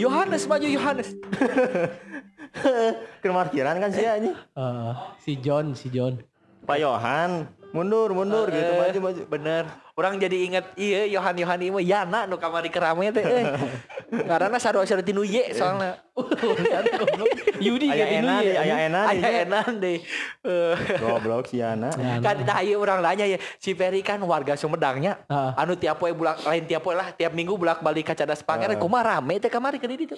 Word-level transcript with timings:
Yohanes 0.00 0.48
maju 0.48 0.66
Yohanes. 0.66 1.12
Ke 3.22 3.28
parkiran 3.28 3.76
kan 3.78 3.90
sih 3.92 4.08
anjing. 4.08 4.34
Eh, 4.34 4.92
si 5.20 5.32
John, 5.38 5.76
si 5.76 5.92
John. 5.92 6.16
Pak 6.64 6.78
Yohan, 6.80 7.46
mundur, 7.70 8.10
mundur 8.10 8.50
gitu 8.50 8.72
maju 8.74 8.98
maju. 9.10 9.22
Bener. 9.30 9.64
Orang 9.94 10.16
jadi 10.16 10.36
inget 10.48 10.64
iya 10.80 11.04
Yohan 11.12 11.36
Yohan 11.36 11.60
mah 11.70 11.84
Yana 11.84 12.20
nu 12.26 12.40
kamari 12.40 12.72
kerame 12.72 13.12
teh. 13.14 13.22
Eh. 13.22 13.44
Karena 14.30 14.56
sarua 14.58 14.82
sarua 14.88 15.04
tinu 15.04 15.22
ye 15.22 15.54
soalnya. 15.54 16.02
Yudi 17.64 17.92
Aya 17.92 18.04
kayak 18.04 18.10
enak, 18.24 18.40
ini 18.40 18.56
aya 18.56 18.74
enak. 18.88 19.06
Aya 19.12 19.28
enak 19.44 19.64
deh. 19.78 19.98
Eh. 20.44 20.76
Goblok 20.98 21.46
si 21.46 21.62
Ana. 21.62 21.92
kan 22.24 22.36
tah 22.42 22.60
ieu 22.64 22.80
urang 22.80 23.04
nanya 23.04 23.28
ya 23.28 23.38
si 23.60 23.76
Ferry 23.76 24.02
kan 24.02 24.18
warga 24.24 24.56
Sumedangnya 24.58 25.22
anu 25.56 25.76
tiap 25.78 26.00
poe 26.00 26.10
bulak 26.10 26.42
lain 26.42 26.64
tiap 26.66 26.82
poe 26.82 26.96
lah 26.96 27.14
tiap 27.14 27.32
minggu 27.36 27.54
bulak 27.54 27.84
balik 27.84 28.10
ka 28.10 28.14
Cadas 28.18 28.42
Pangeran 28.42 28.80
kumaha 28.80 29.20
rame 29.20 29.38
teh 29.38 29.52
kamari 29.52 29.78
ke 29.78 29.86
ditu 29.86 30.16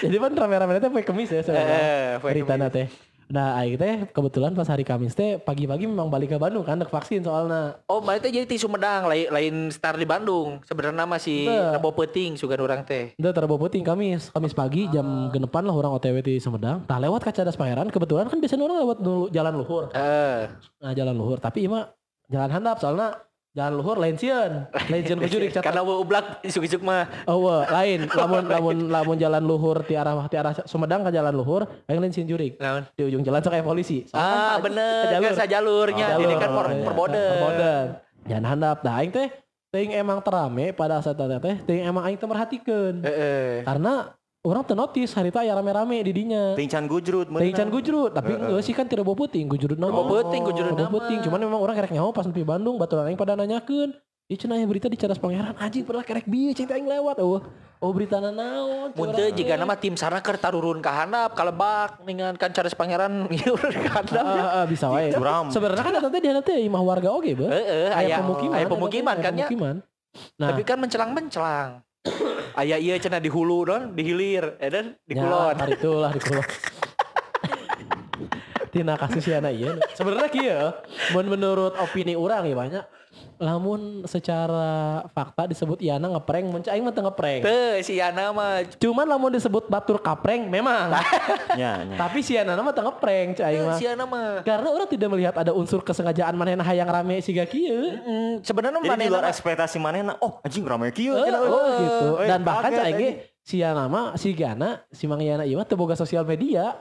Jadi 0.00 0.16
kan 0.16 0.32
rame-rame 0.32 0.78
teh 0.80 0.90
poe 0.90 1.02
kemis 1.02 1.30
ya 1.30 1.42
sebenarnya. 1.42 1.78
Eh, 1.78 2.10
poe 2.22 2.30
Beritana 2.30 2.70
teh. 2.70 3.09
Nah, 3.30 3.62
aing 3.62 3.78
teh 3.78 4.10
kebetulan 4.10 4.50
pas 4.58 4.66
hari 4.66 4.82
Kamis 4.82 5.14
teh 5.14 5.38
pagi-pagi 5.38 5.86
memang 5.86 6.10
balik 6.10 6.34
ke 6.34 6.38
Bandung 6.42 6.66
kan 6.66 6.82
dek 6.82 6.90
vaksin 6.90 7.22
soalnya. 7.22 7.78
Oh, 7.86 8.02
mana 8.02 8.18
teh 8.18 8.34
jadi 8.34 8.42
di 8.42 8.58
Sumedang 8.58 9.06
lain 9.06 9.30
lain 9.30 9.54
star 9.70 9.94
di 9.94 10.02
Bandung. 10.02 10.58
Sebenarnya 10.66 11.06
masih. 11.06 11.46
Rebo 11.46 11.94
Peting 11.94 12.34
sugan 12.34 12.58
orang 12.58 12.82
teh. 12.82 13.14
Udah 13.22 13.30
terbawa 13.30 13.62
puting 13.62 13.86
Kamis, 13.86 14.34
Kamis 14.34 14.50
pagi 14.50 14.90
jam 14.90 15.30
genepan 15.30 15.62
lah 15.62 15.78
orang 15.78 15.94
OTW 15.94 16.26
di 16.26 16.42
Sumedang. 16.42 16.82
Tah 16.90 16.98
lewat 16.98 17.22
kaca 17.22 17.46
das 17.46 17.54
pangeran, 17.54 17.86
kebetulan 17.86 18.26
kan 18.26 18.42
biasanya 18.42 18.66
orang 18.66 18.78
lewat 18.82 18.96
dulu 18.98 19.24
jalan 19.30 19.54
luhur. 19.54 19.84
Eh, 19.94 20.50
Nah 20.82 20.90
jalan 20.90 21.14
luhur, 21.14 21.38
tapi 21.38 21.70
ima 21.70 21.86
jalan 22.26 22.50
handap 22.50 22.82
soalnya 22.82 23.14
jalan 23.50 23.72
luhur 23.74 23.96
lain 23.98 24.14
sieun. 24.14 24.70
Lain 24.70 25.02
sieun 25.02 25.18
kujurik 25.18 25.50
karena 25.50 25.82
catat. 25.82 26.00
ublak 26.00 26.26
isuk-isuk 26.46 26.86
mah. 26.86 27.10
Oh 27.26 27.42
wah, 27.42 27.66
lain 27.66 28.06
lamun 28.06 28.44
lamun 28.46 28.76
lamun 28.86 29.16
jalan 29.18 29.42
luhur 29.42 29.82
ti 29.82 29.98
arah 29.98 30.14
ti 30.30 30.38
arah 30.38 30.54
Sumedang 30.70 31.02
ke 31.02 31.10
jalan 31.10 31.34
luhur, 31.34 31.66
lain 31.90 31.98
lain 31.98 32.12
sieun 32.14 32.30
jurik. 32.30 32.62
Di 32.94 33.02
ujung 33.02 33.26
jalan 33.26 33.42
sok 33.42 33.54
aya 33.58 33.66
polisi. 33.66 34.06
Soalnya 34.06 34.30
Ah, 34.30 34.54
kan 34.54 34.60
bener. 34.62 35.02
jalur. 35.10 35.26
Kan 35.26 35.34
sajalurnya. 35.34 36.06
Jalur. 36.14 36.22
Ini 36.22 36.34
kan 36.38 36.50
per, 36.54 36.66
Iya, 36.70 36.84
perboden. 36.86 37.30
perboden. 37.34 37.84
Jalan 38.30 38.44
handap. 38.46 38.76
Nah 38.86 38.94
aing 39.02 39.10
teh 39.10 39.28
teuing 39.70 39.92
emang 39.94 40.18
terame 40.22 40.70
pada 40.70 41.02
saat 41.02 41.18
teh 41.18 41.56
teuing 41.66 41.82
emang 41.82 42.02
aing 42.06 42.18
teh 42.22 42.28
merhatikeun. 42.30 43.02
Heeh. 43.02 43.66
Karena 43.66 44.14
orang 44.40 44.62
teu 44.64 44.72
notice 44.72 45.12
hari 45.12 45.28
aya 45.36 45.52
rame-rame 45.52 46.00
di 46.00 46.12
dinya. 46.16 46.56
Tingcan 46.56 46.88
gujrut. 46.88 47.28
Teuing 47.28 47.56
can 47.56 47.68
gujrut, 47.68 48.12
tapi 48.16 48.32
enggak 48.32 48.64
sih 48.64 48.72
kan 48.72 48.88
tidak 48.88 49.04
bawa 49.04 49.16
puting, 49.16 49.44
gujrut 49.46 49.76
nama. 49.76 49.92
Bawa 49.92 50.24
puting, 50.24 50.42
gujrut 50.48 50.72
nama. 50.72 50.88
puting, 50.88 51.18
cuman 51.28 51.38
memang 51.44 51.60
orang 51.60 51.76
kerek 51.76 51.92
nyaho 51.92 52.08
pas 52.12 52.24
nepi 52.24 52.40
Bandung, 52.40 52.80
baturan 52.80 53.08
aing 53.12 53.20
pada 53.20 53.36
nanyakeun. 53.36 53.92
Ieu 54.30 54.38
cenah 54.38 54.62
aya 54.62 54.66
berita 54.70 54.86
di 54.86 54.94
Cadas 54.94 55.18
Pangeran, 55.18 55.58
anjing 55.58 55.82
pernah 55.82 56.06
kerek 56.06 56.22
bieu 56.30 56.54
cing 56.54 56.70
teh 56.70 56.78
aing 56.78 56.86
lewat. 56.86 57.18
Oh, 57.18 57.42
oh 57.82 57.90
berita 57.90 58.22
naon? 58.22 58.94
Mun 58.94 59.10
teu 59.10 59.26
jika 59.34 59.58
nama 59.58 59.74
tim 59.74 59.98
sana 59.98 60.22
keur 60.22 60.38
tarurun 60.38 60.78
ka 60.78 60.94
handap 61.02 61.34
kalebak 61.34 61.98
ningan 62.06 62.38
kan 62.38 62.54
Charles 62.54 62.78
Pangeran 62.78 63.26
ieu 63.34 63.58
ka 63.58 63.90
handap. 63.90 64.22
Ah, 64.22 64.38
ah, 64.38 64.50
ah, 64.62 64.64
bisa 64.70 64.86
wae. 64.86 65.10
Sebenarnya 65.50 65.82
kan 65.82 65.92
eta 65.98 66.08
teh 66.08 66.20
di 66.22 66.28
handap 66.30 66.44
teh 66.46 66.62
imah 66.62 66.78
warga 66.78 67.10
oge. 67.10 67.34
Heeh, 67.34 67.90
aya 67.90 68.22
pemukiman. 68.22 68.54
aya 68.54 68.66
pemukiman 68.70 69.16
kan 69.18 69.34
ya. 69.34 69.50
Nah, 70.38 70.54
Tapi 70.54 70.62
kan 70.62 70.78
mencelang-mencelang. 70.78 71.82
Aya 72.56 72.80
iya 72.80 72.96
cenah 72.96 73.20
di 73.20 73.28
hulu 73.28 73.68
don, 73.68 73.82
di 73.92 74.02
hilir, 74.04 74.56
edan 74.56 74.96
di 75.04 75.12
Ya, 75.12 75.20
kulon. 75.24 75.54
hari 75.56 75.76
itulah 75.76 76.10
di 76.12 76.20
kulon. 76.20 76.44
Tina 78.72 78.94
kasus 78.94 79.26
ya 79.26 79.42
anak 79.42 79.52
iya. 79.58 79.74
Sebenarnya 79.98 80.78
mun 81.12 81.26
menurut 81.26 81.74
opini 81.76 82.14
orang 82.14 82.46
ya 82.46 82.56
banyak. 82.56 82.84
Lamun 83.40 84.04
secara 84.04 85.00
fakta 85.16 85.48
disebut 85.48 85.80
Iana 85.80 86.12
ngeprank, 86.12 86.44
mun 86.44 86.60
aing 86.60 86.84
mah 86.84 86.92
teu 86.92 87.00
ngeprank. 87.00 87.40
Teu 87.40 87.80
si 87.80 87.96
Yana 87.96 88.36
mah 88.36 88.68
Cuman 88.76 89.08
lamun 89.08 89.32
disebut 89.32 89.64
batur 89.64 89.96
kapreng 89.96 90.44
memang. 90.44 90.92
Ya, 91.56 91.82
ya. 91.82 91.96
Tapi 91.96 92.20
si 92.20 92.36
Iana 92.36 92.52
mah 92.60 92.76
teu 92.76 92.84
ngeprank 92.84 93.40
aing 93.40 93.64
mah. 93.64 93.76
si 93.80 93.88
Yana 93.88 94.04
mah. 94.04 94.44
Karena 94.44 94.68
orang 94.68 94.88
tidak 94.92 95.08
melihat 95.08 95.34
ada 95.40 95.56
unsur 95.56 95.80
kesengajaan 95.80 96.36
manehna 96.36 96.60
hayang 96.60 96.92
rame 96.92 97.24
siga 97.24 97.48
kieu. 97.48 97.96
Mm, 97.96 98.44
sebenarnya 98.44 98.76
Jadi 98.76 98.90
mana 98.92 99.00
di 99.00 99.08
luar 99.08 99.26
ekspektasi 99.32 99.80
manehna, 99.80 100.20
oh 100.20 100.44
anjing 100.44 100.60
rame 100.68 100.92
kieu. 100.92 101.16
Oh, 101.16 101.24
cenah. 101.24 101.40
oh, 101.40 101.64
gitu. 101.80 102.08
Eh, 102.20 102.28
Dan 102.28 102.44
bahkan 102.44 102.70
anjing. 102.76 103.24
si 103.40 103.64
Iana 103.64 103.88
mah 103.88 104.20
si 104.20 104.36
Gana, 104.36 104.84
si 104.92 105.08
Mang 105.08 105.24
Iana 105.24 105.48
ieu 105.48 105.56
mah 105.56 105.64
teu 105.64 105.80
boga 105.80 105.96
sosial 105.96 106.28
media. 106.28 106.76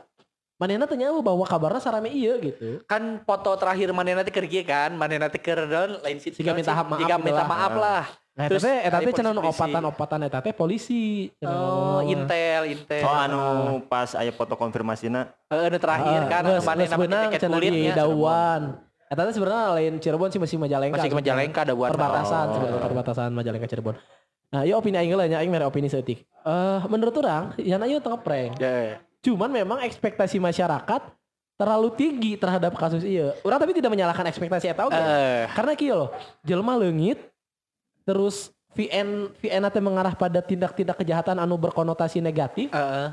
Manehna 0.60 0.84
teu 0.92 1.00
nyaho 1.00 1.24
bahwa 1.24 1.48
kabarna 1.48 1.80
sarame 1.80 2.12
ieu 2.12 2.36
gitu. 2.44 2.84
kan 2.84 3.24
foto 3.24 3.56
terakhir 3.56 3.96
mana 3.96 4.20
nanti 4.20 4.28
kerja 4.28 4.60
kan, 4.68 4.92
mana 4.92 5.16
nanti 5.16 5.40
ker 5.40 5.64
don 5.64 6.04
lain 6.04 6.20
situ. 6.20 6.44
Siga 6.44 6.52
minta 6.52 6.76
maaf 6.76 7.00
Jika 7.00 7.16
minta 7.16 7.48
maaf 7.48 7.74
lah. 7.80 8.04
Nah, 8.36 8.48
Terus 8.52 8.68
tapi 8.68 8.84
eta 8.84 8.98
teh 9.00 9.14
cenah 9.20 9.32
opatan-opatan 9.36 10.20
eta 10.28 10.40
teh 10.44 10.52
polisi. 10.52 11.32
Oh, 11.44 12.04
intel, 12.04 12.76
intel. 12.76 13.08
Oh 13.08 13.16
anu 13.16 13.40
pas 13.88 14.12
aya 14.20 14.36
foto 14.36 14.60
konfirmasina 14.60 15.32
Heeh, 15.48 15.68
nu 15.72 15.80
terakhir 15.80 16.28
kan 16.28 16.44
namanya 16.44 16.88
beunang 16.96 17.24
tiket 17.32 17.40
cenah 17.40 17.60
di 17.60 17.68
kulitnya. 17.72 17.94
Dauan. 17.96 18.62
Eta 19.08 19.22
teh 19.28 19.34
sebenarnya 19.40 19.64
lain 19.80 19.94
Cirebon 20.04 20.28
sih 20.32 20.40
masih 20.44 20.60
Majalengka. 20.60 21.00
Masih 21.00 21.16
Majalengka 21.16 21.60
ada 21.64 21.74
buat 21.76 21.90
perbatasan 21.96 22.46
Oh. 22.48 22.54
sebenarnya 22.60 22.84
perbatasan 22.84 23.30
Majalengka 23.32 23.68
Cirebon. 23.72 23.96
Nah, 24.52 24.68
iya 24.68 24.76
opini 24.76 25.00
aing 25.00 25.16
lah 25.16 25.28
nya 25.32 25.40
aing 25.40 25.52
mere 25.52 25.64
opini 25.64 25.88
seeutik. 25.88 26.28
Eh 26.44 26.80
menurut 26.92 27.16
orang, 27.16 27.56
ya 27.56 27.80
ieu 27.80 28.04
tengah 28.04 28.20
prank. 28.20 28.60
Cuman 29.20 29.52
memang 29.52 29.84
ekspektasi 29.84 30.40
masyarakat 30.40 31.02
terlalu 31.60 31.92
tinggi 31.92 32.40
terhadap 32.40 32.72
kasus 32.80 33.04
iya. 33.04 33.36
Orang 33.44 33.60
tapi 33.60 33.76
tidak 33.76 33.92
menyalahkan 33.92 34.24
ekspektasi 34.32 34.72
eta 34.72 34.88
oge. 34.88 34.96
Eh, 34.96 35.44
Karena 35.52 35.76
kieu 35.76 35.96
loh, 35.96 36.10
jelema 36.48 36.80
leungit 36.80 37.20
terus 38.08 38.56
VN 38.80 39.34
VN 39.44 39.64
teh 39.68 39.84
mengarah 39.84 40.16
pada 40.16 40.40
tindak-tindak 40.40 40.96
kejahatan 41.04 41.36
anu 41.36 41.60
berkonotasi 41.60 42.24
negatif 42.24 42.72
heeh. 42.72 43.12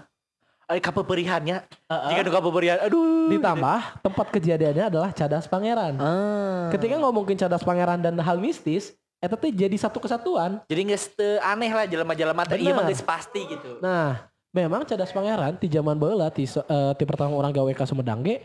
Ay 0.67 0.83
kapeperihannya. 0.83 1.63
Heeh. 1.63 2.11
Jika 2.11 2.21
nu 2.27 2.31
kapeperihan, 2.35 2.79
aduh. 2.83 3.31
ditambah 3.31 4.03
tempat 4.03 4.27
kejadiannya 4.35 4.85
adalah 4.91 5.11
Cadas 5.15 5.47
Pangeran. 5.47 5.95
Ah. 5.95 6.67
Ketika 6.75 6.99
ngomongin 6.99 7.39
Cadas 7.39 7.63
Pangeran 7.63 8.03
dan 8.03 8.19
hal 8.19 8.43
mistis, 8.43 8.99
eta 9.23 9.39
teh 9.39 9.55
jadi 9.55 9.75
satu 9.79 10.03
kesatuan. 10.03 10.59
Jadi 10.67 10.83
teu 11.15 11.39
aneh 11.39 11.71
lah 11.71 11.87
jelema-jelema 11.87 12.43
teh 12.51 12.59
ieu 12.59 12.75
mah 12.75 12.87
pasti 13.07 13.47
gitu. 13.47 13.79
Nah, 13.79 14.27
memang 14.57 14.89
Cadas 14.89 15.13
Pangeran 15.13 15.61
di 15.61 15.69
zaman 15.69 16.01
so- 16.49 16.65
eh, 16.65 16.93
ti 16.97 17.05
pertama 17.05 17.37
orang 17.37 17.53
gawe 17.53 17.69
ka 17.77 17.85
Sumedang 17.85 18.25
ge, 18.25 18.41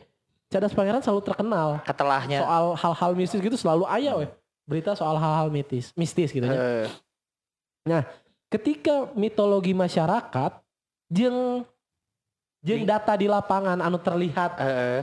Cadas 0.52 0.76
Pangeran 0.76 1.00
selalu 1.00 1.24
terkenal 1.24 1.80
Ketelahnya. 1.88 2.44
soal 2.44 2.66
hal-hal 2.76 3.12
mistis 3.16 3.40
gitu 3.40 3.56
selalu 3.56 3.88
aya 3.88 4.20
weh. 4.20 4.30
Berita 4.68 4.92
soal 4.92 5.16
hal-hal 5.16 5.48
mistis, 5.48 5.96
mistis 5.96 6.36
gitu 6.36 6.44
ya. 6.44 6.86
Heeh. 7.88 8.04
Ketika 8.52 9.08
mitologi 9.16 9.72
masyarakat 9.72 10.60
jeung 11.08 11.64
Di- 12.62 12.84
data 12.86 13.16
di 13.16 13.26
lapangan 13.26 13.80
anu 13.80 13.98
terlihat 13.98 14.60
Heeh. 14.60 15.02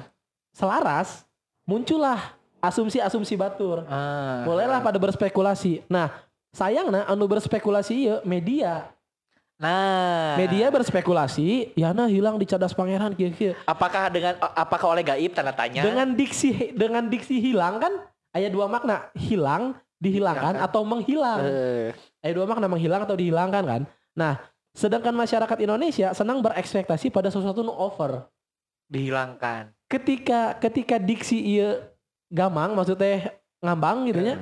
selaras, 0.54 1.24
muncullah 1.66 2.36
asumsi-asumsi 2.60 3.34
batur. 3.34 3.82
Ah. 3.88 4.44
Mulailah 4.46 4.78
pada 4.78 5.00
berspekulasi. 5.00 5.82
Nah, 5.90 6.12
sayangnya 6.54 7.02
anu 7.08 7.26
berspekulasi 7.26 7.94
ieu 7.98 8.16
media. 8.22 8.92
Nah. 9.58 10.38
Media 10.38 10.70
berspekulasi, 10.70 11.74
Yana 11.74 12.06
hilang 12.06 12.38
di 12.38 12.46
cadas 12.46 12.70
pangeran 12.70 13.10
kieu-kieu. 13.10 13.58
Apakah 13.66 14.06
dengan 14.06 14.38
apakah 14.54 14.94
oleh 14.94 15.02
gaib 15.02 15.34
tanda 15.34 15.50
tanya? 15.50 15.82
Dengan 15.82 16.14
diksi 16.14 16.70
dengan 16.78 17.10
diksi 17.10 17.42
hilang 17.42 17.82
kan 17.82 17.90
ada 18.30 18.48
dua 18.54 18.70
makna, 18.70 19.10
hilang, 19.18 19.74
dihilangkan 19.98 20.62
atau 20.62 20.86
menghilang. 20.86 21.42
Eh, 21.42 21.90
Ada 22.22 22.32
dua 22.38 22.46
makna 22.46 22.70
menghilang 22.70 23.02
atau 23.02 23.18
dihilangkan 23.18 23.64
kan. 23.66 23.82
Nah, 24.14 24.38
sedangkan 24.78 25.10
masyarakat 25.10 25.58
Indonesia 25.58 26.14
senang 26.14 26.38
berekspektasi 26.38 27.10
pada 27.10 27.28
sesuatu 27.28 27.66
nu 27.66 27.74
over. 27.74 28.30
dihilangkan. 28.88 29.74
Ketika 29.90 30.56
ketika 30.62 30.96
diksi 30.96 31.36
ieu 31.36 31.76
gamang 32.30 32.72
maksudnya 32.72 33.34
ngambang 33.60 34.06
gitu 34.08 34.22
ya. 34.22 34.36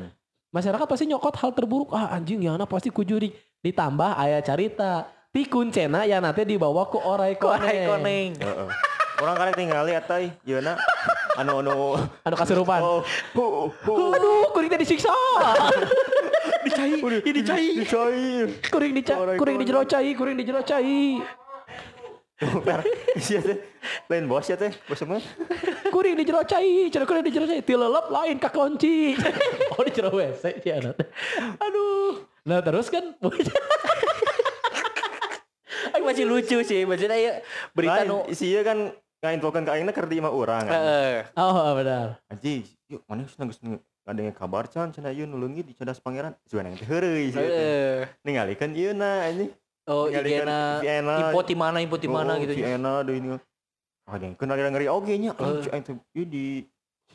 Masyarakat 0.54 0.86
pasti 0.86 1.04
nyokot 1.10 1.34
hal 1.40 1.50
terburuk. 1.50 1.90
Ah 1.90 2.14
anjing 2.14 2.44
Yana 2.44 2.62
pasti 2.68 2.92
kujuri. 2.92 3.34
Ditambah 3.62 4.16
aya 4.16 4.40
carita. 4.40 5.08
Ti 5.32 5.44
kuncena 5.46 6.08
ya 6.08 6.16
nanti 6.20 6.48
dibawa 6.48 6.88
ku 6.88 6.96
orai 6.96 7.36
koneng. 7.36 7.88
koneng. 7.92 8.30
Heeh. 8.40 8.68
Orang 9.16 9.36
karek 9.36 9.56
tinggali 9.56 9.96
eta 9.96 10.20
ieu 10.20 10.32
yeuna 10.44 10.76
anu 11.40 11.64
anu 11.64 11.96
anu 12.24 12.34
kasurupan. 12.36 12.80
oh 12.84 13.00
hu 13.32 13.44
hu 13.72 13.92
Aduh, 14.12 14.52
kuring 14.52 14.68
teh 14.68 14.80
disiksa. 14.80 15.08
Dicai, 16.66 16.98
ini 16.98 17.30
dicai. 17.30 17.66
dicair 17.78 18.46
kuring 18.74 18.90
di 18.90 19.02
Korek, 19.06 19.38
kuring 19.38 19.56
di 19.56 19.64
korek. 19.64 19.70
jero 19.70 19.82
cai, 19.86 20.10
kuring 20.18 20.34
di 20.34 20.44
jero 20.44 20.60
cai. 20.66 21.22
per 22.36 22.82
sia 23.16 23.38
teh 23.46 23.56
lain 24.10 24.26
bos 24.26 24.44
ya 24.44 24.58
teh 24.58 24.74
bos 24.84 24.98
mah 25.06 25.22
Kuring 25.94 26.18
di 26.18 26.26
jero 26.26 26.42
cai, 26.42 26.90
cenah 26.90 27.06
kuring 27.06 27.22
di 27.24 27.30
jero 27.32 27.46
cai, 27.46 27.62
tilelep 27.62 28.06
lain 28.10 28.36
kakunci. 28.42 29.14
oh 29.78 29.82
di 29.86 29.90
jero 29.94 30.10
WC 30.12 30.60
sih 30.60 30.72
anak. 30.74 30.98
Aduh. 31.62 32.35
Nah 32.46 32.62
terus 32.62 32.86
kan 32.88 33.04
Aku 35.96 36.04
masih 36.04 36.28
lucu 36.28 36.60
sih, 36.62 36.84
maksudnya 36.84 37.16
ya 37.18 37.32
berita 37.72 38.04
nu 38.04 38.28
sia 38.30 38.60
kan 38.62 38.92
ngainfokan 39.24 39.64
ka 39.64 39.72
aingna 39.74 39.96
keur 39.96 40.06
di 40.06 40.20
imah 40.20 40.30
urang 40.30 40.68
kan 40.68 40.76
Heeh. 40.76 41.14
Oh 41.34 41.72
benar. 41.74 42.20
Anjing, 42.30 42.62
yuk 42.86 43.02
mana 43.08 43.26
geus 43.26 43.34
geus 43.34 43.58
ada 44.06 44.20
yang 44.22 44.36
kabar 44.36 44.70
can 44.70 44.94
cenah 44.94 45.10
ieu 45.10 45.26
nulungi 45.26 45.66
di 45.66 45.72
cadas 45.74 45.98
pangeran. 45.98 46.36
Sugan 46.46 46.70
yang 46.70 46.78
teh 46.78 46.86
heureuy 46.86 47.34
sih. 47.34 47.42
Heeh. 47.42 48.06
Ningalikeun 48.22 48.72
ieu 48.78 48.94
na 48.94 49.26
anjing. 49.26 49.50
Oh, 49.86 50.10
igena 50.10 50.82
Vienna. 50.82 51.30
info 51.30 51.40
di 51.46 51.54
mana, 51.54 51.78
info 51.78 51.94
di 51.98 52.10
mana 52.10 52.34
Oh, 52.34 52.42
gitu. 52.42 52.58
Vienna 52.58 53.06
deui 53.06 53.22
ini. 53.22 53.38
Ah, 54.06 54.18
yang 54.18 54.34
kenal 54.38 54.58
ngeri 54.58 54.86
oge 54.90 55.14
nya. 55.18 55.32
Eh. 55.34 55.74
Anjing 55.74 55.98
ieu 56.14 56.24
di 56.26 56.44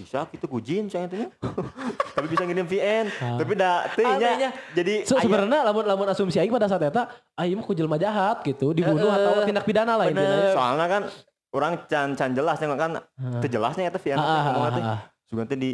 sisa 0.01 0.25
gitu 0.27 0.45
ku 0.45 0.57
jin 0.57 0.86
cenah 0.86 1.06
teh 1.06 1.18
nya. 1.19 1.30
Tapi 2.15 2.25
bisa 2.27 2.42
ngirim 2.42 2.65
VN, 2.65 3.06
Ah. 3.15 3.38
tapi 3.38 3.53
da 3.53 3.86
teu 3.92 4.03
Anehnya. 4.03 4.33
nya. 4.38 4.50
Jadi 4.74 5.06
So, 5.06 5.15
sebenarnya 5.15 5.62
lamun 5.63 5.86
lamun 5.86 6.07
asumsi 6.07 6.38
aing 6.38 6.50
pada 6.50 6.65
saat 6.65 6.81
eta 6.81 7.07
aing 7.36 7.53
mah 7.53 7.63
ku 7.63 7.71
jelema 7.71 7.95
jahat 7.95 8.42
gitu, 8.42 8.74
dibunuh 8.74 9.07
Heeh. 9.07 9.21
atau 9.21 9.45
tindak 9.45 9.63
pidana 9.63 9.95
lah 9.95 10.06
intinya. 10.07 10.51
soalnya 10.51 10.88
kan 10.88 11.03
orang 11.51 11.74
can 11.86 12.09
can 12.13 12.31
jelas 12.31 12.57
nih 12.57 12.68
kan 12.71 12.92
teu 13.39 13.50
jelasnya 13.50 13.83
eta 13.86 13.98
VN 13.98 14.15
Ah, 14.15 14.19
teh 14.19 14.27
ah, 14.27 14.69
teh. 14.69 14.81
ah, 14.81 14.89
ah. 14.89 15.00
Sugan 15.24 15.45
teh 15.45 15.56
di 15.56 15.71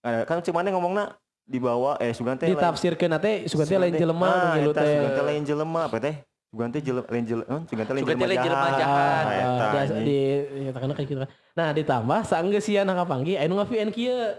eh, 0.00 0.22
kan 0.22 0.38
cuma 0.40 0.62
ngomongna 0.62 1.14
dibawa 1.42 1.98
eh 1.98 2.12
sugan 2.12 2.36
teh 2.36 2.46
lain- 2.46 2.54
Ditafsirkeun 2.54 3.12
teh 3.18 3.36
sugan 3.46 3.66
teh 3.66 3.74
lain 3.76 3.94
jelema 3.94 4.28
ah, 4.28 4.54
eta 4.54 4.76
teh. 4.76 4.92
sugan 4.92 5.10
teh 5.12 5.24
lain 5.24 5.42
jelema 5.42 5.80
apa 5.84 5.96
teh 5.98 6.14
sugan 6.52 6.68
teh 6.68 6.84
jelema 6.84 7.08
lain 7.08 7.24
jelema 7.24 7.48
eh, 7.48 7.60
sugan 7.64 7.84
teh 7.88 7.94
lain 7.96 8.04
jelema 8.44 8.68
jahat. 8.76 9.24
Ah, 9.72 9.84
di 10.04 10.20
nyatakan 10.68 10.92
kayak 10.92 11.08
gitu 11.08 11.20
kan. 11.24 11.30
Nah, 11.56 11.68
ditambah 11.72 12.20
saenggeus 12.28 12.68
sia 12.68 12.84
nangka 12.84 13.08
panggih 13.08 13.40
anu 13.40 13.56
nga-VN 13.56 13.88
kieu. 13.88 14.36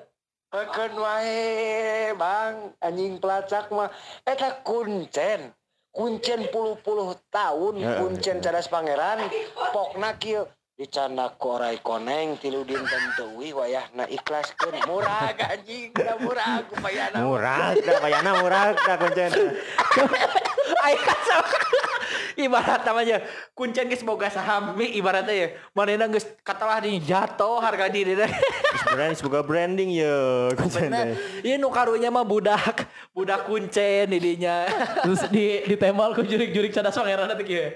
Peken 0.53 0.93
wae 1.01 2.13
bang 2.13 2.53
anjing 2.77 3.17
pelacak 3.17 3.73
mah 3.73 3.89
eta 4.21 4.61
kuncen 4.61 5.49
kuncen 5.89 6.53
puluh-puluh 6.53 7.17
tahun 7.33 7.81
Ya, 7.81 7.97
kuncen 7.97 8.37
ya. 8.37 8.43
cadas 8.45 8.69
pangeran 8.69 9.25
pokna 9.73 10.13
kieu 10.21 10.45
dicanda 10.77 11.33
korai 11.41 11.81
koneng 11.81 12.37
tilu 12.37 12.61
dinten 12.61 13.05
teuwi 13.17 13.49
wayahna 13.57 14.05
ikhlaskeun 14.05 14.77
murah 14.85 15.33
anjing 15.33 15.89
da 15.97 16.13
murah 16.21 16.61
kupayana 16.69 17.17
murah 17.25 17.73
da 17.73 17.93
bayana 17.97 18.31
murah 18.37 18.77
da 18.77 18.93
kuncen 19.01 19.33
Ayo 20.83 20.99
sama 20.99 21.72
ibarat 22.37 22.81
namanya 22.85 23.17
kuncen 23.53 23.89
geus 23.89 24.03
boga 24.05 24.29
saham 24.29 24.77
mi 24.77 24.93
ibaratnya 24.97 25.33
ya 25.33 25.47
manehna 25.75 26.09
geus 26.09 26.25
katalah 26.41 26.81
di 26.81 26.97
jatuh 27.01 27.59
harga 27.61 27.89
diri 27.89 28.17
teh 28.17 28.31
sebenarnya 28.85 29.15
semoga 29.17 29.41
branding 29.45 29.89
ya 29.93 30.49
kuncen 30.57 30.89
ieu 31.43 31.57
nu 31.59 31.69
karunya 31.69 32.09
mah 32.09 32.25
budak 32.25 32.87
budak 33.13 33.45
kuncen 33.45 34.09
didinya. 34.09 34.65
Terus 35.03 35.21
di 35.29 35.61
ditembal 35.69 36.15
ku 36.17 36.21
jurik-jurik 36.25 36.73
cadas 36.73 36.97
pangeran 36.97 37.29
teh 37.29 37.45
kieu. 37.45 37.67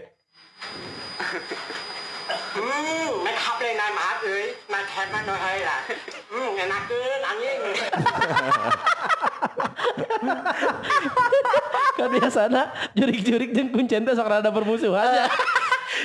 hmm 2.58 3.24
make 3.24 3.38
up 3.38 3.62
lên 3.62 3.78
này 3.78 3.92
mà 3.96 4.02
ơi 4.02 4.56
mà 4.70 4.84
thèm 4.96 5.08
mà 5.12 5.22
nói 5.22 5.38
hay 5.38 5.60
là 5.60 5.88
hmm 6.30 6.56
enak 6.58 6.82
keun 6.90 7.22
anjing 7.22 7.62
Kan 9.18 9.27
biasana 12.08 12.72
jurik-jurik 12.96 13.52
jeung 13.52 13.70
kuncen 13.70 14.08
teh 14.08 14.16
sok 14.16 14.28
rada 14.28 14.50
bermusuhan. 14.50 15.28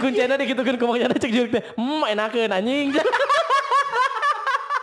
Kuncenna 0.01 0.41
dikitukeun 0.41 0.77
ku 0.81 0.87
mangnya 0.89 1.13
cek 1.15 1.33
jurik 1.33 1.53
teh. 1.53 1.63
Hmm, 1.77 2.03
enakeun 2.09 2.53
anjing. 2.53 2.95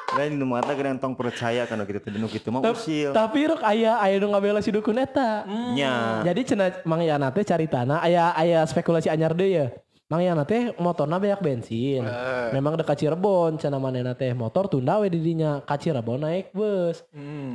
lain 0.10 0.36
nu 0.36 0.44
mata 0.44 0.74
geus 0.76 1.00
tong 1.00 1.14
percaya 1.16 1.64
kana 1.70 1.86
gitu 1.86 2.02
teh 2.02 2.12
nu 2.18 2.28
kitu 2.28 2.50
mah 2.52 2.60
usil 2.66 3.16
Tapi 3.16 3.40
rok 3.56 3.62
aya 3.64 4.02
aya 4.04 4.20
nu 4.20 4.34
ngabela 4.34 4.60
si 4.60 4.74
dukun 4.74 5.00
eta. 5.00 5.48
nya 5.72 6.26
Jadi 6.26 6.54
cenah 6.54 6.84
Mang 6.84 7.00
Yana 7.06 7.32
teh 7.32 7.46
caritana 7.46 8.04
aya 8.04 8.36
aya 8.36 8.66
spekulasi 8.68 9.08
anyar 9.08 9.32
deui 9.32 9.56
ya. 9.56 9.72
Mang 10.10 10.26
Yana 10.26 10.44
teh 10.44 10.74
motorna 10.82 11.22
banyak 11.22 11.40
bensin. 11.40 12.04
Memang 12.52 12.76
dekat 12.76 13.06
Cirebon 13.06 13.62
cenah 13.62 13.80
manehna 13.80 14.18
teh 14.18 14.34
motor 14.36 14.68
tunda 14.68 15.00
we 15.00 15.08
di 15.08 15.22
dinya 15.22 15.62
ka 15.64 15.78
Cirebon 15.78 16.26
naik 16.26 16.52
bus. 16.52 17.06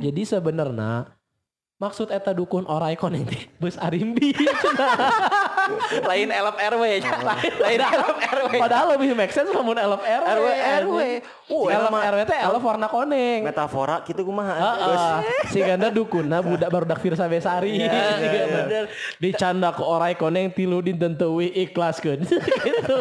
Jadi 0.01 0.21
sebenarnya 0.25 1.11
maksud 1.75 2.07
eta 2.07 2.31
dukun 2.31 2.63
orai 2.63 2.95
koneng 2.95 3.27
teh 3.27 3.51
bus 3.59 3.75
Arimbi 3.75 4.31
lain 6.09 6.29
elop 6.29 6.55
RW 6.55 6.83
nya 7.03 7.11
lain 7.59 7.79
elop 7.81 8.15
RW 8.15 8.51
Padahal 8.55 8.95
lebih 8.95 9.11
make 9.11 9.29
sense 9.29 9.51
lamun 9.51 9.75
elop 9.75 9.99
RW. 9.99 10.23
RW 10.23 10.47
RW 10.81 10.99
Uh, 11.45 11.67
elop 11.69 11.91
RW 11.91 12.19
teh 12.23 12.39
elop 12.39 12.63
warna 12.63 12.87
koneng. 12.87 13.43
metafora 13.43 14.01
kitu 14.01 14.23
kumaha 14.23 14.53
Heeh. 14.55 15.17
Si 15.51 15.59
ganda 15.59 15.91
dukunna 15.91 16.39
budak 16.39 16.69
barudak 16.69 16.97
Firsa 16.97 17.27
Besari. 17.27 17.77
Iya, 17.77 17.91
Si 18.17 18.25
ganda. 18.25 18.57
bener. 18.65 18.83
Dicanda 19.19 19.69
ke 19.69 19.83
orai 19.83 20.15
koneng 20.15 20.49
tilu 20.49 20.79
dinten 20.79 21.13
teuwi 21.13 21.51
ikhlaskeun. 21.59 22.23
gitu. 22.65 22.99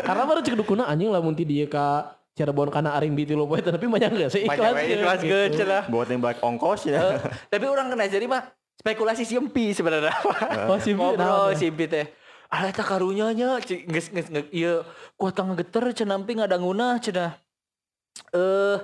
Karena 0.00 0.22
baru 0.24 0.42
cek 0.42 0.58
dukunna 0.58 0.84
anjing 0.84 1.08
lamun 1.08 1.32
ti 1.32 1.46
dieu 1.46 1.64
ka 1.64 2.17
Cirebon 2.38 2.70
kana 2.70 2.94
Arimbi 2.94 3.26
tilu 3.26 3.44
poe 3.44 3.58
teh, 3.58 3.68
tapi 3.74 3.84
banyak 3.84 4.10
geus 4.14 4.30
sih 4.30 4.46
banyak 4.46 4.70
we 4.70 4.82
ikhlas 4.94 5.18
gitu. 5.20 5.58
cenah 5.58 5.82
buat 5.86 6.06
nembak 6.06 6.38
ongkos 6.38 6.86
ya. 6.86 7.18
Tapi 7.44 7.66
orang 7.66 7.90
kena 7.90 8.06
jadi 8.06 8.24
mah 8.24 8.46
spekulasi 8.78 9.26
simpi 9.26 9.74
sebenarnya 9.74 10.14
Oh, 10.64 10.78
simpi, 10.78 10.94
ngobrol 10.96 11.18
naon 11.18 11.50
teh? 11.50 11.58
simpi 11.60 11.84
teh. 11.84 12.06
Ah 12.46 12.64
eta 12.64 12.80
karunya 12.80 13.28
nya 13.30 13.58
ci- 13.58 13.82
geus 13.84 14.08
geus 14.08 14.30
geus 14.30 14.46
ieu 14.50 14.86
kuat 15.12 15.34
ngegeter 15.34 15.90
cenah 15.92 16.14
nampi 16.14 16.32
ngadanguna 16.32 16.96
cenah 16.96 17.34
eh 18.30 18.76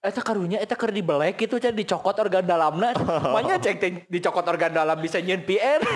eta 0.00 0.20
karunya 0.20 0.56
eta 0.56 0.72
keur 0.72 0.88
dibelek 0.88 1.36
gitu 1.36 1.58
cenah 1.58 1.74
dicokot 1.74 2.16
organ 2.16 2.40
dalamna. 2.42 2.94
Makanya 3.34 3.58
cek 3.60 3.76
dicokot 4.06 4.46
organ 4.46 4.72
dalam 4.72 4.96
bisa 4.96 5.18
nyeun 5.18 5.42
PN 5.42 5.82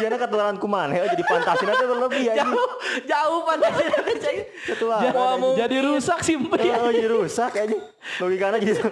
siana 0.00 0.16
ketularan 0.16 0.56
kumaha 0.56 0.96
ya 0.96 1.04
jadi 1.12 1.22
fantasina 1.28 1.72
teh 1.76 1.86
lebih 1.86 2.22
ya 2.24 2.34
jauh 2.40 2.70
jauh 3.04 3.40
fantasi 3.44 3.82
nanti 3.84 4.14
cek 4.16 4.36
Ketularan 4.60 5.40
Jadi 5.56 5.76
rusak 5.80 6.20
simpi. 6.20 6.68
Oh, 6.68 6.92
jadi 6.92 7.08
rusak 7.08 7.52
aja. 7.56 7.78
Logikanya 8.20 8.58
jadi 8.60 8.82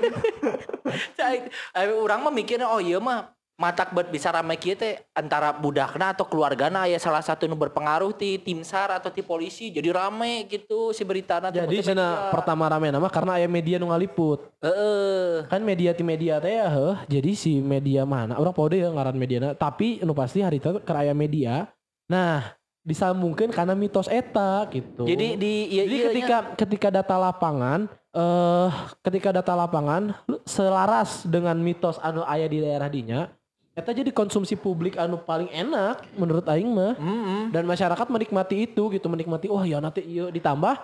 Cai, 1.19 1.45
eh, 1.49 1.87
orang 1.93 2.25
mah 2.25 2.33
mikirnya 2.33 2.67
oh 2.69 2.81
iya 2.81 2.97
mah 2.99 3.38
matak 3.59 3.91
buat 3.91 4.07
bisa 4.07 4.31
rame 4.31 4.55
kieu 4.55 4.79
teh 4.79 5.03
antara 5.11 5.50
budakna 5.50 6.15
atau 6.15 6.23
keluargana 6.23 6.87
aya 6.87 6.95
salah 7.03 7.19
satu 7.19 7.50
nu 7.50 7.59
berpengaruh 7.59 8.15
ti 8.15 8.38
tim 8.38 8.62
SAR 8.62 9.03
atau 9.03 9.11
ti 9.11 9.19
polisi 9.19 9.75
jadi 9.75 9.91
rame 9.91 10.47
gitu 10.47 10.95
si 10.95 11.03
beritana 11.03 11.50
teh 11.50 11.67
Jadi 11.67 11.83
media. 11.91 12.31
pertama 12.31 12.71
rame 12.71 12.95
nama 12.95 13.11
karena 13.11 13.35
aya 13.35 13.50
media 13.50 13.83
nu 13.83 13.91
ngaliput. 13.91 14.47
Heeh. 14.62 15.50
Kan 15.50 15.67
media 15.67 15.91
ti 15.91 16.07
media 16.07 16.38
teh 16.38 16.55
ya 16.55 16.71
heuh. 16.71 17.03
Jadi 17.11 17.35
si 17.35 17.59
media 17.59 18.07
mana? 18.07 18.38
Orang 18.38 18.55
pode 18.55 18.79
ya 18.79 18.95
ngaran 18.95 19.19
mediana. 19.19 19.59
Tapi 19.59 20.07
nu 20.07 20.15
pasti 20.15 20.38
hari 20.38 20.62
itu 20.62 20.79
keur 20.79 20.95
aya 20.95 21.11
media. 21.11 21.67
Nah, 22.07 22.55
disambungkan 22.87 23.50
karena 23.50 23.75
mitos 23.75 24.07
eta 24.07 24.71
gitu. 24.71 25.03
Jadi 25.03 25.35
di 25.35 25.55
iya, 25.75 25.83
Jadi 25.83 25.97
iya, 25.99 26.07
ketika 26.07 26.38
ketika 26.55 26.88
data 26.95 27.19
lapangan 27.19 27.91
eh 28.15 28.71
ketika 29.03 29.35
data 29.35 29.53
lapangan 29.53 30.15
selaras 30.47 31.27
dengan 31.27 31.59
mitos 31.59 31.99
anu 32.00 32.23
aya 32.23 32.47
di 32.47 32.62
daerah 32.62 32.88
dinya 32.88 33.29
eta 33.78 33.94
jadi 33.94 34.11
konsumsi 34.11 34.58
publik 34.58 34.99
anu 34.99 35.23
paling 35.23 35.47
enak 35.54 36.02
menurut 36.18 36.42
aing 36.50 36.66
mah 36.66 36.99
Mm-mm. 36.99 37.54
dan 37.54 37.62
masyarakat 37.62 38.06
menikmati 38.11 38.66
itu 38.66 38.90
gitu 38.90 39.06
menikmati 39.06 39.47
wah 39.47 39.62
ya 39.62 39.78
nanti 39.78 40.02
iya 40.02 40.35
ditambah 40.35 40.75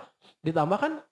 ditambah 0.46 0.78
kan 0.78 1.02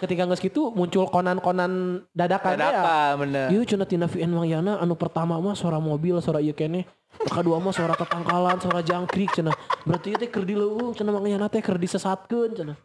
ketika 0.00 0.26
geus 0.26 0.42
gitu 0.42 0.74
muncul 0.74 1.06
konan-konan 1.06 2.02
dadakan 2.10 2.58
ya. 2.58 2.58
Dadakan 2.58 3.12
bener. 3.22 3.46
Iya 3.54 3.60
cenah 3.62 3.86
tina 3.86 4.06
VN 4.10 4.30
Mang 4.34 4.48
Yana 4.48 4.82
anu 4.82 4.98
pertama 4.98 5.38
mah 5.38 5.54
suara 5.54 5.78
mobil 5.78 6.18
suara 6.18 6.42
ieu 6.42 6.56
keneh. 6.56 6.82
Nu 7.14 7.30
Kedua 7.30 7.62
mah 7.62 7.70
suara 7.70 7.94
ketangkalan, 7.94 8.58
suara 8.58 8.82
jangkrik 8.82 9.30
cenah. 9.38 9.54
Berarti 9.86 10.18
teh 10.18 10.26
keur 10.26 10.42
dileuweung 10.42 10.98
cenah 10.98 11.14
Mang 11.14 11.30
Yana 11.30 11.46
teh 11.46 11.62
keur 11.62 11.78
disesatkeun 11.78 12.58
cenah. 12.58 12.76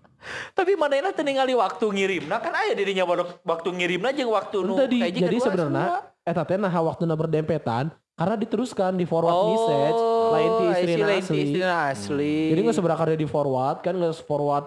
Tapi 0.54 0.76
manehna 0.76 1.16
teu 1.16 1.24
ningali 1.24 1.56
waktu 1.56 1.86
ngirimna 1.88 2.38
kan 2.44 2.52
aya 2.52 2.76
dirinya 2.76 3.08
waktu 3.42 3.70
ngirimna 3.72 4.12
jeung 4.12 4.36
waktu 4.36 4.58
nu 4.68 4.76
Tadi 4.76 5.00
kayak 5.00 5.16
jadi 5.16 5.38
sebenarnya 5.40 6.12
eta 6.28 6.44
teh 6.46 6.60
nah 6.60 6.70
waktuna 6.70 7.16
berdempetan 7.16 7.90
karena 8.20 8.36
diteruskan 8.36 9.00
di 9.00 9.08
forward 9.08 9.32
Oh, 9.32 9.48
message 9.48 10.00
lain 10.30 10.50
ti 10.52 10.60
I 10.60 10.68
see, 10.68 10.84
istrina 10.84 11.06
lain 11.08 11.24
ti 11.24 11.40
asli. 11.40 11.64
asli. 11.64 12.38
Jadi 12.52 12.60
nggak 12.68 12.76
seberapa 12.76 13.00
kali 13.00 13.16
di 13.16 13.28
forward 13.32 13.78
kan 13.80 13.94
nggak 13.96 14.20
forward 14.28 14.66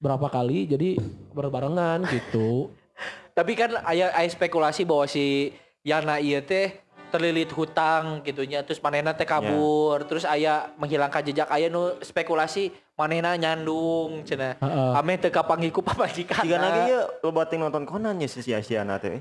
berapa 0.00 0.26
kali 0.32 0.64
jadi 0.64 0.96
berbarengan 1.36 2.08
gitu. 2.08 2.72
Tapi 3.36 3.52
kan 3.52 3.76
aya 3.84 4.08
aya 4.16 4.28
spekulasi 4.30 4.88
bahwa 4.88 5.04
si 5.04 5.52
Yana 5.84 6.16
ieu 6.16 6.40
teh 6.40 6.80
terlilit 7.12 7.52
hutang 7.52 8.24
gitunya 8.24 8.64
terus 8.64 8.80
manehna 8.80 9.14
teh 9.14 9.28
kabur 9.28 10.02
terus 10.08 10.24
aya 10.24 10.72
menghilangkan 10.80 11.22
jejak 11.22 11.46
aya 11.46 11.68
nu 11.68 11.94
spekulasi 12.00 12.72
manehna 12.96 13.36
nyandung 13.36 14.24
cenah. 14.24 14.56
Heeh. 14.58 14.90
Ame 14.96 15.20
teu 15.20 15.28
kapanggih 15.28 15.70
ku 15.70 15.84
pamajikan. 15.86 16.40
Jika 16.40 16.56
lagi 16.56 16.90
ya 16.90 17.04
lo 17.20 17.30
bating 17.30 17.60
nonton 17.60 17.84
Conan 17.84 18.16
ya 18.16 18.26
si 18.26 18.40
sia-sia 18.40 18.80
teh. 18.96 19.20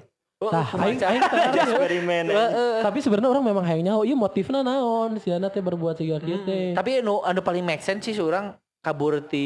Tah, 0.50 0.68
aing 0.76 0.98
aing 0.98 1.22
teu 1.22 1.38
ngarti, 1.40 1.58
ya. 1.58 1.64
Eksperimen. 1.70 2.26
Tapi 2.82 2.98
sebenarnya 3.00 3.30
orang 3.30 3.46
memang 3.46 3.64
hayang 3.64 3.84
nyaho 3.86 4.02
ieu 4.04 4.18
motifna 4.18 4.60
naon 4.60 5.22
si 5.22 5.30
anak 5.30 5.54
teh 5.54 5.62
berbuat 5.62 5.96
siga 5.96 6.18
kieu 6.18 6.42
teh. 6.42 6.74
Tapi 6.74 7.00
anu 7.00 7.22
anu 7.22 7.40
paling 7.40 7.62
make 7.62 7.80
sense 7.80 8.04
sih 8.04 8.18
orang 8.18 8.52
kabur 8.80 9.22
ti 9.22 9.46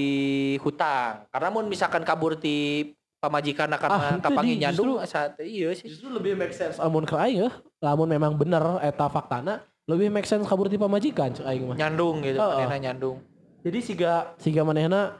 hutang. 0.62 1.27
Karena 1.30 1.50
mun 1.51 1.68
misalkan 1.68 2.01
kabur 2.01 2.39
ti 2.39 2.89
pamajikan 3.18 3.70
Ah, 3.70 3.77
karena 3.77 3.98
henteu, 4.13 4.25
kapanggih 4.30 4.56
Ji. 4.56 4.62
nyandung 4.62 4.89
saat 5.04 5.38
iya 5.42 5.74
sih. 5.74 5.89
Justru 5.89 6.10
lebih 6.10 6.38
make 6.38 6.54
sense 6.54 6.77
lamun 6.77 7.04
ke 7.04 7.13
aing 7.13 7.46
ya. 7.46 7.50
Lamun 7.82 8.08
memang 8.08 8.34
bener 8.34 8.62
eta 8.82 9.10
faktana 9.10 9.62
lebih 9.86 10.10
make 10.10 10.25
sense 10.25 10.46
kabur 10.46 10.70
ti 10.70 10.77
pamajikan 10.77 11.34
cek 11.34 11.46
aing 11.46 11.66
mah. 11.66 11.77
Nyandung 11.77 12.22
gitu, 12.22 12.38
manehna 12.38 12.77
nyandung. 12.77 13.18
Jadi 13.66 13.80
siga 13.82 14.32
siga 14.38 14.62
manehna 14.62 15.18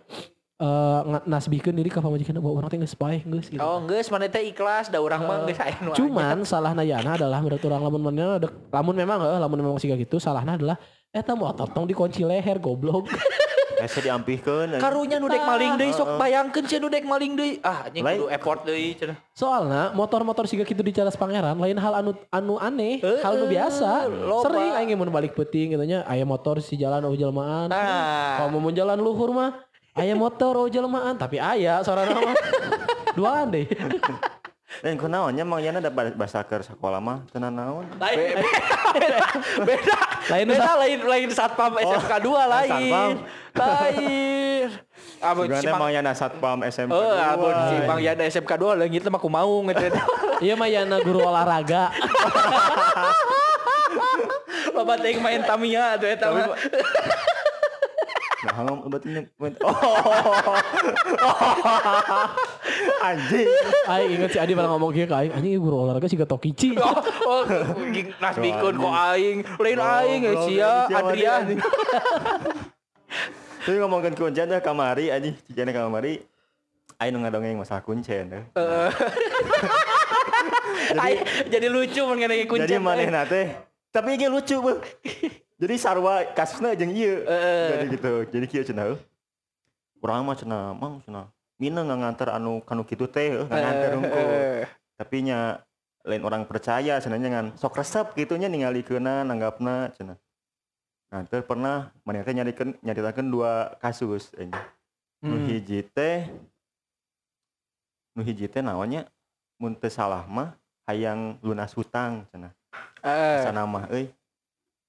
eh 0.58 0.66
nga- 1.04 1.22
nasbihkeun 1.24 1.70
diri 1.72 1.86
ka 1.88 2.02
pamajikan 2.02 2.34
bahwa 2.36 2.58
orang 2.58 2.68
teh 2.68 2.80
geus 2.80 2.98
bae 2.98 3.22
geus 3.22 3.46
gitu. 3.48 3.62
Oh, 3.62 3.78
geus 3.86 4.10
maneh 4.10 4.26
teh 4.26 4.42
ikhlas 4.44 4.90
da 4.90 4.98
urang 4.98 5.22
mah 5.22 5.46
geus 5.46 5.62
aya 5.62 5.78
nu 5.80 5.94
Cuman 5.94 6.42
salahna 6.44 6.82
yana 6.82 7.14
adalah 7.14 7.38
menurut 7.38 7.62
orang 7.62 7.82
lamun 7.84 8.02
manehna 8.04 8.42
dek- 8.42 8.58
lamun 8.68 8.96
memang 8.96 9.22
heuh 9.22 9.38
lamun 9.38 9.60
memang 9.60 9.78
siga 9.78 9.94
gitu 9.94 10.18
salahna 10.18 10.58
adalah 10.58 10.82
eta 11.10 11.34
motor 11.34 11.70
tong 11.70 11.86
dikunci 11.86 12.22
leher 12.22 12.58
goblok. 12.58 13.06
Ese 13.78 14.02
diampihkeun. 14.02 14.82
Karunya 14.82 15.22
nu 15.22 15.30
dek 15.30 15.38
maling 15.40 15.78
deui 15.78 15.94
sok 15.94 16.18
bayangkeun 16.18 16.66
cenah 16.66 16.82
nu 16.82 16.88
dek 16.90 17.06
maling 17.06 17.38
deui. 17.38 17.62
Ah, 17.62 17.86
anjing 17.86 18.02
Lain- 18.02 18.18
kudu 18.18 18.34
effort 18.34 18.66
deui 18.66 18.98
cenah. 18.98 19.14
Soalnya 19.32 19.94
motor-motor 19.94 20.50
siga 20.50 20.66
gitu 20.66 20.82
di 20.82 20.90
Cadas 20.90 21.14
Pangeran 21.14 21.54
lain 21.54 21.78
hal 21.78 21.94
anu 21.96 22.18
anu 22.34 22.58
aneh, 22.58 22.98
Heeh, 22.98 23.22
hal 23.22 23.38
nu 23.38 23.46
biasa. 23.46 24.10
loba. 24.10 24.50
Sering 24.50 24.74
aing 24.74 24.98
mun 24.98 25.14
balik 25.14 25.38
peuting 25.38 25.78
gitu 25.78 25.86
nya 25.86 26.02
aya 26.04 26.26
motor 26.26 26.58
si 26.58 26.74
jalan 26.74 27.06
oh 27.06 27.14
jelmaan. 27.14 27.70
Nah. 27.70 28.42
Kalau 28.42 28.58
mau 28.58 28.74
jalan 28.74 28.98
luhur 28.98 29.30
mah 29.30 29.54
aya 29.98 30.14
motor 30.14 30.54
oh 30.56 30.68
jelmaan, 30.70 31.18
tapi 31.18 31.42
aya 31.42 31.82
sorana 31.82 32.14
mah. 32.14 32.36
Duaan 33.18 33.50
deh. 33.50 33.66
Dan 34.78 34.94
kunaonnya 35.00 35.42
mang 35.42 35.58
yana 35.58 35.82
da 35.82 35.90
bahasa 35.90 36.46
keur 36.46 36.62
sekolah 36.62 37.02
mah 37.02 37.26
tenan 37.34 37.56
naon. 37.56 37.88
Lain 37.98 38.18
beda. 38.94 39.26
Beda. 39.68 39.98
Lain 40.28 40.46
beda 40.54 40.72
lain 40.78 41.00
lain 41.02 41.30
satpam 41.34 41.72
SMK 41.82 42.14
2 42.22 42.54
lain. 42.54 42.70
satpam. 42.70 43.12
Lain. 43.58 44.68
Abon 45.18 45.46
si 45.50 45.50
Sebenarnya 45.50 45.72
Mang 45.74 45.82
mang 45.82 45.92
yana 45.96 46.12
satpam 46.14 46.58
SMP. 46.70 46.94
Oh, 46.94 47.02
dua. 47.02 47.34
abon 47.34 47.56
si 47.72 47.76
Mang 47.90 48.00
Yana 48.04 48.24
SMK 48.30 48.52
2 48.54 48.80
leungit 48.86 49.02
mah 49.10 49.18
aku 49.18 49.30
mau 49.32 49.56
gitu. 49.66 49.88
Iya 50.46 50.54
mah 50.54 50.70
yana 50.70 51.02
guru 51.02 51.26
olahraga. 51.26 51.90
Loba 54.78 54.94
teh 55.02 55.18
main 55.18 55.42
Tamiya 55.42 55.98
tuh 55.98 56.06
eta 56.06 56.30
ngomong 58.66 58.88
obatnya. 58.88 59.22
Oh. 59.68 60.56
Anjing. 63.08 63.48
Aing 63.88 64.10
inget 64.18 64.30
si 64.34 64.40
Adi 64.40 64.54
pernah 64.56 64.72
ngomong 64.76 64.92
ka 65.06 65.22
aing, 65.22 65.34
anjing 65.34 65.60
guru 65.60 65.86
olahraga 65.86 66.08
siga 66.10 66.26
Tokichi. 66.26 66.74
Oh, 67.28 67.44
oh, 67.44 67.44
ging 67.92 68.08
nas 68.24 68.40
bikun 68.40 68.80
kok 68.80 68.96
aing, 69.12 69.44
lain 69.44 69.80
aing 69.84 70.22
ya 70.24 70.34
sia 70.48 70.72
anjing, 70.88 70.96
Adrian. 70.96 71.44
Tapi 73.68 73.76
ngomongin 73.84 74.16
kuncen 74.16 74.48
dah 74.48 74.64
kamari 74.64 75.12
anjing, 75.12 75.36
cicana 75.44 75.76
kamari. 75.76 76.24
Aing 77.04 77.12
nu 77.12 77.20
ngadongeng 77.22 77.60
masalah 77.60 77.84
kuncen 77.84 78.32
deh. 78.32 78.44
Aing 80.96 81.20
jadi 81.52 81.68
lucu 81.68 82.02
mun 82.08 82.16
ngene 82.16 82.48
kuncen. 82.48 82.64
Jadi 82.64 82.80
manehna 82.80 83.28
teh 83.28 83.52
tapi 83.92 84.16
ge 84.16 84.32
lucu. 84.32 84.56
Jadi 85.58 85.76
sarwa 85.82 86.22
kasusna 86.38 86.78
jeung 86.78 86.94
ieu. 86.94 87.26
Jadi 87.26 87.86
gitu. 87.98 88.14
Jadi 88.30 88.46
kieu 88.46 88.64
cenah. 88.66 88.94
heuh. 88.94 89.00
Urang 90.06 90.22
mah 90.22 90.38
cenah, 90.38 90.78
mang 90.78 91.02
cenah. 91.02 91.34
Mina 91.58 91.82
nganter 91.82 92.30
anu 92.30 92.62
kanu 92.62 92.86
kitu 92.86 93.10
teh, 93.10 93.34
heuh, 93.34 93.50
nganter 93.50 93.98
unggul. 93.98 94.30
Tapi 94.94 95.18
nya 95.26 95.66
lain 96.06 96.22
orang 96.22 96.46
percaya 96.46 97.02
cenahnya 97.02 97.30
ngan 97.34 97.48
sok 97.58 97.82
resep 97.82 98.14
gitunya 98.14 98.46
ningalikeunna 98.46 99.26
nanggapna 99.26 99.90
cenah. 99.98 100.18
Nah, 101.08 101.24
teu 101.26 101.42
pernah 101.42 101.90
maneh 102.06 102.22
teh 102.22 102.36
nyarikeun 102.36 102.78
nyaritakeun 102.84 103.28
dua 103.32 103.74
kasus. 103.82 104.30
Nu 104.38 104.54
Hmm. 105.18 105.50
hiji 105.50 105.82
teh 105.82 106.30
nu 108.14 108.22
hiji 108.22 108.46
teh 108.46 108.62
naonnya 108.62 109.10
mun 109.58 109.74
teu 109.74 109.90
salah 109.90 110.22
mah 110.30 110.54
hayang 110.86 111.42
lunas 111.42 111.74
hutang 111.74 112.30
cenah. 112.30 112.54
Eh, 113.02 113.42
Sana 113.42 113.66
mah 113.66 113.90
euy. 113.90 114.14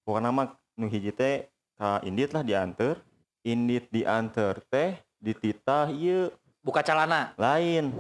Pokokna 0.09 0.33
mah 0.33 0.57
nu 0.73 0.89
hiji 0.89 1.13
teh 1.13 1.45
ka 1.77 2.01
indit 2.01 2.33
lah 2.33 2.41
dianter. 2.41 2.97
Indit 3.45 3.93
dianter 3.93 4.57
teh 4.73 4.97
dititah 5.21 5.93
ieu 5.93 6.33
buka 6.65 6.81
calana. 6.81 7.37
lain. 7.37 7.93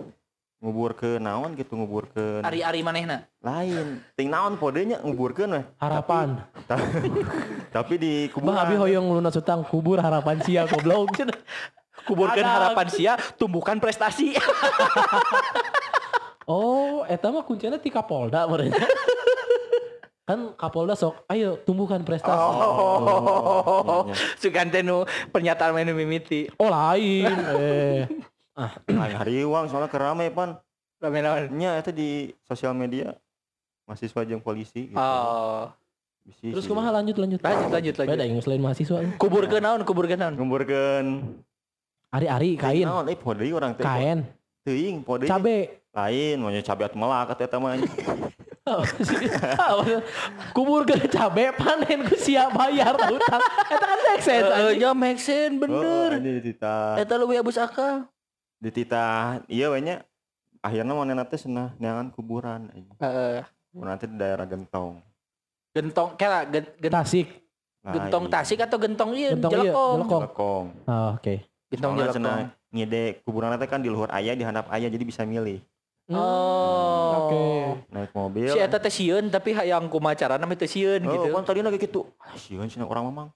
Ngubur 0.56 0.96
ke 0.96 1.20
naon 1.20 1.52
gitu 1.52 1.76
ngubur 1.76 2.08
ke 2.08 2.40
Ari-ari 2.40 2.80
manehna. 2.80 3.28
lain. 3.44 4.00
Ting 4.16 4.32
naon 4.32 4.56
podenya 4.56 5.04
nguburkeun 5.04 5.52
weh. 5.52 5.64
Harapan. 5.76 6.40
Tapi, 6.64 7.12
tapi 7.76 7.94
di 8.00 8.12
Bah 8.40 8.64
abi 8.64 8.72
kuburan. 8.72 8.80
hoyong 8.88 9.06
lunas 9.20 9.36
utang 9.36 9.60
kubur 9.60 10.00
harapan 10.00 10.40
sia 10.40 10.64
goblok. 10.64 11.12
Kuburkeun 12.08 12.40
Ada. 12.40 12.72
harapan 12.72 12.86
sia, 12.88 13.12
tumbuhkan 13.36 13.76
prestasi. 13.76 14.32
Oh, 16.48 17.04
eta 17.04 17.28
mah 17.28 17.44
kuncinya 17.44 17.76
ti 17.76 17.92
Kapolda 17.92 18.48
mereka. 18.48 18.80
kan 20.28 20.52
Kapolda 20.60 20.92
sok, 20.92 21.24
ayo 21.32 21.56
tumbuhkan 21.64 22.04
prestasi. 22.04 22.36
Oh, 22.36 24.04
sugan 24.36 24.68
teh 24.68 24.84
nu 24.84 25.08
pernyataan 25.32 25.72
menu 25.72 25.96
mimiti. 25.96 26.52
Oh 26.60 26.68
lain. 26.68 27.32
eh. 27.56 28.04
Lain 28.92 29.16
hari 29.16 29.40
uang 29.48 29.72
soalnya 29.72 29.88
kerame 29.88 30.28
pan. 30.28 30.60
Rame 31.00 31.24
naon? 31.24 31.48
Nya 31.56 31.80
eta 31.80 31.88
di 31.88 32.28
sosial 32.44 32.76
media 32.76 33.16
mahasiswa 33.88 34.20
jeung 34.28 34.44
polisi 34.44 34.92
gitu. 34.92 35.00
Oh. 35.00 35.72
Bisi 36.28 36.52
Terus 36.52 36.68
si- 36.68 36.70
kumaha 36.70 36.92
lanjut 36.92 37.16
lanjut. 37.16 37.40
Lanjut 37.40 37.72
lanjut 37.72 37.94
Beda 37.96 38.12
lanjut. 38.12 38.28
yang 38.28 38.40
selain 38.44 38.60
mahasiswa. 38.60 38.98
Kuburkeun 39.16 39.64
naon? 39.64 39.80
Kuburkeun 39.88 40.20
naon? 40.20 40.34
Nguburkeun 40.36 41.06
Ari-ari 42.12 42.60
kain. 42.60 42.84
Naon 42.84 43.08
eh 43.08 43.16
podeu 43.16 43.56
orang 43.56 43.72
teh. 43.72 43.84
Kain. 43.86 44.28
Teuing 44.60 45.00
podeu. 45.00 45.24
Cabe. 45.24 45.88
Lain 45.96 46.36
mau 46.36 46.52
cabe 46.52 46.82
at 46.84 46.92
melak 46.92 47.32
eta 47.32 47.56
mah. 47.56 47.80
Kubur 50.50 50.82
ke 50.82 51.08
cabe 51.08 51.52
panen 51.52 52.04
ku 52.04 52.14
siap 52.14 52.52
bayar 52.52 52.94
utang. 53.06 53.40
Eta 53.64 53.84
kan 53.84 53.98
make 54.02 54.22
sense. 54.22 54.48
Anjing. 54.48 54.78
ya 54.78 54.90
make 54.92 55.20
sense 55.20 55.54
Oh, 55.54 55.60
bener. 55.60 56.10
ini 56.18 56.30
dititah. 56.38 56.96
Eta 56.96 57.14
leuwih 57.14 57.38
abus 57.38 57.56
akal. 57.56 58.08
Dititah 58.58 59.42
ieu 59.46 59.70
we 59.70 59.80
nya. 59.80 59.96
Akhirnya 60.58 60.90
manehna 60.90 61.22
teh 61.22 61.38
cenah 61.38 61.70
neangan 61.76 62.10
kuburan. 62.10 62.66
Heeh. 62.98 63.46
Kuburan 63.70 63.94
teh 63.94 64.06
di 64.06 64.16
daerah 64.16 64.42
Gentong. 64.42 64.98
Gentong 65.70 66.08
kela 66.14 66.42
gen- 66.44 66.74
gen- 66.76 66.90
Tasik. 66.92 67.28
Lain. 67.78 67.94
gentong 67.94 68.26
tasik 68.26 68.58
atau 68.58 68.74
gentong 68.76 69.14
iya 69.14 69.32
Gentong 69.32 69.54
iya, 69.54 69.70
jelekong. 69.70 69.96
jelekong. 70.02 70.22
Lekong. 70.26 70.64
Oh, 70.84 71.08
oke. 71.14 71.34
Gentong 71.70 71.92
Soalnya 71.94 72.10
jelekong. 72.10 72.44
ngide 72.68 73.02
kuburan 73.22 73.54
teh 73.54 73.64
kan 73.64 73.78
di 73.78 73.88
luhur 73.88 74.10
aya 74.10 74.34
di 74.34 74.42
handap 74.42 74.66
aya 74.68 74.90
jadi 74.90 75.00
bisa 75.00 75.22
milih. 75.22 75.62
Oh. 76.08 77.28
Oke. 77.28 77.44
Naik 77.92 78.10
mobil. 78.16 78.48
Si 78.48 78.56
eta 78.56 78.80
teh 78.80 78.88
sieun 78.88 79.28
tapi 79.28 79.52
hayang 79.52 79.92
kumacara 79.92 80.40
nama 80.40 80.56
teh 80.56 80.64
sieun 80.64 81.04
Oh, 81.04 81.12
gitu. 81.12 81.28
kan 81.36 81.44
tadi 81.44 81.60
lagi 81.60 81.76
gitu. 81.76 82.08
Ah, 82.16 82.32
sieun 82.32 82.64
cenah 82.64 82.88
orang 82.88 83.12
mamang. 83.12 83.28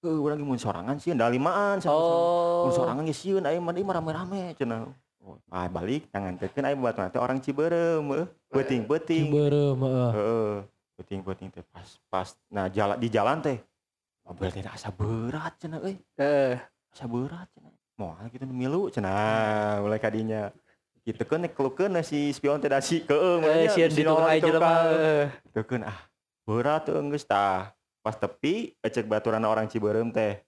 Eh, 0.00 0.14
urang 0.14 0.40
ge 0.40 0.46
mun 0.46 0.56
sorangan 0.56 0.96
sieun 0.96 1.20
da 1.20 1.28
limaan 1.28 1.84
cenah. 1.84 1.92
Oh. 1.92 2.64
Mun 2.64 2.72
sorangan 2.72 3.04
ge 3.04 3.12
sieun 3.12 3.44
aya 3.44 3.60
mah 3.60 3.76
mah 3.76 3.94
rame-rame 4.00 4.56
cenah. 4.56 4.88
Oh, 5.20 5.36
ah 5.52 5.68
balik 5.68 6.08
tangan 6.08 6.40
tekeun 6.40 6.64
aya 6.64 6.72
buat 6.80 6.96
teh 6.96 7.20
orang 7.20 7.44
Ciberem 7.44 8.00
eueuh. 8.00 8.26
Peuting-peuting. 8.48 9.28
Ciberem, 9.28 9.76
heeh. 9.76 10.10
Heeh. 10.16 10.52
Peuting-peuting 10.96 11.48
teh 11.52 11.64
pas 11.68 11.88
pas 12.08 12.28
nah 12.48 12.72
jalan 12.72 12.96
di 12.96 13.12
jalan 13.12 13.36
teh. 13.44 13.60
Mobil 14.24 14.48
teh 14.48 14.64
asa 14.64 14.88
berat 14.88 15.52
cenah 15.60 15.84
euy. 15.84 16.00
Heeh. 16.16 16.56
Asa 16.88 17.04
berat 17.04 17.52
cenah. 17.52 17.68
Moal 18.00 18.32
kitu 18.32 18.48
nu 18.48 18.56
milu 18.56 18.88
cenah 18.88 19.84
mulai 19.84 20.00
kadinya. 20.00 20.48
Kitu 21.08 21.24
kan 21.24 21.40
kelukeun 21.40 21.96
si 22.04 22.28
spion 22.36 22.60
teh 22.60 22.68
dasi 22.68 23.00
keueung 23.00 23.40
Eh, 23.40 23.64
sieun 23.72 23.88
di 23.88 24.04
tengah 24.04 24.28
aja 24.28 24.52
mah. 24.60 24.92
eh. 24.92 25.32
Tekeun 25.56 25.80
ah 25.80 25.96
berat 26.44 26.84
tuh 26.84 27.00
geus 27.08 27.24
tah. 27.24 27.72
Pas 28.04 28.12
tepi 28.12 28.76
ecek 28.84 29.08
baturan 29.08 29.40
orang 29.48 29.72
Ciberem 29.72 30.12
teh. 30.12 30.44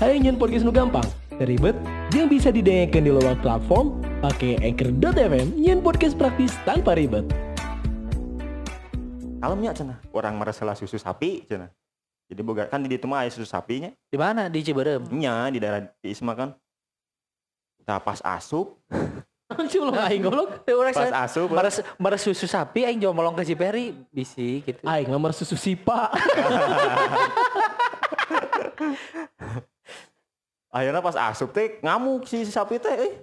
Hai 0.00 0.16
nyen 0.16 0.40
podcast 0.40 0.64
nu 0.64 0.72
gampang, 0.72 1.04
ribet, 1.44 1.76
yang 2.16 2.24
bisa 2.24 2.48
didengarkan 2.48 3.04
di 3.04 3.12
luar 3.12 3.36
platform, 3.44 4.00
pakai 4.24 4.64
Anchor.fm, 4.64 5.60
nyen 5.60 5.84
podcast 5.84 6.16
praktis 6.16 6.56
tanpa 6.64 6.96
ribet. 6.96 7.28
Kalemnya 9.44 9.76
cenah. 9.76 10.00
Orang 10.16 10.40
meresela 10.40 10.72
susu 10.72 10.96
sapi 10.96 11.44
cenah. 11.44 11.68
Jadi 12.32 12.40
boga 12.40 12.64
kan 12.64 12.80
di 12.80 12.96
mah 13.04 13.28
susu 13.28 13.44
sapinya. 13.44 13.92
Di 14.08 14.16
mana? 14.16 14.48
Di 14.48 14.64
Ciberem. 14.64 15.04
Nya 15.12 15.52
di 15.52 15.60
daerah 15.60 15.84
di 16.00 16.16
Isma 16.16 16.32
kan. 16.32 16.56
Tah 17.84 18.00
pas 18.00 18.24
asup, 18.24 18.80
Anjir 19.46 19.78
lo 19.78 19.94
aing 19.94 20.26
goblok. 20.26 20.66
Teh 20.66 20.74
urang 20.74 20.90
pas 20.90 21.30
asup 21.30 21.46
meres 21.54 21.78
meres 22.02 22.22
susu 22.26 22.50
sapi 22.50 22.82
aing 22.82 22.98
jual 22.98 23.14
molong 23.14 23.38
ke 23.38 23.46
Ciperi 23.46 23.94
bisi 24.10 24.62
gitu. 24.66 24.82
Aing 24.82 25.06
nomor 25.06 25.30
susu 25.30 25.54
sipa. 25.54 26.10
akhirnya 30.76 31.00
pas 31.00 31.16
asup 31.32 31.56
teh 31.56 31.80
ngamuk 31.80 32.28
si 32.28 32.44
sapi 32.44 32.76
teh 32.76 32.92
eh. 32.92 33.14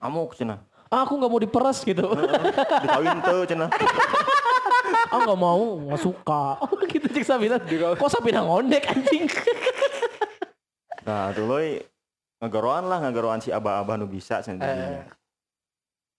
ngamuk 0.00 0.32
cenah 0.32 0.64
Ah, 0.88 1.02
aku 1.02 1.18
nggak 1.18 1.26
mau 1.32 1.42
diperes 1.42 1.82
gitu. 1.82 2.06
dikawin 2.86 3.18
tuh 3.18 3.42
cenah 3.50 3.66
ah 5.14 5.18
nggak 5.26 5.40
mau, 5.40 5.78
nggak 5.90 6.00
suka. 6.02 6.44
Oh 6.62 6.70
gitu 6.92 7.06
cek 7.10 7.26
Sabina. 7.26 7.58
Kok 7.98 8.10
Sabina 8.10 8.46
ngondek 8.46 8.86
anjing? 8.90 9.26
nah 11.04 11.34
tuh 11.36 11.44
loy 11.44 11.82
ngegoroan 12.40 12.88
lah 12.88 13.02
ngegoroan 13.04 13.42
si 13.42 13.52
abah-abah 13.52 14.00
nu 14.00 14.08
bisa 14.08 14.40
sendiri 14.40 14.70
eh. 14.70 15.04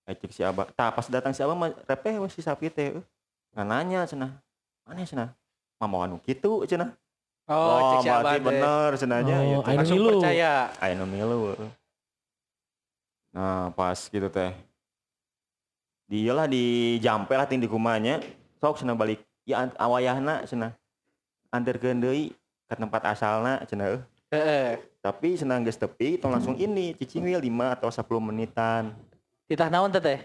Cek 0.06 0.30
si 0.30 0.46
abah 0.46 0.70
tah 0.70 0.94
pas 0.94 1.10
datang 1.10 1.34
si 1.34 1.42
abah 1.42 1.58
mah 1.58 1.74
repeh 1.90 2.22
we 2.22 2.30
si 2.30 2.46
sapi 2.46 2.70
teh 2.70 2.94
eh. 2.94 3.04
nggak 3.52 3.66
nanya 3.66 4.06
cenah 4.06 4.32
mana 4.86 5.02
cenah 5.02 5.30
mau 5.82 6.02
anu 6.02 6.22
kitu 6.22 6.66
cenah 6.66 6.94
Oh, 7.46 8.02
cek 8.02 8.06
si 8.06 8.10
abah 8.10 8.42
bener 8.42 8.90
cenahnya 8.98 9.38
Oh, 9.38 9.46
gitu. 9.46 9.70
Ayo 9.70 9.78
Langsung 9.78 9.98
milu. 10.02 10.10
percaya. 10.18 10.54
Ayo 10.82 11.06
milu. 11.06 11.54
Nah, 13.30 13.70
pas 13.70 14.00
gitu 14.02 14.26
teh. 14.34 14.50
Dia 16.10 16.34
lah 16.34 16.50
di 16.50 16.98
jampe 16.98 17.38
lah 17.38 17.46
ting 17.46 17.62
di 17.62 17.70
kumanya. 17.70 18.18
Sok 18.58 18.82
cenah 18.82 18.98
balik. 18.98 19.22
Ya 19.46 19.70
awayahna 19.78 20.42
cenah. 20.50 20.74
Anterkeun 21.54 22.02
deui 22.02 22.34
ke 22.66 22.74
tempat 22.74 23.06
asalna 23.06 23.62
cenah. 23.70 23.94
eh. 23.94 24.02
Heeh. 24.34 24.70
Tapi 25.06 25.38
cenah 25.38 25.62
geus 25.62 25.78
tepi 25.78 26.18
tong 26.18 26.34
langsung 26.34 26.58
ini 26.58 26.98
cicing 26.98 27.30
wheel 27.30 27.46
5 27.46 27.78
atau 27.78 27.94
10 27.94 28.26
menitan. 28.26 28.90
Titah 29.46 29.70
naon 29.70 29.94
teh 29.94 30.02
teh? 30.02 30.20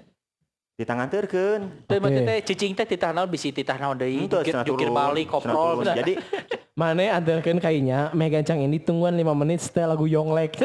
Ditanganterkeun. 0.81 1.85
Teh 1.85 2.01
Oke. 2.01 2.21
teh 2.25 2.39
cicing 2.41 2.73
teh 2.73 2.89
titah 2.89 3.13
naon 3.13 3.29
bisi 3.29 3.53
titah 3.53 3.77
naon 3.77 4.01
deui. 4.01 4.25
Henteu 4.25 4.41
Jukir, 4.65 4.89
balik 4.89 5.29
koprol. 5.29 5.85
Jadi 5.85 6.17
Mana 6.81 7.21
antarkan 7.21 7.61
kayaknya 7.61 8.09
meh 8.17 8.33
gancang 8.33 8.65
ini 8.65 8.81
tungguan 8.81 9.13
5 9.13 9.37
menit 9.37 9.61
setelah 9.61 9.93
lagu 9.93 10.09
Yonglek. 10.09 10.57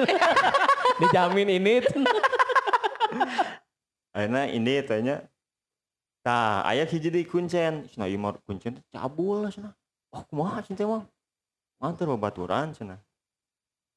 Dijamin 1.03 1.59
ini. 1.59 1.83
akhirnya 4.15 4.47
ini 4.47 4.79
tanya 4.87 5.27
Tah, 6.23 6.63
aya 6.65 6.87
hiji 6.87 7.11
deui 7.11 7.27
kuncen. 7.27 7.85
Ieu 7.99 8.17
mah 8.17 8.39
kuncen 8.47 8.79
cabul 8.89 9.45
lah 9.45 9.51
cenah. 9.51 9.75
Oh, 10.15 10.23
kumaha 10.25 10.63
cenah 10.63 10.77
teh 10.79 10.87
mah? 10.87 11.03
Mantur 11.83 12.15
babaturan 12.15 12.71
cenah. 12.71 12.97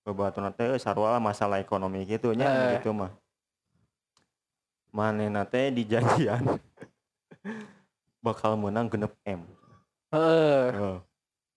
Babaturan 0.02 0.50
teh 0.52 0.74
sarua 0.82 1.22
masalah 1.22 1.62
ekonomi 1.62 2.02
gitu 2.04 2.34
nya 2.34 2.50
Eh. 2.50 2.82
gitu 2.82 2.90
mah. 2.90 3.14
Manehna 4.88 5.44
teh 5.44 5.68
di 5.68 5.84
janjian 5.84 6.42
bakal 8.24 8.56
menang 8.56 8.88
genep 8.88 9.12
M. 9.24 9.44
Heeh. 10.10 10.66
Heeh. 10.72 10.98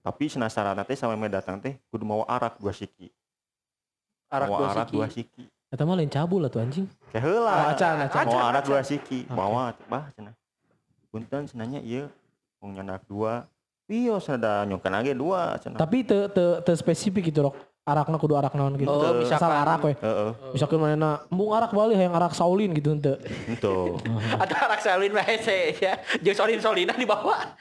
Tapi 0.01 0.23
cenah 0.27 0.49
syaratna 0.49 0.81
teh 0.81 0.97
sampai 0.97 1.29
datang 1.29 1.61
teh 1.61 1.77
kudu 1.93 2.03
mau 2.03 2.25
arak 2.25 2.57
dua 2.57 2.73
siki. 2.73 3.07
Arak 4.31 4.47
Mau 4.49 4.57
dua 4.59 4.67
arak 4.73 4.87
siki. 4.87 4.95
dua 4.95 5.07
siki. 5.07 5.43
Mah 5.71 5.95
lain 5.95 6.11
cabul 6.11 6.43
lah 6.43 6.51
tuh 6.51 6.59
anjing. 6.59 6.83
Kayak 7.15 7.23
heula. 7.31 7.51
Oh, 7.55 7.71
acan, 7.71 7.95
acan. 8.03 8.23
Mau 8.27 8.39
arak 8.43 8.63
dua 8.67 8.79
siki. 8.83 9.23
Oke. 9.23 9.35
Bawa 9.35 9.71
bah 9.87 10.11
cenah. 10.17 10.35
Punten 11.11 11.47
cenahnya 11.47 11.79
ieu 11.79 12.11
mau 12.59 12.67
nyandak 12.71 13.07
dua. 13.07 13.47
Iya, 13.87 14.19
sada 14.23 14.63
nyongkan 14.67 14.99
age 14.99 15.15
dua 15.15 15.55
cenah. 15.59 15.79
Tapi 15.79 16.03
te 16.03 16.27
te 16.31 16.45
te 16.63 16.71
spesifik 16.75 17.31
gitu 17.31 17.47
rok. 17.47 17.55
Arakna 17.81 18.21
kudu 18.21 18.37
arak 18.37 18.53
naon 18.53 18.77
gitu. 18.77 18.85
Oh, 18.87 19.01
Asal 19.01 19.25
misalkan- 19.25 19.57
arak 19.57 19.79
we. 19.81 19.93
Heeh. 19.97 20.31
Misalkan 20.53 20.77
mana 20.77 21.25
embung 21.27 21.49
arak 21.49 21.73
balik 21.73 21.97
yang 21.97 22.13
arak 22.13 22.37
Saulin 22.37 22.69
gitu 22.71 22.93
ente. 22.93 23.17
Itu. 23.49 23.97
Ada 24.41 24.55
arak 24.69 24.79
salin 24.79 25.09
mah 25.09 25.25
hese 25.25 25.73
ya. 25.81 25.97
Jeung 26.21 26.37
solin-solina 26.37 26.93
di 26.93 27.09
bawah. 27.09 27.41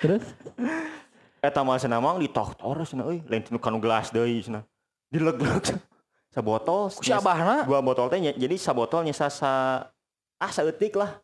Terus 0.00 0.22
Eta 1.42 1.62
mah 1.62 1.78
cenah 1.78 1.98
mang 1.98 2.18
ditoktor 2.18 2.74
cenah 2.82 3.06
euy, 3.06 3.22
lain 3.22 3.42
tinu 3.42 3.58
kanu 3.58 3.78
gelas 3.78 4.10
deui 4.10 4.42
cenah. 4.42 4.62
Dileg-leg 5.10 5.78
sabotol. 6.30 6.90
Si 6.90 7.10
abahna 7.10 7.62
Dua 7.62 7.78
botol 7.80 8.06
teh 8.06 8.18
jadi 8.18 8.54
sabotol 8.54 9.02
nyesa 9.02 9.26
sa 9.28 9.82
ah 10.36 10.50
saeutik 10.50 10.94
lah. 10.94 11.18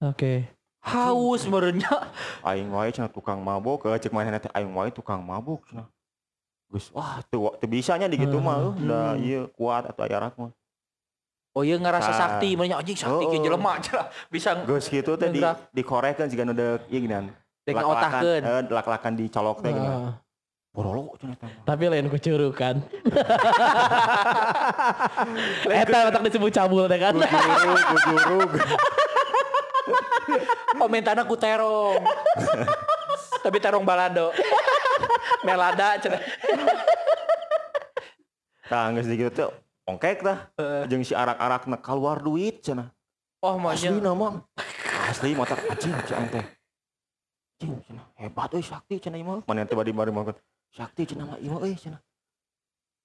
oke. 0.00 0.46
Haus 0.80 1.44
merenya. 1.44 1.92
Aing 2.40 2.68
wae 2.68 2.90
cenah 2.90 3.08
tukang 3.08 3.38
mabok, 3.38 3.84
eh, 3.86 3.98
cek 3.98 4.10
manehna 4.10 4.38
teh 4.38 4.48
aing 4.50 4.72
wae 4.72 4.88
tukang 4.88 5.20
mabok 5.20 5.64
cenah. 5.68 5.86
Geus 6.66 6.88
wah 6.90 7.18
teu 7.26 7.50
teu 7.58 7.66
bisanya 7.66 8.06
di 8.06 8.14
kitu 8.14 8.38
mah 8.38 8.56
euy, 8.56 8.86
da 8.86 9.00
ieu 9.16 9.50
kuat 9.52 9.86
atau 9.86 10.06
aya 10.06 10.16
arak 10.18 10.34
mah. 10.36 10.50
Oh 11.50 11.66
iya 11.66 11.74
ngerasa 11.74 12.14
Ah. 12.14 12.16
sakti, 12.16 12.54
merenya 12.54 12.78
anjing 12.78 12.94
sakti 12.94 13.26
ke 13.26 13.36
Oh. 13.36 13.42
jelema 13.42 13.74
cenah. 13.78 14.06
Bisa 14.28 14.54
Geus 14.62 14.86
kitu 14.86 15.12
teh 15.14 15.28
di 15.28 15.42
dikorekeun 15.72 16.30
siga 16.30 16.46
nu 16.46 16.54
deuk 16.54 16.86
ieu 16.86 17.00
geunan. 17.00 17.26
dengan 17.60 17.84
Lak-lakan, 17.84 18.00
otakkeun. 18.00 18.42
eh, 18.42 18.62
lak-lakan 18.72 19.12
dicolok 19.16 19.58
teh 19.60 19.70
geunan. 19.70 20.14
Porolo 20.70 21.10
cenah 21.18 21.34
teh. 21.34 21.50
mah. 21.50 21.66
tapi 21.66 21.84
lain 21.86 22.06
kucurukan. 22.06 22.74
Eta 25.66 25.98
otak 26.06 26.22
disebut 26.22 26.50
cabul 26.50 26.86
teh 26.86 26.98
kan. 26.98 27.14
Kujurug, 27.18 27.78
kujurug. 27.90 28.50
Komentana 30.76 31.22
ku 31.26 31.36
terong. 31.36 32.02
Tapi 33.44 33.58
terong 33.58 33.84
balado. 33.84 34.30
Melada 35.44 35.96
cenah. 35.96 36.20
Tah 38.70 38.86
geus 38.94 39.08
di 39.10 39.18
kitu 39.18 39.30
teh 39.34 39.48
ongkek 39.88 40.22
tah. 40.22 40.38
Jeung 40.86 41.02
si 41.02 41.16
arak-arakna 41.16 41.80
keluar 41.82 42.22
duit 42.22 42.62
cenah. 42.62 42.92
Oh 43.40 43.56
Asli 43.66 43.88
maunya. 43.88 44.04
nama. 44.04 44.28
Asli 45.08 45.32
mata 45.32 45.56
anjing 45.56 45.90
aing 45.96 46.28
teh. 46.28 46.44
Anjing 47.58 47.72
cenah 47.88 48.04
hebat 48.20 48.50
euy 48.52 48.62
sakti 48.62 49.00
cenah 49.00 49.18
ieu 49.18 49.26
mah. 49.26 49.40
Mana 49.48 49.64
teh 49.64 49.74
badi 49.74 49.90
bari 49.90 50.12
makan. 50.12 50.36
Sakti 50.70 51.08
cenah 51.08 51.24
mah 51.24 51.38
ieu 51.40 51.50
mah 51.50 51.64
euy 51.64 51.74
cenah. 51.74 51.98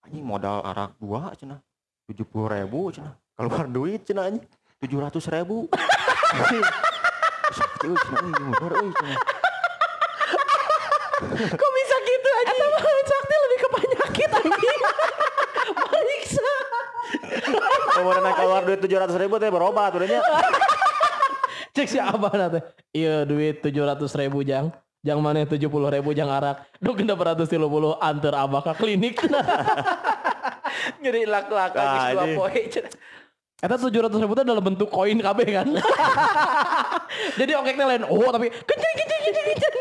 Anjing 0.06 0.22
modal 0.22 0.62
arak 0.62 0.94
dua 1.00 1.34
cenah. 1.34 1.64
70 2.06 2.30
ribu 2.30 2.94
cenah. 2.94 3.16
Keluar 3.34 3.66
duit 3.72 4.04
cenah 4.06 4.30
anjing. 4.30 4.46
700 4.84 5.34
ribu. 5.40 5.66
Anjing. 7.46 7.58
Sakti 7.58 7.86
euy 7.88 7.98
cenah 8.02 8.22
euy 8.26 8.32
bener 8.34 8.74
euy 8.82 8.92
cenah. 8.96 9.20
Kok 11.36 11.72
bisa 11.72 11.96
gitu 12.06 12.30
aja? 12.30 12.52
Eta 12.54 12.66
mah 12.66 12.82
sakti 13.06 13.36
lebih 13.36 13.58
ke 13.58 13.68
penyakit 13.70 14.30
anjing. 14.34 14.80
Periksa. 15.76 16.54
Kemarin 17.96 18.34
keluar 18.36 18.62
duit 18.66 18.80
700 18.82 19.22
ribu 19.22 19.36
teh 19.38 19.50
berobat 19.54 19.94
udahnya. 19.96 20.20
Cek 21.76 21.88
si 21.92 21.98
abah 22.02 22.34
teh. 22.50 22.64
Iya 22.96 23.24
duit 23.28 23.62
700 23.62 24.02
ribu 24.22 24.42
jang. 24.42 24.74
Jang 25.06 25.22
mana 25.22 25.46
70 25.46 25.70
ribu 25.70 26.10
jang 26.18 26.30
arak. 26.34 26.66
Duh 26.82 26.98
genep 26.98 27.18
130 27.22 27.62
antar 28.02 28.34
abah 28.42 28.62
ke 28.66 28.74
klinik. 28.82 29.22
Ngeri 31.02 31.30
lak-lakan 31.30 31.86
Ah, 31.86 31.94
geus 31.94 32.06
dua 32.14 32.26
poe 32.36 32.62
Eta 33.64 33.80
700 33.80 34.12
ribu 34.20 34.36
itu 34.36 34.44
dalam 34.44 34.60
bentuk 34.60 34.92
koin 34.92 35.16
KB 35.16 35.40
kan. 35.48 35.68
Jadi 37.40 37.52
ongkeknya 37.56 37.86
lain. 37.88 38.04
Oh 38.04 38.28
tapi 38.28 38.52
kenceng 38.52 38.94
kenceng 39.00 39.22
kenceng 39.24 39.46
kenceng. 39.48 39.74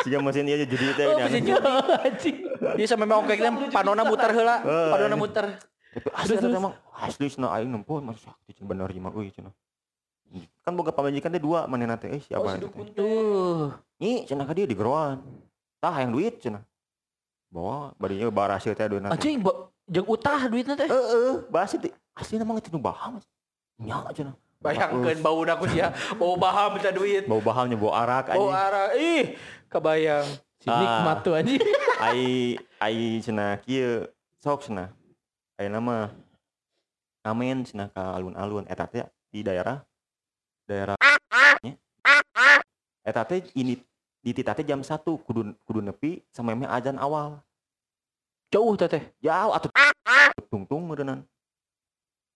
Jika 0.06 0.18
mesin 0.22 0.46
ieu 0.46 0.56
jadi 0.58 0.86
teh 0.94 1.04
Oh, 1.06 1.18
bisa 1.18 1.26
aneh. 1.26 1.42
judi. 1.42 1.60
Anjing. 2.06 2.36
Dia 2.78 2.86
sampe 2.86 3.04
mau 3.04 3.20
ongkeknya 3.20 3.50
panona 3.74 4.02
muter 4.06 4.30
heula. 4.30 4.62
Eh, 4.62 4.90
Panona 4.94 5.16
muter. 5.18 5.44
Tapi 5.90 6.08
asli 6.14 6.34
eta 6.38 6.46
emang 6.46 6.74
asli 6.94 7.26
cenah 7.26 7.50
aing 7.58 7.70
nempuh 7.70 7.98
masih 7.98 8.22
sakti 8.22 8.54
cenah 8.54 8.68
bener 8.70 8.88
euy 8.94 9.28
cenah. 9.34 9.50
Kan 10.62 10.78
boga 10.78 10.94
pamajikan 10.94 11.34
teh 11.34 11.42
dua 11.42 11.66
manehna 11.66 11.98
teh 11.98 12.14
euy 12.14 12.22
si 12.22 12.30
Oh, 12.32 12.46
si 12.46 12.62
dukun 12.62 12.86
tuh. 12.94 13.74
Nyi 13.98 14.22
cenah 14.24 14.46
ka 14.46 14.54
dieu 14.54 14.70
digeroan. 14.70 15.18
Tah 15.82 15.90
hayang 15.90 16.14
duit 16.14 16.38
cenah. 16.38 16.62
Bawa 17.50 17.90
bari 17.98 18.22
ieu 18.22 18.30
baraseu 18.30 18.70
teh 18.70 18.86
aduh 18.86 19.02
Anjing 19.02 19.42
jeung 19.90 20.06
utah 20.06 20.46
duitnya 20.46 20.78
teh. 20.78 20.86
Heeh, 20.86 21.42
basi 21.50 21.76
teh 21.82 21.90
asli 22.14 22.38
mah 22.38 22.62
teh 22.62 22.70
nu 22.70 22.78
baham. 22.78 23.18
Nya 23.82 24.06
cenah. 24.14 24.38
Bayangkeun 24.60 25.18
bau 25.24 25.40
aku 25.42 25.64
sih 25.72 25.82
ya. 25.82 25.90
Bau 26.14 26.38
baham 26.38 26.76
minta 26.78 26.94
duit. 26.94 27.26
Bau 27.26 27.40
bahamnya 27.42 27.80
bau 27.80 27.90
arak 27.90 28.30
Bau 28.36 28.52
anjing. 28.52 28.54
arah. 28.54 28.88
Ih, 28.92 29.24
kebayang. 29.72 30.26
Si 30.60 30.68
nikmat 30.68 31.18
tuh 31.24 31.34
anjing. 31.34 31.60
Ai 32.04 32.56
ai 32.78 33.18
cenah 33.24 33.58
kieu 33.64 34.06
sok 34.38 34.68
cenah. 34.68 34.92
Ayeuna 35.56 35.80
mah 35.80 36.04
ngamen 37.24 37.64
cenah 37.66 37.88
ka 37.92 38.16
alun-alun 38.16 38.68
eta 38.68 38.84
teh 38.84 39.04
di 39.32 39.40
daerah 39.40 39.80
daerah. 40.68 40.96
Eta 43.00 43.22
teh 43.24 43.40
ini 43.56 43.80
di 44.20 44.30
tita 44.36 44.52
teh 44.52 44.64
jam 44.64 44.84
1 44.84 45.00
kudu 45.00 45.56
kudu 45.64 45.80
nepi 45.80 46.20
sampai 46.36 46.68
azan 46.68 47.00
awal. 47.00 47.40
Jauh 48.50 48.74
teh 48.74 48.90
teh. 48.90 49.02
Jauh 49.22 49.54
atuh 49.54 49.70
tungtung 50.50 50.82
meureunnan. 50.82 51.22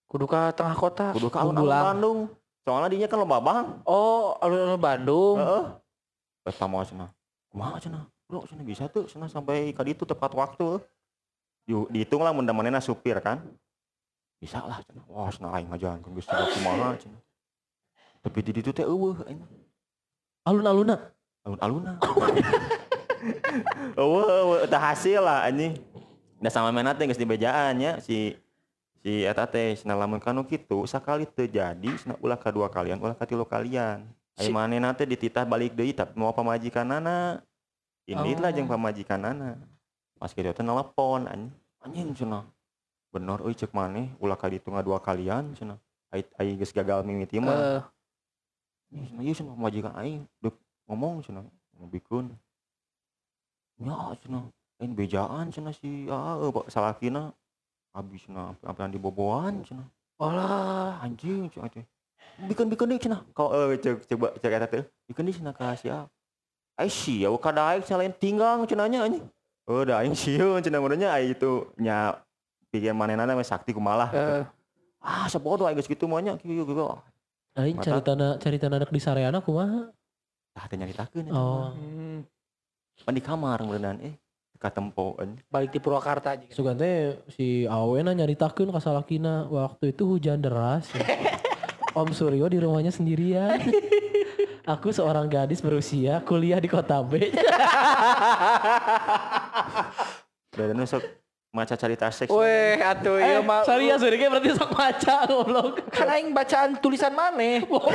Kudu 0.07 0.31
ka 0.31 0.55
tengah 0.55 0.79
kota. 0.79 1.11
Kudu 1.11 1.27
alun-alun 1.35 1.59
Unggulang. 1.59 1.83
Bandung. 1.83 2.19
Soalnya 2.63 2.89
dinya 2.95 3.07
kan 3.11 3.19
loba 3.19 3.39
bang. 3.43 3.67
Oh, 3.83 4.39
alun-alun 4.39 4.79
Bandung. 4.79 5.37
Heeh. 5.43 5.65
Eta 6.47 6.71
mah 6.71 6.87
cenah. 6.87 7.11
Kumaha 7.51 7.83
cenah? 7.83 8.07
Bro, 8.31 8.47
cenah 8.47 8.65
bisa 8.65 8.87
tuh 8.87 9.11
cenah 9.11 9.27
sampai 9.27 9.75
ka 9.75 9.83
ditu 9.83 10.07
tepat 10.07 10.31
waktu. 10.39 10.79
Di- 11.67 11.91
Dihitung 11.91 12.23
lah 12.23 12.31
manehna 12.31 12.79
supir 12.79 13.19
kan. 13.19 13.43
Bisa 14.39 14.63
lah 14.63 14.87
cenah. 14.87 15.03
Wah, 15.11 15.29
cenah 15.35 15.51
aing 15.59 15.67
ngajalan 15.75 15.99
kan 15.99 16.11
geus 16.15 16.31
kumaha 16.31 16.95
cenah. 16.95 17.21
Tapi 18.23 18.39
di 18.41 18.51
ditu 18.55 18.71
teh 18.71 18.87
eueuh 18.87 19.19
aing. 19.27 19.43
Alun-aluna. 20.47 21.11
Alun-aluna. 21.43 21.99
oh 24.01 24.61
tak 24.69 24.83
hasil 24.93 25.25
lah 25.25 25.49
anjing 25.49 25.81
Nah 26.45 26.53
sama 26.53 26.69
mana 26.69 26.93
teh 26.93 27.09
geus 27.09 27.17
dibejaannya 27.17 28.05
si 28.05 28.37
si 29.01 29.25
eta 29.25 29.49
teh 29.49 29.81
cenah 29.81 29.97
lamun 29.97 30.21
kanu 30.21 30.45
kitu 30.45 30.85
sakali 30.85 31.25
terjadi 31.25 31.89
cenah 31.97 32.21
ulah 32.21 32.37
kadua 32.37 32.69
kalian 32.69 33.01
ulah 33.01 33.17
katilu 33.17 33.49
kalian. 33.49 34.05
Ai 34.37 34.53
manehna 34.53 34.93
teh 34.93 35.09
dititah 35.09 35.49
balik 35.49 35.73
deui 35.73 35.97
tapi 35.97 36.13
mau 36.21 36.37
pamajikanana 36.37 37.41
ini 38.05 38.37
lah 38.37 38.53
jeung 38.53 38.69
pamajikanana. 38.69 39.57
Pas 40.21 40.37
kitu 40.37 40.53
teh 40.53 40.61
nelpon 40.61 41.25
anjing 41.25 41.49
anjing 41.81 42.09
cenah. 42.13 42.45
Bener 43.09 43.41
euy 43.41 43.57
cek 43.57 43.73
maneh 43.73 44.13
ulah 44.21 44.37
ka 44.37 44.53
ditu 44.53 44.69
dua 44.69 45.01
kalian 45.01 45.57
cenah. 45.57 45.81
Ai 46.13 46.29
ai 46.37 46.61
geus 46.61 46.77
gagal 46.77 47.09
mimiti 47.09 47.41
mah. 47.41 47.57
Eh, 47.57 47.83
Cenah 48.93 49.25
ieu 49.25 49.33
cenah 49.33 49.57
majikan 49.57 49.97
aing 49.97 50.29
ngomong 50.85 51.25
cenah 51.25 51.43
ngobikeun 51.81 52.31
nya 53.81 54.15
cenah 54.23 54.45
lain 54.81 54.93
bejaan 54.93 55.49
cenah 55.55 55.75
si 55.75 56.07
ah 56.11 56.39
pak. 56.41 56.67
Salakina 56.73 57.31
habis 57.95 58.27
cenah 58.27 58.59
apa 58.63 58.91
diboboan 58.91 59.63
cenah 59.63 59.87
Alah. 60.19 60.99
anjing 61.03 61.47
cenah 61.51 61.71
teh. 61.71 61.85
Bikin 62.51 62.67
bikin 62.67 62.91
deh 62.91 62.99
cenah 62.99 63.21
kau 63.31 63.51
eh 63.55 63.79
coba 63.79 64.35
cek 64.39 64.53
eta 64.53 64.67
teh. 64.67 64.85
Bikin 65.07 65.31
deh 65.31 65.35
cenah 65.35 65.55
ka 65.55 65.75
sia 65.79 66.07
ai 66.75 66.91
sia 66.91 67.31
kada 67.39 67.75
aing 67.75 67.87
selain 67.87 68.11
tinggang 68.11 68.67
cenahnya 68.67 69.07
anjing. 69.07 69.25
Oh 69.71 69.87
da 69.87 70.03
aing 70.03 70.13
sieun 70.19 70.59
cenah 70.59 70.83
muranya 70.83 71.15
ai 71.15 71.33
itu 71.33 71.71
nya 71.79 72.19
pikir 72.75 72.91
manehna 72.91 73.31
mah 73.31 73.47
sakti 73.47 73.71
kumalah 73.71 74.11
Eh, 74.11 74.43
ah 74.99 75.31
sapodo 75.31 75.65
aing 75.65 75.79
geus 75.79 75.87
kitu 75.87 76.11
mah 76.11 76.19
nya 76.19 76.35
kieu 76.35 76.67
kieu 76.67 76.89
Aing 77.55 77.79
cari 77.79 78.03
tanah 78.03 78.35
cari 78.43 78.59
tanah 78.59 78.83
anak 78.83 78.91
di 78.91 78.99
Sareana 78.99 79.39
kumaha? 79.39 79.87
tah 80.55 80.67
teh 80.67 80.75
nyaritakeun 80.75 81.31
Oh. 81.31 81.71
hmm, 81.71 82.27
pan 83.07 83.15
di 83.15 83.23
kamar 83.23 83.63
berenang 83.63 83.99
eh 84.03 84.15
ka 84.65 84.73
tempo 84.73 85.13
anjing 85.21 85.45
balik 85.53 85.77
di 85.77 85.81
Purwakarta 85.85 86.41
aja. 86.41 86.49
Sugan 86.49 86.81
teh 86.81 87.21
si 87.37 87.69
Awena 87.69 88.17
nyaritakeun 88.17 88.73
ka 88.73 88.81
salakina 88.81 89.45
waktu 89.53 89.93
itu 89.93 90.09
hujan 90.09 90.41
deras. 90.41 90.89
Om 92.01 92.11
Suryo 92.17 92.49
di 92.49 92.59
rumahnya 92.59 92.89
sendirian. 92.89 93.61
Aku 94.75 94.89
seorang 94.89 95.29
gadis 95.29 95.61
berusia 95.61 96.25
kuliah 96.25 96.57
di 96.57 96.73
kota 96.73 97.05
B. 97.05 97.21
dan 100.57 100.81
sok 100.89 101.24
maca 101.55 101.79
cerita 101.79 102.11
seks 102.11 102.35
Weh, 102.35 102.83
atuh 102.83 103.23
ieu 103.23 103.39
Eh, 103.39 103.41
mah. 103.47 103.63
Saria 103.63 103.95
Suryo 103.95 104.27
berarti 104.27 104.51
sok 104.59 104.75
maca 104.75 105.23
goblok. 105.31 105.87
Kan 105.87 106.11
aing 106.11 106.35
bacaan 106.35 106.83
tulisan 106.83 107.15
maneh. 107.15 107.63
Goblok. 107.71 107.95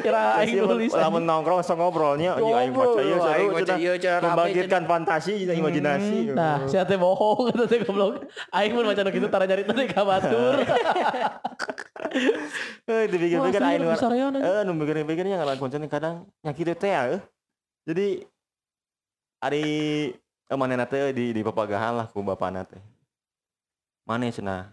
Kira 0.00 0.40
aing 0.40 0.64
nulis. 0.64 0.96
lamun 0.96 1.28
nongkrong 1.28 1.60
sok 1.60 1.76
ngobrolnya 1.76 2.40
anjing 2.40 2.56
aing 2.56 2.72
baca 2.72 3.00
ieu 3.04 3.20
Ngobrol, 3.20 3.36
aing 3.36 3.50
cenah. 3.68 3.76
ieu 3.76 3.92
rame, 4.00 4.24
membangkitkan 4.24 4.82
fantasi 4.88 5.44
dan 5.44 5.54
imajinasi 5.60 6.32
Nah, 6.32 6.64
saya 6.64 6.88
teh 6.88 6.96
bohong 6.96 7.44
kata 7.52 7.64
teh 7.68 7.84
goblok. 7.84 8.24
Aing 8.56 8.72
mun 8.72 8.88
maca 8.88 9.04
nu 9.04 9.12
kitu 9.12 9.28
tara 9.28 9.44
nyarita 9.44 9.76
teh 9.76 9.84
ka 9.84 10.02
batur. 10.08 10.64
eh 12.88 13.04
dipikir-pikir 13.04 13.60
aing 13.60 13.84
nu 13.84 13.92
eh 14.40 14.64
nu 14.64 14.72
mikir-mikirnya 14.72 15.36
ngaran 15.36 15.60
konsen 15.60 15.84
kadang 15.92 16.24
nyakit 16.40 16.72
teh 16.72 16.88
ya 16.88 17.02
eh. 17.14 17.20
jadi 17.84 18.24
ari 19.44 19.66
eh 20.48 20.56
manehna 20.56 20.88
teh 20.88 21.12
di 21.12 21.36
di 21.36 21.40
papagahan 21.44 21.92
lah 21.92 22.06
ku 22.08 22.24
bapana 22.24 22.64
teh. 22.64 22.80
Maneh 24.08 24.32
cenah 24.32 24.72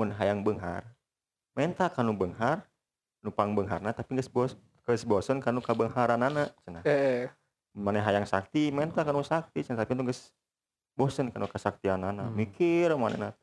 mun 0.00 0.08
hayang 0.16 0.40
beunghar 0.40 0.88
menta 1.52 1.92
kanu 1.92 2.16
beunghar 2.16 2.64
nupang 3.20 3.52
beungharna 3.52 3.92
tapi 3.92 4.16
geus 4.16 4.32
bos 4.32 4.56
geus 4.88 5.04
bosen 5.04 5.44
kanu 5.44 5.60
kabeungharanana 5.60 6.48
cenah. 6.64 6.82
Eh, 6.88 7.28
maneh 7.76 8.00
hayang 8.00 8.24
sakti 8.24 8.72
menta 8.72 9.04
kanu 9.04 9.20
sakti 9.20 9.60
cenah 9.60 9.84
tapi 9.84 9.92
nu 9.92 10.08
geus 10.08 10.32
bosen 10.96 11.28
kanu 11.28 11.44
kasaktianana. 11.44 12.28
Hmm. 12.28 12.34
mikir 12.34 12.96
manehna 12.96 13.36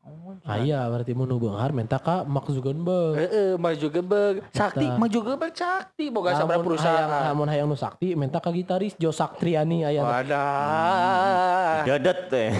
teh 0.00 0.48
Aya 0.48 0.88
berarti 0.88 1.12
mun 1.12 1.28
nu 1.28 1.36
beunghar 1.36 1.70
menta 1.70 1.98
ka 1.98 2.24
Mark 2.24 2.48
Zuckerberg. 2.48 3.14
Heeh, 3.14 3.50
mah 3.54 3.72
juga 3.74 4.00
beg. 4.00 4.40
Sakti, 4.50 4.86
juga 5.06 5.36
beg 5.36 5.52
sakti 5.52 6.08
boga 6.08 6.32
sabaraha 6.32 6.56
Lamun 6.56 6.66
perusahaan. 6.66 7.04
hayang- 7.04 7.26
Lamun 7.28 7.48
hayang 7.48 7.68
nu 7.68 7.76
sakti 7.76 8.08
menta 8.14 8.40
ka 8.40 8.48
gitaris 8.48 8.96
Jo 8.96 9.12
Saktriani 9.12 9.84
aya. 9.84 10.00
Wadah. 10.02 11.84
gadet 11.84 12.18
teh 12.28 12.50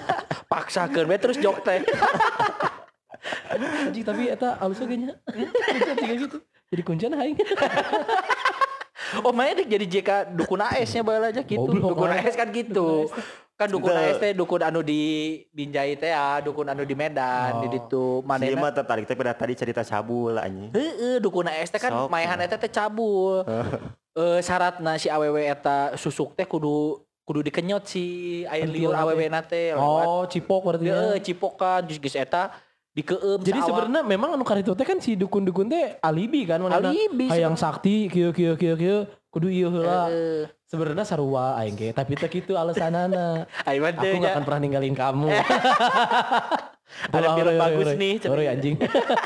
Paksakeun 0.52 1.04
we 1.04 1.16
terus 1.16 1.36
jok 1.36 1.60
teh. 1.60 1.84
Anjing 3.52 4.02
tapi 4.02 4.30
eta 4.30 4.56
alusnya 4.56 4.86
geunya. 4.86 5.14
Anjing 5.26 6.18
gitu. 6.18 6.38
Jadi 6.66 6.82
kuncian 6.82 7.12
aing. 7.12 7.36
Oh, 9.22 9.30
mainnya 9.30 9.62
jadi 9.62 9.86
JK 9.86 10.10
dukun 10.34 10.58
AS 10.58 10.90
nya 10.90 11.06
bae 11.06 11.22
aja 11.22 11.38
gitu. 11.38 11.62
Dukun. 11.70 12.10
AS 12.10 12.34
kan 12.34 12.50
gitu. 12.50 13.06
Kan 13.56 13.72
dukun 13.72 13.88
Itu- 13.88 14.00
AS 14.02 14.20
teh 14.20 14.32
dukun 14.32 14.60
anu 14.60 14.80
di 14.80 15.00
Binjai 15.48 15.96
teh 15.96 16.12
ya, 16.12 16.38
dukun 16.38 16.68
anu 16.68 16.84
di 16.84 16.92
Medan, 16.92 17.56
Oh. 17.56 17.60
di 17.64 17.68
ditu 17.72 18.20
si 18.20 18.28
manehna. 18.28 18.60
mah 18.60 18.68
tertarik 18.70 19.08
pada 19.08 19.32
tadi 19.32 19.56
cerita 19.56 19.80
cabul 19.80 20.36
anjing 20.36 20.68
Heeh, 20.70 21.16
dukun 21.18 21.48
AS 21.48 21.68
teh 21.68 21.80
kan 21.80 21.88
Sok. 21.88 22.08
maehan 22.08 22.36
eta 22.38 22.56
teh 22.56 22.68
cabul. 22.68 23.40
Eh 24.16 24.40
syaratna 24.40 24.96
si 24.96 25.08
awewe 25.08 25.44
eta 25.44 25.92
susuk 25.94 26.32
teh 26.32 26.44
kudu 26.44 27.00
kudu 27.22 27.40
dikenyot 27.42 27.84
si 27.84 28.04
air 28.46 28.64
liur 28.64 28.92
Kentil 28.92 29.02
awewe 29.02 29.24
na 29.26 29.40
teh 29.40 29.72
lewat. 29.72 30.04
Oh, 30.06 30.24
cipok 30.24 30.60
berarti. 30.62 30.84
ya. 30.86 30.94
Heeh, 30.94 31.16
cipokan 31.20 31.84
geus 31.84 31.96
geus 31.98 32.16
eta 32.16 32.48
dikeum 32.92 33.40
Jadi 33.40 33.60
sebenarnya 33.60 34.00
memang 34.02 34.32
anu 34.32 34.40
karitu 34.40 34.72
teh 34.72 34.84
kan 34.84 34.96
si 34.96 35.12
dukun-dukun 35.14 35.68
teh 35.68 36.00
alibi 36.00 36.44
kan 36.44 36.60
mana 36.60 36.80
Alibi 36.80 37.28
hayang 37.28 37.56
sakti 37.56 38.08
kieu 38.08 38.32
kieu 38.32 38.56
kieu 38.56 38.72
kieu 38.74 38.98
kudu 39.28 39.48
ieu 39.48 39.68
heula. 39.68 40.08
Sebenarnya 40.66 41.06
sarua 41.06 41.54
aing 41.62 41.78
ge, 41.78 41.88
tapi 41.94 42.18
teh 42.18 42.26
kitu 42.26 42.58
alasanana. 42.58 43.46
Aing 43.70 43.78
mah 43.78 43.94
Aku 43.94 44.18
gak 44.18 44.34
akan 44.34 44.42
pernah 44.42 44.60
ninggalin 44.66 44.94
kamu. 44.98 45.30
Ada 47.14 47.28
film 47.38 47.54
bagus 47.54 47.88
nih. 47.94 48.14
Heureui 48.26 48.48
anjing. 48.50 48.74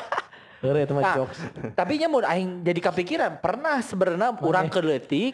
Heureuy 0.61 0.85
itu 0.85 0.93
mah 0.93 1.03
Ah, 1.09 1.15
jokes. 1.17 1.41
Tapi 1.73 1.97
nya 1.97 2.13
mun 2.13 2.21
aing 2.21 2.61
jadi 2.61 2.81
kepikiran 2.85 3.41
pernah 3.41 3.81
sebenarnya 3.81 4.37
urang 4.45 4.69
keletik 4.69 5.33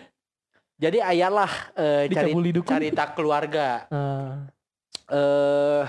jadi 0.78 1.02
ayalah 1.02 1.50
eh, 1.74 2.06
cari, 2.06 2.30
carita 2.62 3.10
keluarga. 3.10 3.90
Ah. 3.90 4.46
Eh 5.10 5.84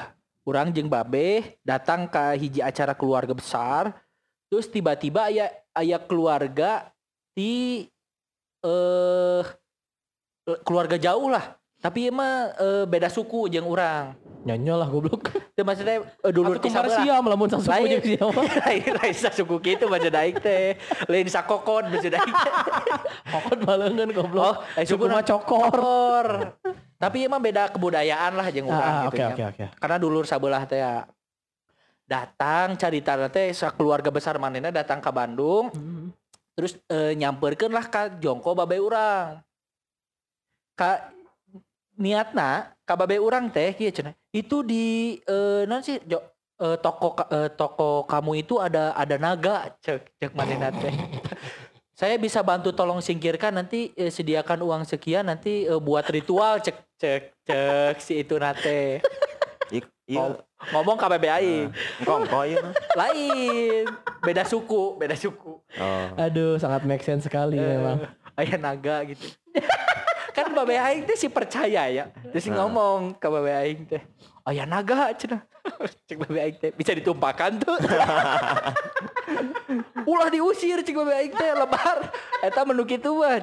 urang 0.47 0.71
jeung 0.71 0.87
babe 0.87 1.59
datang 1.59 2.07
ke 2.07 2.39
hiji 2.39 2.63
acara 2.63 2.95
keluarga 2.95 3.35
besar 3.35 3.91
terus 4.47 4.71
tiba-tiba 4.71 5.27
aya 5.27 5.51
aya 5.75 5.99
keluarga 5.99 6.87
di 7.35 7.83
eh 8.63 9.43
keluarga 10.63 10.95
jauh 10.95 11.27
lah. 11.27 11.57
Tapi 11.77 12.09
emang 12.09 12.51
eh, 12.57 12.83
beda 12.89 13.05
suku 13.05 13.45
jeung 13.53 13.69
urang. 13.69 14.17
Nyanyo 14.47 14.79
lah 14.81 14.87
goblok. 14.89 15.29
Itu 15.53 15.61
maksudnya 15.61 16.01
eh, 16.01 16.31
dulur 16.33 16.57
ti 16.57 16.73
sabelah. 16.73 16.97
siam 17.03 17.21
lamun 17.21 17.51
sang 17.51 17.61
suku 17.61 17.69
Lain. 17.69 17.89
jeung 17.99 18.05
siam. 18.17 18.31
lain 18.65 18.91
lain 18.97 19.13
suku 19.13 19.55
gitu 19.61 19.85
baca 19.85 20.09
daik 20.09 20.41
teh. 20.41 20.73
Lain 21.05 21.27
sakokon 21.29 21.91
baca 21.93 22.09
daik 22.09 22.31
teh. 22.33 22.53
Kokot 23.33 23.59
balengan 23.61 24.09
goblok. 24.09 24.65
eh, 24.73 24.87
suku 24.89 25.05
mah 25.05 25.21
cokor. 25.21 25.69
Cokor. 25.69 26.27
Tapi 26.97 27.29
emang 27.29 27.37
beda 27.45 27.69
kebudayaan 27.69 28.33
lah 28.33 28.47
jeung 28.49 28.73
urang 28.73 28.81
Ah, 28.81 29.01
gitu 29.05 29.13
oke 29.13 29.21
ya. 29.21 29.29
oke 29.29 29.43
oke. 29.53 29.65
Karena 29.77 29.97
dulur 30.01 30.25
sabelah 30.25 30.65
teh 30.65 30.81
ya. 30.81 31.05
Datang 32.07 32.73
cari 32.79 33.03
teh 33.05 33.53
keluarga 33.77 34.09
besar 34.09 34.41
manena 34.41 34.73
datang 34.73 34.97
ke 34.97 35.11
Bandung 35.13 35.69
Hmm. 35.75 36.09
terus 36.57 36.73
eh, 36.89 37.13
nyamperkeun 37.13 37.69
lah 37.69 37.85
ka 37.85 38.17
jongko 38.17 38.57
babe 38.57 38.81
urang. 38.81 39.45
Ka 40.77 41.09
niatna 41.97 42.77
ka 42.85 42.93
babe 42.93 43.17
urang 43.17 43.49
teh 43.49 43.73
kieu 43.73 43.89
cenah. 43.89 44.13
Itu 44.29 44.61
di 44.61 45.17
eh 45.25 45.65
non 45.65 45.81
sih 45.81 45.97
jo, 46.05 46.21
eh, 46.55 46.77
toko 46.77 47.17
eh, 47.27 47.49
toko 47.51 48.05
kamu 48.05 48.45
itu 48.45 48.61
ada 48.61 48.93
ada 48.93 49.17
naga 49.17 49.73
cek 49.81 50.15
cek 50.15 50.31
manena 50.31 50.69
teh. 50.69 50.93
Saya 51.97 52.13
bisa 52.21 52.45
bantu 52.45 52.69
tolong 52.69 53.01
singkirkan 53.01 53.57
nanti 53.57 53.89
eh, 53.97 54.13
sediakan 54.13 54.61
uang 54.61 54.83
sekian 54.85 55.25
nanti 55.25 55.65
eh, 55.65 55.81
buat 55.81 56.05
ritual 56.05 56.61
cek 56.61 56.77
cek 56.95 57.23
cek 57.41 57.95
si 57.97 58.21
itu 58.21 58.37
nate. 58.37 59.01
Ik- 59.73 59.89
iya 60.07 60.37
Ngomong 60.73 60.97
KBB 60.97 61.25
aing. 61.27 61.69
engkau 62.01 62.21
iya 62.41 62.61
nah. 62.61 62.73
Lain. 62.95 63.85
Beda 64.21 64.41
suku, 64.41 64.97
beda 64.97 65.13
suku. 65.13 65.57
oh 65.59 66.07
Aduh, 66.17 66.57
sangat 66.57 66.81
make 66.81 67.01
sense 67.01 67.25
sekali 67.25 67.57
memang. 67.57 68.05
Ayah 68.33 68.57
naga 68.57 69.01
gitu. 69.05 69.25
kan 70.37 70.53
babe 70.53 70.77
aing 70.77 71.01
teh 71.09 71.17
si 71.17 71.25
percaya 71.33 71.89
ya. 71.89 72.05
Si 72.37 72.53
Nah. 72.53 72.69
ngomong 72.69 73.17
ke 73.17 73.25
babe 73.25 73.49
aing 73.49 73.89
teh. 73.89 74.01
Ayah 74.45 74.69
naga 74.69 75.09
cenah. 75.17 75.41
Cek 76.07 76.21
babe 76.21 76.37
aing 76.37 76.57
teh 76.61 76.69
bisa 76.77 76.93
ditumpahkan 76.93 77.57
tuh. 77.57 77.73
Ulah 80.07 80.29
diusir 80.29 80.85
cek 80.85 80.93
babe 80.93 81.13
aing 81.17 81.33
teh 81.33 81.49
lebar. 81.57 82.13
Eta 82.45 82.61
menu 82.69 82.85
kitu 82.85 83.17
mah. 83.17 83.41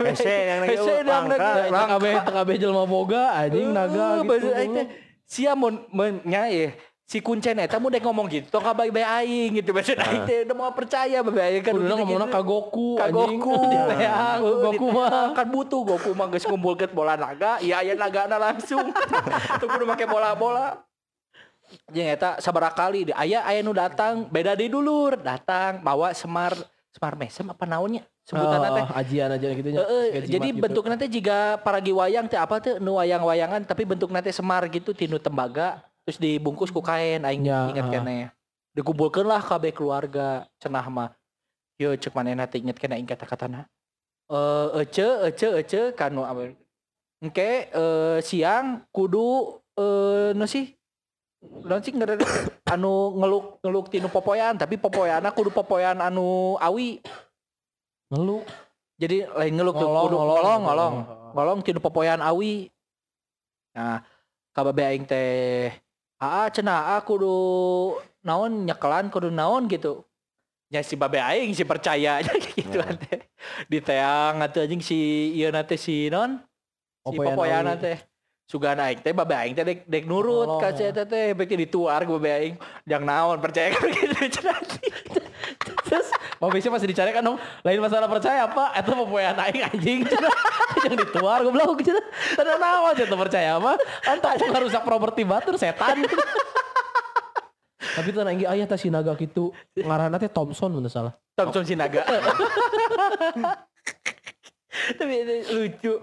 Hese 0.00 0.32
yang 0.48 0.64
yang 0.64 1.04
langka. 1.04 1.36
nanya, 1.68 1.68
TKB 1.68 2.04
TKB 2.24 2.50
jelma 2.56 2.84
boga 2.88 3.36
anjing 3.36 3.68
naga 3.76 4.24
gitu. 4.24 4.28
bahasa 4.32 4.48
aing 4.56 4.72
teh 4.80 4.86
sia 5.28 5.52
mun 5.52 5.86
nya 6.24 6.48
si 7.10 7.18
kuncen 7.18 7.58
eta 7.58 7.82
mau 7.82 7.90
dek 7.90 8.06
ngomong 8.06 8.30
gitu 8.30 8.46
tong 8.54 8.62
ka 8.62 8.70
bae 8.70 8.86
aing 8.86 9.58
gitu. 9.58 9.74
Maksud 9.74 9.98
aing 9.98 10.22
teh 10.30 10.46
udah 10.46 10.54
mau 10.54 10.70
percaya 10.70 11.18
bae 11.26 11.42
aing. 11.42 11.62
Kan 11.66 11.74
Kuduna 11.74 11.94
ngomongna 11.98 12.26
ka 12.30 12.38
Goku 12.38 13.02
Di 13.02 13.78
leang, 13.98 14.38
Goku 14.38 14.86
mah. 14.94 15.34
kan 15.34 15.46
butuh 15.50 15.82
Goku 15.82 16.14
mah 16.14 16.30
geus 16.30 16.46
ngumpulkeun 16.46 16.94
bola 16.94 17.18
naga 17.18 17.58
iya 17.58 17.82
aya 17.82 17.98
nagana 17.98 18.38
langsung. 18.38 18.94
Tuh 19.60 19.66
kudu 19.66 19.90
make 19.90 20.06
bola-bola. 20.06 20.86
Jeung 21.90 22.06
eta 22.06 22.38
sabaraha 22.38 22.78
kali 22.78 23.10
di 23.10 23.12
aya 23.18 23.42
aya 23.42 23.58
nu 23.66 23.74
datang 23.74 24.30
beda 24.30 24.54
di 24.54 24.70
dulur. 24.70 25.18
Datang 25.18 25.82
bawa 25.82 26.14
semar 26.14 26.54
semar 26.94 27.18
mesem 27.18 27.50
apa 27.50 27.66
naonnya? 27.66 28.06
Sebutan 28.22 28.62
teh. 28.62 28.86
Oh, 28.86 28.94
ajian 28.94 29.34
aja 29.34 29.48
gitu 29.50 29.68
nya. 29.74 29.82
Kayak 29.82 30.30
jadi 30.30 30.48
gitu. 30.54 30.62
bentuk 30.62 30.84
nanti 30.86 31.10
jika 31.10 31.58
paragi 31.58 31.90
wayang 31.90 32.30
teh 32.30 32.38
apa 32.38 32.62
tuh 32.62 32.78
nu 32.78 33.02
wayang-wayangan 33.02 33.66
tapi 33.66 33.82
bentuk 33.82 34.14
nanti 34.14 34.30
semar 34.30 34.62
gitu 34.70 34.94
tinu 34.94 35.18
tembaga 35.18 35.89
terus 36.04 36.18
dibungkus 36.18 36.72
ku 36.72 36.80
kain 36.80 37.22
aing 37.22 37.44
Ya, 37.44 37.70
inget 37.70 37.86
ah. 37.86 37.92
keneh. 37.92 38.24
Dikumpulkeun 38.74 39.26
lah 39.26 39.42
kabeh 39.42 39.74
keluarga 39.74 40.46
cenah 40.62 40.86
mah. 40.86 41.10
Yo 41.80 41.96
cek 41.96 42.12
manehna 42.12 42.44
teh 42.46 42.60
inget 42.60 42.76
kena 42.78 43.00
ing 43.00 43.08
kata-katana. 43.08 43.66
Eh 44.30 44.86
ece 44.86 45.06
ece 45.26 45.48
ece 45.58 45.80
kanu 45.96 46.22
apa? 46.22 46.54
Engke 47.20 47.68
eh, 47.72 48.18
siang 48.22 48.86
kudu 48.94 49.58
eh 49.74 50.30
nu 50.36 50.46
sih? 50.46 50.70
Ngerti? 51.40 51.96
Anu 52.74 53.16
ngeluk 53.18 53.58
ngeluk 53.64 53.86
tinu 53.90 54.06
popoyan 54.12 54.54
tapi 54.54 54.78
popoyana 54.78 55.34
kudu 55.34 55.50
popoyan 55.50 55.98
anu 55.98 56.54
awi. 56.60 57.02
Ngeluk. 58.12 58.46
jadi 59.00 59.24
lain 59.32 59.56
ngeluk 59.56 59.80
Ngolong, 59.80 60.04
kudu 60.04 60.16
ngolong 60.20 60.36
ngolong 60.36 60.60
gitu. 60.60 60.66
ngolong. 60.68 60.94
Ngolong 61.34 61.58
tinu 61.64 61.80
popoyan 61.80 62.20
awi. 62.20 62.68
Nah 63.74 64.04
kababe 64.54 64.82
aing 64.86 65.08
teh 65.08 65.72
aa 66.20 66.46
cenah 66.52 66.94
aa 66.94 67.00
kudu 67.00 67.32
naon 68.24 68.68
nyekelan 68.68 69.08
kudu 69.08 69.28
naon 69.32 69.66
gitu. 69.72 70.04
Nya 70.70 70.86
si 70.86 70.94
babe 70.94 71.18
aing 71.18 71.50
si 71.56 71.64
percaya 71.66 72.22
gitu 72.54 72.78
Ya. 72.78 72.94
teh 72.94 73.20
di 73.66 73.78
teang 73.82 74.38
atuh 74.44 74.62
anjing 74.62 74.78
si 74.84 75.32
ieu 75.34 75.50
teh 75.66 75.80
si 75.80 76.06
non? 76.12 76.38
Si 77.08 77.16
Popoyan 77.16 77.66
teh. 77.80 77.98
Sugana 78.50 78.90
aing 78.90 79.00
teh 79.02 79.14
babe 79.14 79.34
aing 79.34 79.54
teh 79.54 79.64
dek, 79.66 79.78
dek 79.86 80.04
nurut 80.06 80.46
Ngolong, 80.46 80.62
ka 80.62 80.76
si 80.76 80.84
eta 80.86 81.02
teh 81.06 81.34
beki 81.34 81.66
dituar 81.66 82.06
ku 82.06 82.18
babe 82.20 82.30
aing. 82.30 82.54
Jang 82.86 83.02
naon 83.02 83.38
percaya 83.42 83.74
kan 83.74 83.88
gitu 83.90 84.14
cenah 84.38 84.58
Terus 85.90 86.06
mau 86.38 86.46
bisa 86.54 86.70
masih 86.70 86.86
dicari 86.86 87.10
kan 87.10 87.26
dong. 87.26 87.34
Lain 87.66 87.82
masalah 87.82 88.06
percaya 88.06 88.46
apa? 88.46 88.70
Itu 88.78 88.94
popoyan 88.94 89.34
aing 89.34 89.66
anjing. 89.66 90.00
Yang 90.86 90.94
dituar 91.02 91.42
goblok 91.42 91.82
cenah. 91.82 92.06
Tada 92.38 92.54
naon 92.62 92.94
cenah 92.94 93.18
percaya 93.18 93.58
mah. 93.58 93.74
Kan 94.06 94.22
tak 94.22 94.38
ngarusak 94.38 94.86
properti 94.86 95.26
batur 95.26 95.58
setan. 95.58 96.06
Tapi 97.80 98.08
tuh 98.14 98.22
nanggi 98.22 98.46
ayah 98.46 98.70
tah 98.70 98.78
si 98.78 98.86
naga 98.86 99.18
gitu. 99.18 99.50
Ngaranna 99.74 100.22
teh 100.22 100.30
Thompson 100.30 100.70
teu 100.70 100.86
salah. 100.86 101.18
Thompson 101.34 101.66
Sinaga. 101.66 102.06
Tapi 104.98 105.14
lucu. 105.50 105.94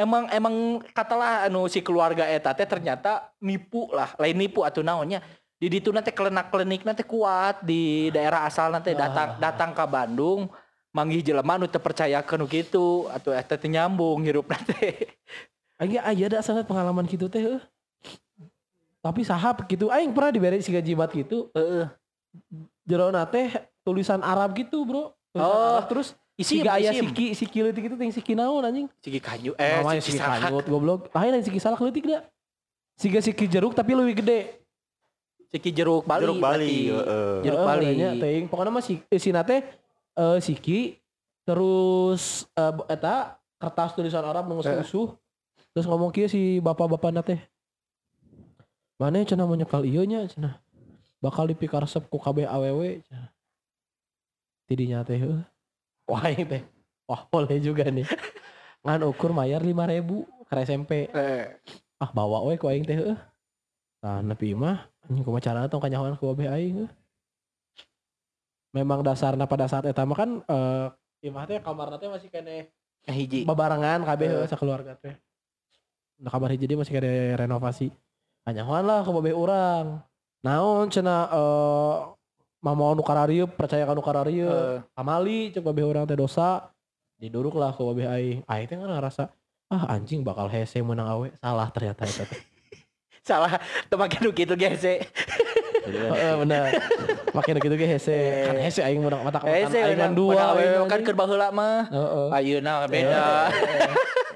Emang 0.00 0.32
emang 0.32 0.80
katalah 0.96 1.44
anu 1.44 1.68
si 1.68 1.84
keluarga 1.84 2.24
eta 2.24 2.56
teh 2.56 2.64
ternyata 2.64 3.36
nipu 3.44 3.92
lah, 3.92 4.16
lain 4.16 4.32
nipu 4.32 4.64
atau 4.64 4.80
naonnya. 4.80 5.20
Di 5.60 5.68
ditu 5.68 5.92
nanti 5.92 6.08
kelenak 6.08 6.48
klenik 6.48 6.88
nanti 6.88 7.04
kuat 7.04 7.60
di 7.60 8.08
daerah 8.08 8.48
asal 8.48 8.72
nanti 8.72 8.96
datang 8.96 9.36
datang 9.36 9.76
ke 9.76 9.84
Bandung 9.84 10.48
manggih 10.90 11.20
jelema 11.20 11.60
nu 11.60 11.68
teu 11.68 11.78
percaya 11.78 12.24
nu 12.24 12.48
gitu 12.48 13.12
atau 13.12 13.30
eta 13.36 13.60
teh 13.60 13.68
nyambung 13.68 14.24
hirup 14.24 14.48
nanti. 14.48 14.72
Aing 15.80 16.00
aya 16.00 16.24
ada 16.32 16.40
sangat 16.40 16.64
pengalaman 16.64 17.04
gitu 17.04 17.28
teh. 17.28 17.60
Tapi 19.00 19.20
sahab 19.20 19.64
gitu. 19.68 19.92
Aing 19.92 20.16
pernah 20.16 20.32
diberi 20.32 20.64
si 20.64 20.72
jimat 20.72 21.12
gitu. 21.12 21.52
Heeh. 21.52 21.88
Jero 22.88 23.12
teh 23.28 23.48
tulisan 23.84 24.20
Arab 24.24 24.56
gitu, 24.56 24.84
Bro. 24.88 25.12
Tulisan 25.32 25.44
Oh, 25.44 25.76
Arab, 25.76 25.86
terus 25.88 26.08
Isim, 26.40 26.64
Siga 26.64 26.80
aya 26.80 26.96
isim. 26.96 27.12
siki 27.12 27.26
siki 27.36 27.58
leutik 27.60 27.84
itu 27.84 27.96
ting 28.00 28.08
siki 28.08 28.32
naon 28.32 28.64
anjing. 28.64 28.88
Sigi 29.04 29.20
kanyu 29.20 29.52
eh 29.60 29.84
Namanya 29.84 30.00
siki 30.00 30.16
saha. 30.16 30.48
kanyut 30.48 30.64
goblok. 30.64 31.12
Lain 31.12 31.36
lain 31.36 31.44
siki 31.44 31.60
salak 31.60 31.84
leutik 31.84 32.08
da. 32.08 32.24
Siga 32.96 33.20
siki 33.20 33.44
jeruk 33.44 33.76
tapi 33.76 33.92
lebih 33.92 34.24
gede. 34.24 34.56
Sigi 35.50 35.70
jeruk 35.74 36.06
Bali. 36.06 36.22
Jeruk 36.22 36.38
Bali, 36.38 36.74
heeh. 36.94 37.34
Jeruk 37.42 37.58
Heeh, 37.58 37.66
Bali. 37.66 38.20
teuing. 38.22 38.46
Pokoknya 38.46 38.70
mah 38.70 38.84
si 38.86 39.02
eh, 39.02 39.18
sina 39.18 39.42
teh 39.42 39.66
eh, 40.14 40.38
siki 40.38 40.94
terus 41.42 42.46
eh, 42.54 42.72
eta 42.86 43.34
kertas 43.58 43.98
tulisan 43.98 44.22
Arab 44.22 44.46
nunggu 44.46 44.62
usuh 44.80 45.12
terus 45.74 45.86
ngomong 45.90 46.14
kieu 46.14 46.30
si 46.30 46.62
bapak-bapak 46.62 47.26
teh. 47.26 47.40
Mana 48.94 49.26
cenah 49.26 49.48
mau 49.48 49.58
nyekal 49.58 49.82
ieu 49.82 50.06
nya 50.06 50.22
cenah. 50.30 50.60
Bakal 51.18 51.50
dipikar 51.50 51.82
resep 51.82 52.06
ku 52.06 52.16
kabeh 52.16 52.46
awewe 52.46 53.02
cenah. 53.10 53.28
Tidinya 54.70 55.02
teh 55.02 55.18
heuh. 55.18 55.42
Wah 56.06 56.30
ini 56.30 56.46
teh. 56.46 56.62
Wah 57.10 57.26
boleh 57.26 57.58
juga 57.58 57.90
nih. 57.90 58.06
Ngan 58.86 59.02
ukur 59.02 59.34
mayar 59.34 59.66
5000 59.66 60.46
ke 60.46 60.54
SMP. 60.62 61.10
Eh, 61.10 61.58
Ah 62.00 62.08
bawa 62.14 62.46
we 62.46 62.54
ku 62.56 62.70
aing 62.70 62.86
teh 62.86 62.96
heuh. 62.96 63.18
Nah, 64.00 64.24
nepi 64.24 64.56
mah 64.56 64.88
anjing 65.10 65.26
kumaha 65.26 65.42
carana 65.42 65.66
tong 65.66 65.82
kanyahoan 65.82 66.14
ku 66.14 66.30
babeh 66.30 66.46
aing 66.46 66.86
heuh. 66.86 66.90
Memang 68.70 69.02
dasarna 69.02 69.50
pada 69.50 69.66
saat 69.66 69.82
eta 69.90 70.06
mah 70.06 70.14
kan 70.14 70.30
eh 70.46 70.86
imah 71.26 71.44
teh 71.50 71.58
kamarna 71.58 71.98
teh 71.98 72.06
masih 72.06 72.30
kene 72.30 72.70
hiji. 73.10 73.42
babarengan 73.42 74.06
kabeh 74.06 74.30
Eh. 74.30 74.32
heuh 74.38 74.46
sakeluarga 74.46 74.94
teh. 74.94 75.18
Nah, 76.22 76.30
kamar 76.30 76.54
hiji 76.54 76.70
dia 76.70 76.78
masih 76.78 76.94
kene 76.94 77.34
renovasi. 77.34 77.90
Kanyahoan 78.46 78.86
lah 78.86 79.02
ku 79.02 79.10
babeh 79.10 79.34
urang. 79.34 79.98
Naon 80.46 80.86
cenah 80.86 81.26
eh 81.34 81.94
mama 82.62 82.94
nu 82.94 83.02
kararieup 83.02 83.50
percaya 83.58 83.82
ka 83.82 83.98
nu. 83.98 84.06
Eh, 84.06 84.78
Amali 84.94 85.50
cek 85.50 85.66
babeh 85.66 85.82
urang 85.82 86.06
teh 86.06 86.14
dosa. 86.14 86.70
Diduruk 87.18 87.58
lah 87.58 87.74
ku 87.74 87.90
babeh 87.90 88.06
aing. 88.06 88.38
Aing 88.46 88.66
teh 88.70 88.78
kan 88.78 88.86
ngerasa 88.86 89.26
ah 89.74 89.90
anjing 89.90 90.22
bakal 90.22 90.46
hese 90.46 90.78
menang 90.78 91.10
awe. 91.10 91.26
Salah 91.42 91.66
ternyata 91.74 92.06
teh. 92.06 92.30
Salah 93.20 93.60
teu 93.86 93.96
make 93.96 94.16
nu 94.18 94.32
kitu 94.32 94.54
gese. 94.54 95.04
Jadi 95.80 95.96
kan, 95.96 96.10
Heeh 96.12 96.34
bener. 96.38 96.62
Makin 97.30 97.54
gitu 97.56 97.74
ge 97.74 97.86
hese. 97.88 98.18
Kan 98.46 98.56
hese 98.58 98.80
aing 98.80 99.00
mata 99.00 99.40
Eh, 99.42 99.64
kemakan 99.64 99.86
aing 99.86 99.98
mah 99.98 100.12
dua 100.12 100.42
aing 100.54 100.88
kan 100.88 101.00
keur 101.00 101.16
baheula 101.16 101.48
mah. 101.50 101.88
Heeh. 101.88 102.26
Ayeuna 102.32 102.84
beda. 102.84 103.24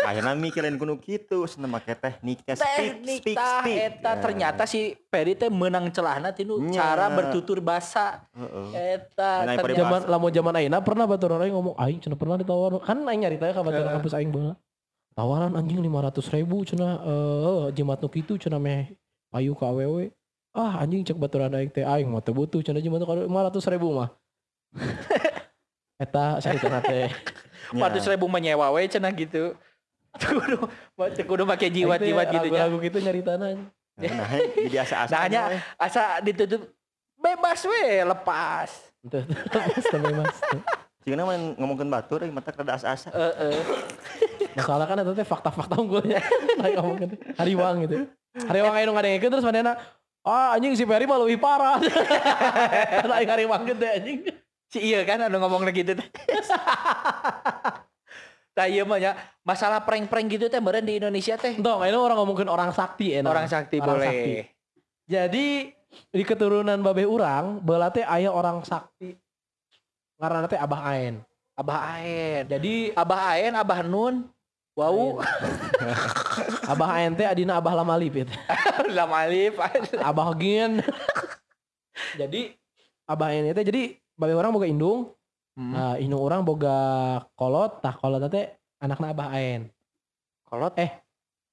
akhirnya 0.05 0.37
mikirin 0.37 0.77
kuno 0.77 1.01
gitu, 1.01 1.49
seneng 1.49 1.73
make 1.73 1.97
teknik 1.97 2.45
teh 2.45 2.53
speak, 2.53 3.01
Teknik 3.01 3.21
speak, 3.25 3.37
speak. 3.41 3.77
eta 3.89 4.13
Ya. 4.13 4.21
ternyata 4.21 4.63
si 4.69 4.93
Peri 5.09 5.33
teh 5.33 5.49
menang 5.49 5.89
celahna 5.89 6.29
tinu 6.29 6.61
cara 6.69 7.09
bertutur 7.09 7.65
basa. 7.65 8.21
Heeh. 8.37 9.01
Eta 9.01 9.49
Zaman 9.57 10.05
lamun 10.05 10.29
zaman 10.29 10.53
ayeuna 10.55 10.85
pernah 10.85 11.09
baturan 11.09 11.41
aing 11.41 11.57
ngomong 11.57 11.77
aing 11.81 11.99
cenah 11.99 12.21
pernah 12.21 12.37
ditawar. 12.37 12.85
Kan 12.85 13.01
aing 13.01 13.25
nyarita 13.25 13.49
ka 13.49 13.65
baturan 13.65 13.89
Heeh. 13.89 13.97
kampus 13.97 14.13
aing 14.13 14.29
baheula. 14.29 14.55
Tawaran 15.15 15.55
anjing 15.55 15.79
500 15.79 16.35
ribu 16.35 16.67
cenah 16.67 16.99
eh 17.07 17.65
jimat 17.79 18.03
nu 18.03 18.11
kitu 18.11 18.35
cenah 18.35 18.59
meh 18.59 18.91
payu 19.31 19.55
ka 19.55 19.71
awewe. 19.71 20.11
Ah 20.51 20.83
anjing 20.83 21.07
cek 21.07 21.15
baturan 21.15 21.55
aing 21.55 21.71
teh 21.71 21.87
aing 21.87 22.11
mah 22.11 22.19
butuh 22.19 22.59
cenah 22.67 22.83
jimat 22.83 22.99
nu 22.99 23.07
500 23.07 23.75
ribu 23.79 23.95
mah. 23.95 24.11
Eta 26.03 26.43
saya 26.43 26.59
teh. 26.59 27.07
Ya. 27.71 27.87
400 27.95 28.11
ribu 28.19 28.27
menyewa 28.27 28.75
we 28.75 28.91
cenah 28.91 29.15
gitu. 29.15 29.55
Kudu 30.19 30.71
kudu 31.27 31.43
make 31.43 31.67
jiwat-jiwat 31.71 32.27
gitu 32.31 32.49
nya. 32.51 32.67
Lagu 32.67 32.79
gitu 32.79 32.99
nyaritana. 33.03 33.59
Nah, 33.99 34.31
jadi 34.55 34.83
asa-asa. 34.83 35.11
Nah, 35.11 35.25
nya 35.27 35.43
asa 35.75 36.23
ditutup 36.23 36.71
bebas 37.19 37.63
we 37.67 38.03
lepas. 38.03 38.71
Teu 39.11 40.11
mas. 40.15 40.39
Jika 41.05 41.21
main 41.21 41.53
ngomongin 41.61 41.93
batur, 41.93 42.25
eh, 42.25 42.33
mata 42.33 42.49
kada 42.49 42.81
asa-asa. 42.81 43.13
Heeh. 43.13 43.61
Masalah 44.57 44.89
kan 44.89 44.97
itu 45.05 45.13
teh 45.13 45.27
fakta-fakta 45.29 45.77
unggulnya. 45.77 46.17
Lain 46.65 46.81
ngomong 46.81 46.97
gitu. 47.05 47.15
Hariwang 47.37 47.77
gitu. 47.85 48.09
Hariwang 48.49 48.73
anu 48.73 48.93
ngadengkeun 48.97 49.31
terus 49.31 49.47
manehna 49.47 49.77
Ah 50.25 50.57
anjing 50.57 50.73
si 50.73 50.89
Ferry 50.89 51.05
mah 51.05 51.21
leuwih 51.21 51.37
parah. 51.37 51.77
Lain 53.13 53.29
hariwang 53.29 53.69
gede 53.69 53.89
anjing. 54.01 54.19
Si 54.73 54.81
iya 54.81 55.05
kan 55.05 55.21
anu 55.29 55.37
ngomong 55.37 55.69
gitu 55.69 55.93
teh. 55.93 56.09
Tah 58.57 58.71
ieu 58.71 58.89
mah 58.89 58.97
nya 59.03 59.13
masalah 59.45 59.85
prank-prank 59.85 60.41
gitu 60.41 60.49
teh 60.49 60.63
meureun 60.65 60.87
di 60.87 60.97
Indonesia 60.97 61.37
teh. 61.37 61.61
Entong, 61.61 61.85
ini 61.85 61.93
orang 61.93 62.17
ngomongin 62.17 62.49
orang 62.49 62.71
sakti 62.73 63.13
enak. 63.13 63.29
Orang 63.29 63.47
sakti 63.51 63.77
Orang 63.83 64.01
boleh. 64.01 64.09
sakti. 64.09 64.33
Jadi 65.05 65.47
di 65.93 66.23
keturunan 66.23 66.79
babe 66.81 67.05
urang, 67.05 67.61
beula 67.61 67.91
teh 67.93 68.07
aya 68.07 68.33
orang 68.33 68.65
sakti. 68.65 69.13
Ngaranna 70.25 70.49
teh 70.49 70.57
Abah 70.57 70.81
Aen. 70.89 71.21
Abah 71.53 72.01
Aen. 72.01 72.49
Jadi 72.49 72.97
Abah 72.97 73.37
Aen, 73.37 73.53
Abah 73.53 73.85
Nun. 73.85 74.25
Wow, 74.75 75.23
Abah 76.73 76.99
Aen 76.99 77.15
teh 77.15 77.23
adina 77.23 77.61
Abah 77.61 77.79
Lamalip 77.79 78.11
itu. 78.17 78.33
lama 78.91 79.23
alif. 79.23 79.55
Abah 80.09 80.35
Gin. 80.35 80.83
jadi 82.17 82.57
Abah 83.07 83.31
Aen 83.31 83.53
teh 83.53 83.63
jadi 83.63 83.83
babe 84.17 84.33
urang 84.33 84.51
boga 84.51 84.65
indung. 84.65 85.13
Hmm. 85.55 85.71
Nah, 85.71 85.95
indung 86.01 86.19
orang 86.19 86.43
boga 86.43 86.75
kolot, 87.39 87.79
tah 87.79 87.95
kolot 87.95 88.19
teh 88.27 88.51
anakna 88.83 89.15
Abah 89.15 89.31
Aen. 89.31 89.71
Kolot 90.43 90.75
Eh, 90.75 90.91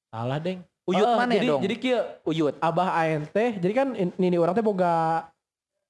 salah 0.10 0.41
deng. 0.41 0.65
Uyut 0.81 1.05
Ah, 1.05 1.13
mana 1.21 1.38
jadi, 1.38 1.45
dong? 1.45 1.62
Jadi 1.62 1.75
kieu 1.77 2.01
Uyut. 2.25 2.57
abah 2.57 2.97
aen 2.97 3.29
teh, 3.29 3.53
jadi 3.62 3.69
kan 3.69 3.88
in- 3.93 4.17
nini 4.17 4.41
orang 4.41 4.57
teh 4.57 4.65
boga 4.65 5.29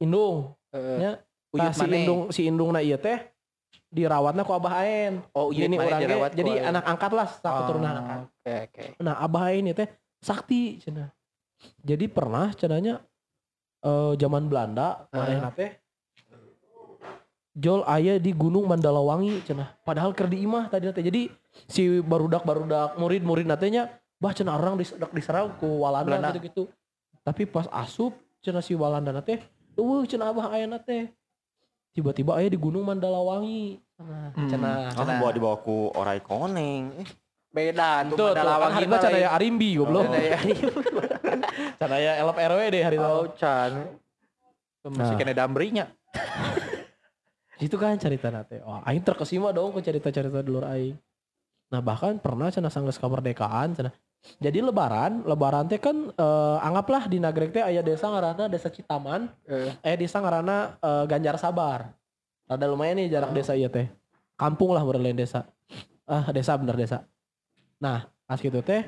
indung. 0.03 0.51
Ya. 0.75 1.23
Uyut 1.51 1.67
Nah, 1.67 1.73
si 1.75 1.83
mana? 1.83 1.95
indung 1.99 2.21
si 2.31 2.41
indungna 2.47 2.79
ieu 2.79 2.95
teh 2.95 3.19
dirawatna 3.91 4.47
ku 4.47 4.55
abah 4.55 4.87
aen. 4.87 5.19
Oh, 5.35 5.51
urang 5.51 5.99
ge 5.99 6.07
dirawat 6.07 6.31
jadi 6.31 6.51
ku- 6.55 6.63
anak 6.63 6.83
angkat 6.87 7.11
lah 7.11 7.27
sak 7.27 7.51
Oh, 7.51 7.57
keturunan 7.63 7.91
anak 7.91 8.03
angkat. 8.07 8.19
Oke, 8.23 8.53
oke. 8.63 8.83
Nah, 9.03 9.15
abah 9.19 9.43
aen 9.51 9.67
ieu 9.67 9.75
teh 9.75 9.87
sakti 10.23 10.79
cenah. 10.79 11.11
Jadi 11.83 12.07
pernah 12.07 12.55
cenanya 12.55 13.03
eh 13.83 14.13
zaman 14.15 14.47
Belanda 14.47 15.05
Heeh. 15.11 15.19
manehna 15.19 15.51
teh 15.51 15.71
Jol 17.51 17.83
aya 17.83 18.15
di 18.15 18.31
Gunung 18.31 18.63
Mandalawangi 18.63 19.43
cenah. 19.43 19.75
Padahal 19.83 20.15
keur 20.15 20.31
di 20.31 20.39
imah 20.39 20.71
tadi 20.71 20.87
teh. 20.87 21.03
Jadi 21.03 21.27
si 21.67 21.99
barudak-barudak 21.99 22.95
murid-murid 22.95 23.43
natenya 23.43 23.91
bah 24.23 24.31
cenah 24.31 24.55
orang 24.55 24.79
disedak 24.79 25.11
diserang 25.11 25.51
ku 25.59 25.83
Walanda 25.83 26.15
Belanda. 26.15 26.31
gitu-gitu. 26.31 26.71
Tapi 27.27 27.43
pas 27.43 27.67
asup 27.75 28.15
cenah 28.39 28.63
si 28.63 28.71
Walanda 28.71 29.11
teh, 29.19 29.43
eueuh 29.75 30.07
cenah 30.07 30.31
abah 30.31 30.47
aya 30.55 30.63
teh. 30.79 31.11
Tiba-tiba 31.91 32.39
aya 32.39 32.47
di 32.47 32.55
Gunung 32.55 32.83
Mandalawangi. 32.83 33.75
Cenah. 33.93 34.27
Hmm. 34.33 34.47
Cenah. 34.47 34.95
Ah, 34.95 35.19
bawa 35.19 35.31
dibawa 35.31 35.55
ku 35.59 35.91
orai 35.91 36.19
koneng. 36.19 36.95
Eh, 36.97 37.07
Beda 37.51 38.07
tuh 38.07 38.15
Tuh, 38.15 38.17
tuh, 38.17 38.27
Mandalawangi 38.31 38.63
kan 38.79 38.87
harita 38.87 39.07
lain. 39.09 39.19
ya 39.19 39.29
Arimbi 39.31 39.69
goblok. 39.75 40.03
Cenah 40.07 40.23
ya. 40.23 40.37
Cenah 41.79 41.99
ya 41.99 42.11
elop 42.17 42.37
RW 42.37 42.59
deh 42.69 42.81
hari 42.81 42.97
Oh, 42.97 43.27
itu. 43.27 43.35
can. 43.37 43.71
Masih 44.81 45.13
Nah. 45.13 45.19
kena 45.19 45.33
dambrinya. 45.35 45.85
Itu 47.61 47.77
kan 47.77 47.93
cerita 47.95 48.33
nate. 48.33 48.63
Oh, 48.63 48.81
aing 48.81 49.05
terkesima 49.05 49.51
dong 49.51 49.69
ke 49.71 49.83
cerita-cerita 49.83 50.41
dulur 50.41 50.65
aing. 50.65 50.97
Nah, 51.69 51.77
bahkan 51.79 52.17
pernah 52.17 52.49
cenah 52.49 52.67
sanggeus 52.67 52.97
kemerdekaan 52.97 53.77
cenah. 53.77 53.93
Jadi 54.37 54.61
lebaran, 54.61 55.25
lebaran 55.25 55.65
teh 55.65 55.81
kan 55.81 56.13
eh, 56.13 56.57
anggaplah 56.61 57.09
di 57.09 57.17
Nagreg 57.17 57.49
teh 57.51 57.63
aya 57.65 57.81
desa 57.81 58.05
ngaranna 58.05 58.45
Desa 58.45 58.69
Citaman, 58.69 59.29
Eh. 59.49 59.73
aya 59.81 59.95
desa 59.97 60.21
ngaranna 60.21 60.77
eh, 60.77 61.03
Ganjar 61.09 61.37
Sabar. 61.41 61.89
Rada 62.45 62.65
lumayan 62.69 63.01
nih 63.01 63.09
jarak 63.09 63.33
desa 63.33 63.57
ieu 63.57 63.69
teh. 63.69 63.89
Kampung 64.37 64.73
lah 64.73 64.81
berlain 64.85 65.17
desa. 65.17 65.45
Ah, 66.05 66.29
desa 66.29 66.53
bener 66.57 66.77
desa. 66.77 67.05
Nah, 67.81 68.09
pas 68.27 68.37
gitu 68.37 68.61
teh 68.61 68.85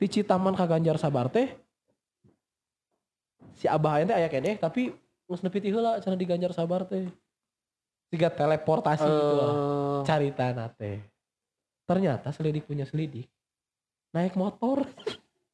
di 0.00 0.06
Citaman 0.08 0.56
ka 0.56 0.64
Ganjar 0.64 0.96
Sabar 0.96 1.28
teh 1.28 1.52
si 3.52 3.68
abah 3.68 4.00
teh 4.00 4.16
aya 4.16 4.28
keneh 4.32 4.56
tapi 4.56 4.96
geus 5.28 5.44
nepi 5.44 5.60
ti 5.60 5.68
heula 5.68 6.00
cenah 6.00 6.16
di 6.16 6.24
Ganjar 6.24 6.56
Sabar 6.56 6.88
teh. 6.88 7.04
Tiga 8.10 8.26
teleportasi 8.26 9.06
gitu 9.06 9.34
lah 9.38 9.52
Eh, 9.52 9.98
carita 10.02 10.50
nate. 10.50 11.04
Ternyata 11.84 12.32
selidik 12.32 12.64
punya 12.66 12.82
selidik. 12.82 13.28
Naik 14.10 14.34
motor. 14.34 14.82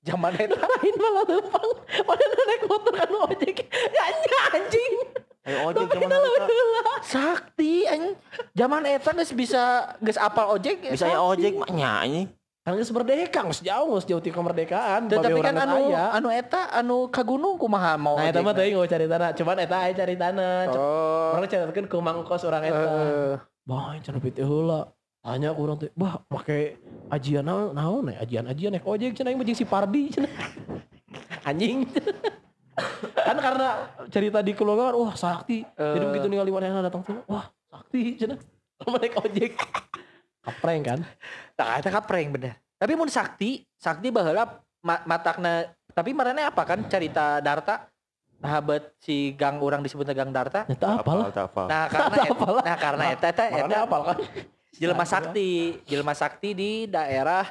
Zaman 0.01 0.33
eta 0.33 0.57
Lain 0.57 0.95
malah 0.97 1.25
lempang. 1.27 1.71
Mana 2.01 2.25
naik 2.47 2.62
motor 2.64 2.92
kan 2.95 3.11
ojek. 3.29 3.57
Ya 3.69 4.03
anjing. 4.51 4.95
Ayo 5.42 5.59
ojek 5.69 5.87
ke 5.88 5.99
mana 6.01 6.16
kita? 6.19 6.95
sakti 7.05 7.73
anjing. 7.85 8.14
Zaman 8.53 8.83
eta 8.87 9.11
geus 9.12 9.31
bisa 9.31 9.62
geus 9.99 10.16
apal 10.16 10.55
ojek 10.55 10.81
ya, 10.81 10.90
Bisa 10.90 11.07
ya 11.07 11.21
ojek 11.21 11.53
mah 11.55 11.69
nyanyi. 11.69 12.31
Kan 12.62 12.75
geus 12.75 12.90
merdeka, 12.90 13.45
geus 13.45 13.61
jauh, 13.61 13.95
geus 13.95 14.07
jauh 14.07 14.19
ti 14.19 14.31
kemerdekaan. 14.31 15.07
Tapi 15.07 15.38
kan 15.38 15.55
anu 15.57 15.90
aya. 15.90 16.14
anu 16.14 16.29
eta 16.31 16.71
anu 16.73 17.07
ka 17.07 17.21
gunung 17.21 17.55
kumaha 17.57 17.95
mau 17.95 18.16
Nah, 18.16 18.27
eta 18.27 18.40
mah 18.40 18.51
ojekna? 18.51 18.59
teuing 18.59 18.75
mau 18.75 18.87
caritana. 18.87 19.27
Cuman 19.35 19.57
eta 19.61 19.77
aya 19.81 19.92
caritana. 19.92 20.49
Oh. 20.71 21.35
Orang 21.35 21.47
caritakeun 21.47 21.87
ku 21.87 21.99
mangkos 22.01 22.42
urang 22.42 22.62
eta. 22.62 22.79
Eh, 22.79 23.35
Bah, 23.66 23.99
cenah 23.99 24.23
piti 24.23 24.40
heula. 24.40 24.87
Tanya 25.19 25.51
ku 25.51 25.66
urang 25.66 25.75
teh, 25.75 25.90
"Bah, 25.92 26.23
make 26.31 26.79
ajian 27.09 27.42
naon? 27.42 27.73
Naon 27.73 28.09
ya? 28.09 28.21
Ajian-ajian 28.21 28.71
naik 28.73 28.85
ojek 28.85 29.12
cenah 29.12 29.31
aing 29.31 29.38
mah 29.38 29.47
jeung 29.47 29.57
si 29.57 29.64
Pardi 29.64 30.03
cenah." 30.09 30.33
Anjing. 31.49 31.87
kan 33.27 33.37
karena 33.37 33.69
cerita 34.09 34.38
di 34.40 34.53
keluarga 34.53 34.90
kan, 34.90 34.97
wah 34.99 35.14
sakti. 35.14 35.64
Jadi 35.64 35.97
Eh. 35.97 36.07
begitu 36.07 36.27
ningali 36.27 36.51
manehna 36.51 36.81
datang 36.81 37.01
tuh, 37.01 37.23
wah 37.25 37.47
sakti 37.66 38.16
cenah. 38.16 38.38
Lama 38.79 38.97
naik 39.03 39.14
ojek. 39.16 39.53
Kapreng 40.42 40.83
kan? 40.83 41.01
Tah 41.53 41.77
eta 41.77 41.90
kapreng 41.90 42.31
bener. 42.31 42.55
Tapi 42.77 42.92
mun 42.92 43.09
sakti, 43.09 43.64
sakti 43.75 44.11
baheula 44.11 44.47
ma 44.81 45.01
matakna 45.03 45.64
tapi 45.90 46.12
marane 46.12 46.45
apa 46.45 46.62
kan 46.62 46.85
cerita 46.85 47.40
Darta? 47.40 47.88
Nah, 48.37 48.61
bet 48.61 48.92
si 49.01 49.33
gang 49.33 49.57
orang 49.59 49.81
disebutnya 49.81 50.12
gang 50.12 50.29
Darta. 50.29 50.69
Nyata 50.69 51.01
apa 51.01 51.11
lah. 51.11 51.27
tak 51.33 51.47
apa. 51.51 51.62
Nah, 51.64 51.85
karena 51.88 52.16
Apalah. 52.29 52.62
nah 52.62 52.77
karena 52.77 53.05
eta 53.11 53.27
eta 53.33 53.45
Makanya 53.49 53.64
eta 53.64 53.79
apal 53.83 54.01
kan? 54.05 54.16
Jelema 54.77 55.05
sakti, 55.09 55.81
jelema 55.89 56.12
sakti 56.12 56.53
di 56.53 56.71
daerah 56.87 57.49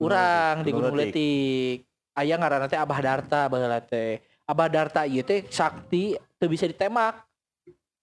urang 0.00 0.64
di 0.64 0.70
Gunung 0.72 0.96
Letik. 0.96 1.84
Aya 2.14 2.38
ngaranna 2.38 2.70
teh 2.70 2.78
Abah 2.78 3.00
Darta 3.02 3.40
baheula 3.50 3.82
teh. 3.82 4.22
Abah 4.46 4.68
Darta 4.70 5.02
ieu 5.08 5.24
teh 5.26 5.44
sakti 5.50 6.14
teu 6.38 6.46
bisa 6.46 6.68
ditembak 6.68 7.26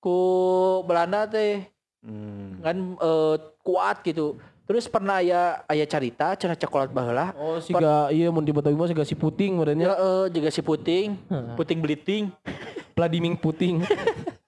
ku 0.02 0.82
Belanda 0.84 1.30
teh 1.30 1.66
Hmm. 2.02 2.58
kan 2.66 2.78
eh, 2.98 3.36
kuat 3.62 4.02
gitu. 4.02 4.42
Terus 4.72 4.88
pernah 4.88 5.20
aya 5.20 5.68
aya 5.68 5.84
carita 5.84 6.32
cenah 6.32 6.56
cokolat 6.56 6.88
baheula 6.90 7.36
Oh, 7.36 7.60
siga 7.60 8.08
iya 8.08 8.32
mun 8.32 8.40
di 8.40 8.56
Betawi 8.56 8.72
mah 8.72 8.88
siga 8.88 9.04
si 9.04 9.12
puting 9.14 9.52
Ya, 9.52 9.60
merenya. 9.60 9.86
eh, 9.92 10.26
juga 10.32 10.48
si 10.48 10.64
puting, 10.64 11.20
Heeh. 11.28 11.54
puting 11.60 11.78
beliting. 11.78 12.24
Vladimir 12.96 13.36
puting. 13.36 13.84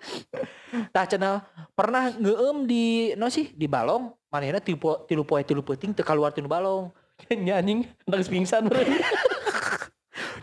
Tah 0.96 1.04
cenah 1.04 1.44
pernah 1.76 2.08
ngeueum 2.10 2.64
di 2.64 3.12
no 3.14 3.28
sih 3.28 3.52
di 3.52 3.68
balong, 3.68 4.16
manehna 4.30 4.58
tilu 4.58 4.80
po- 4.80 5.04
tilu 5.04 5.22
poe 5.22 5.44
tilu 5.44 5.60
puting 5.60 5.92
teu 5.92 6.02
kaluar 6.02 6.32
tinu 6.32 6.48
balong. 6.48 6.88
Nya 7.36 7.60
anjing, 7.60 7.84
nangis 8.08 8.32
pingsan. 8.32 8.72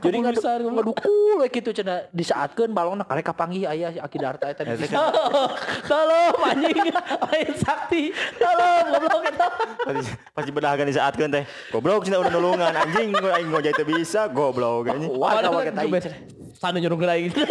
Jadi 0.01 0.17
bisa, 0.25 0.51
ngadukul 0.57 1.45
we 1.45 1.49
kitu 1.53 1.71
cenah 1.77 2.09
disaatkeun 2.11 2.73
balongna 2.73 3.05
karek 3.05 3.29
kapanggih 3.29 3.69
aya 3.69 3.93
si 3.93 4.01
Aki 4.01 4.17
eta. 4.17 4.47
Eta 4.49 4.63
kan 4.65 4.77
Tolong 5.91 6.35
anjing, 6.41 6.89
lain 7.29 7.53
sakti. 7.61 8.03
Tolong 8.41 8.85
goblok 8.97 9.23
eta. 9.29 9.47
pasti 10.33 10.51
pasti 10.57 10.85
di 10.89 10.95
saat 10.97 11.15
kan 11.21 11.29
teh. 11.29 11.45
Goblok 11.69 12.09
cenah 12.09 12.19
udah 12.25 12.33
nulungan 12.33 12.73
anjing 12.73 13.13
aing 13.13 13.49
ngojek 13.53 13.77
teu 13.77 13.85
bisa 13.85 14.25
goblok 14.33 14.89
anjing. 14.89 15.13
Wah, 15.13 15.45
kawa 15.45 15.69
kita 15.69 16.11
Sana 16.57 16.81
nyuruh 16.81 16.97
gerai 16.97 17.29
gitu. 17.29 17.45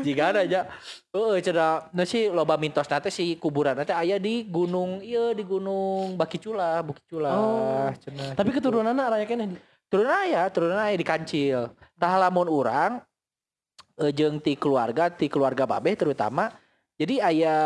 Jika 0.00 0.32
ada 0.32 0.40
aja. 0.44 0.68
Heeh 1.10 1.42
cenah 1.42 1.90
no 1.90 2.02
sih 2.06 2.30
loba 2.30 2.54
mitos 2.56 2.86
teh 2.86 3.12
si 3.12 3.34
kuburan 3.36 3.76
teh 3.82 3.92
aya 3.92 4.16
di 4.16 4.46
gunung 4.46 5.02
ieu 5.02 5.34
di 5.34 5.42
gunung 5.42 6.14
Bakicula, 6.14 6.80
Bukicula 6.86 7.30
Oh. 7.34 7.88
cenah. 7.98 8.38
Tapi 8.38 8.50
keturunanna 8.54 9.10
raya 9.10 9.26
keneh. 9.26 9.69
Turun 9.90 10.06
aya 10.06 10.46
turun 10.48 10.72
aya 10.72 10.94
di 10.94 11.02
kancil 11.02 11.74
tah 11.98 12.14
lamun 12.16 12.46
urang 12.46 13.02
eh, 13.98 14.10
jeung 14.10 14.38
ti 14.38 14.54
keluarga 14.54 15.10
ti 15.10 15.26
keluarga 15.26 15.66
babeh 15.66 15.94
terutama 15.94 16.54
jadi 16.94 17.26
aya 17.26 17.56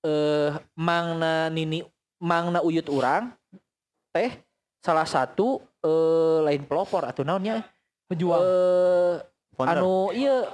eh 0.00 0.50
mangna 0.74 1.48
nini 1.48 1.82
mangna 2.20 2.60
uyut 2.60 2.86
urang 2.86 3.34
teh 4.10 4.30
salah 4.78 5.04
satu 5.04 5.58
eh 5.80 6.38
lain 6.42 6.62
pelopor 6.62 7.04
atau 7.04 7.20
naonnya 7.20 7.66
Pejuang. 8.04 8.38
eh 8.38 9.14
anu 9.64 10.12
iya 10.12 10.44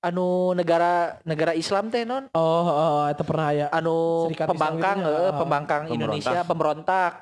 anu 0.00 0.52
negara 0.52 1.16
negara 1.22 1.54
Islam 1.54 1.88
teh 1.88 2.02
non 2.02 2.28
Oh, 2.34 2.66
oh, 2.66 3.02
eta 3.06 3.22
pernah 3.22 3.48
aya. 3.48 3.66
anu 3.70 4.26
Serikat 4.26 4.44
Islam 4.44 4.52
pembangkang 4.52 4.98
gitu 5.00 5.08
ya? 5.08 5.16
eh, 5.16 5.32
pembangkang 5.32 5.80
Pemberontak. 5.80 5.96
Indonesia 5.96 6.38
pemberontak 6.44 7.12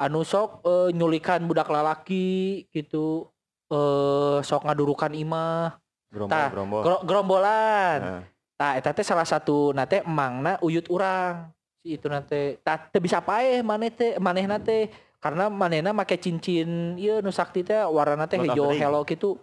anu 0.00 0.24
sok 0.24 0.64
eh, 0.64 0.88
nyulikan 0.96 1.44
budak 1.44 1.68
lalaki 1.68 2.64
gitu 2.72 3.28
eh 3.68 4.40
sok 4.40 4.64
ngadurukan 4.64 5.12
imah. 5.12 5.76
Gerombol 6.10 6.82
gerombolan. 7.06 8.26
Nah, 8.60 8.72
eta 8.76 8.90
teh 8.90 9.06
salah 9.06 9.24
satu 9.24 9.70
nate 9.76 10.02
emangna 10.02 10.58
uyut 10.64 10.88
urang. 10.90 11.52
Si 11.80 11.96
itu 11.96 12.10
nate 12.10 12.58
tah 12.66 12.76
teu 12.90 12.98
bisa 12.98 13.22
paeh 13.22 13.62
maneh 13.62 13.92
teh 13.92 14.16
manehna 14.18 14.58
teh. 14.58 14.90
Karena 15.20 15.52
manehna 15.52 15.92
make 15.92 16.16
cincin 16.16 16.96
ieu 16.96 17.20
nu 17.20 17.28
sakti 17.28 17.60
teh 17.60 17.76
warna 17.84 18.24
teh 18.24 18.40
hijau 18.40 18.72
hello 18.72 19.04
gitu 19.04 19.36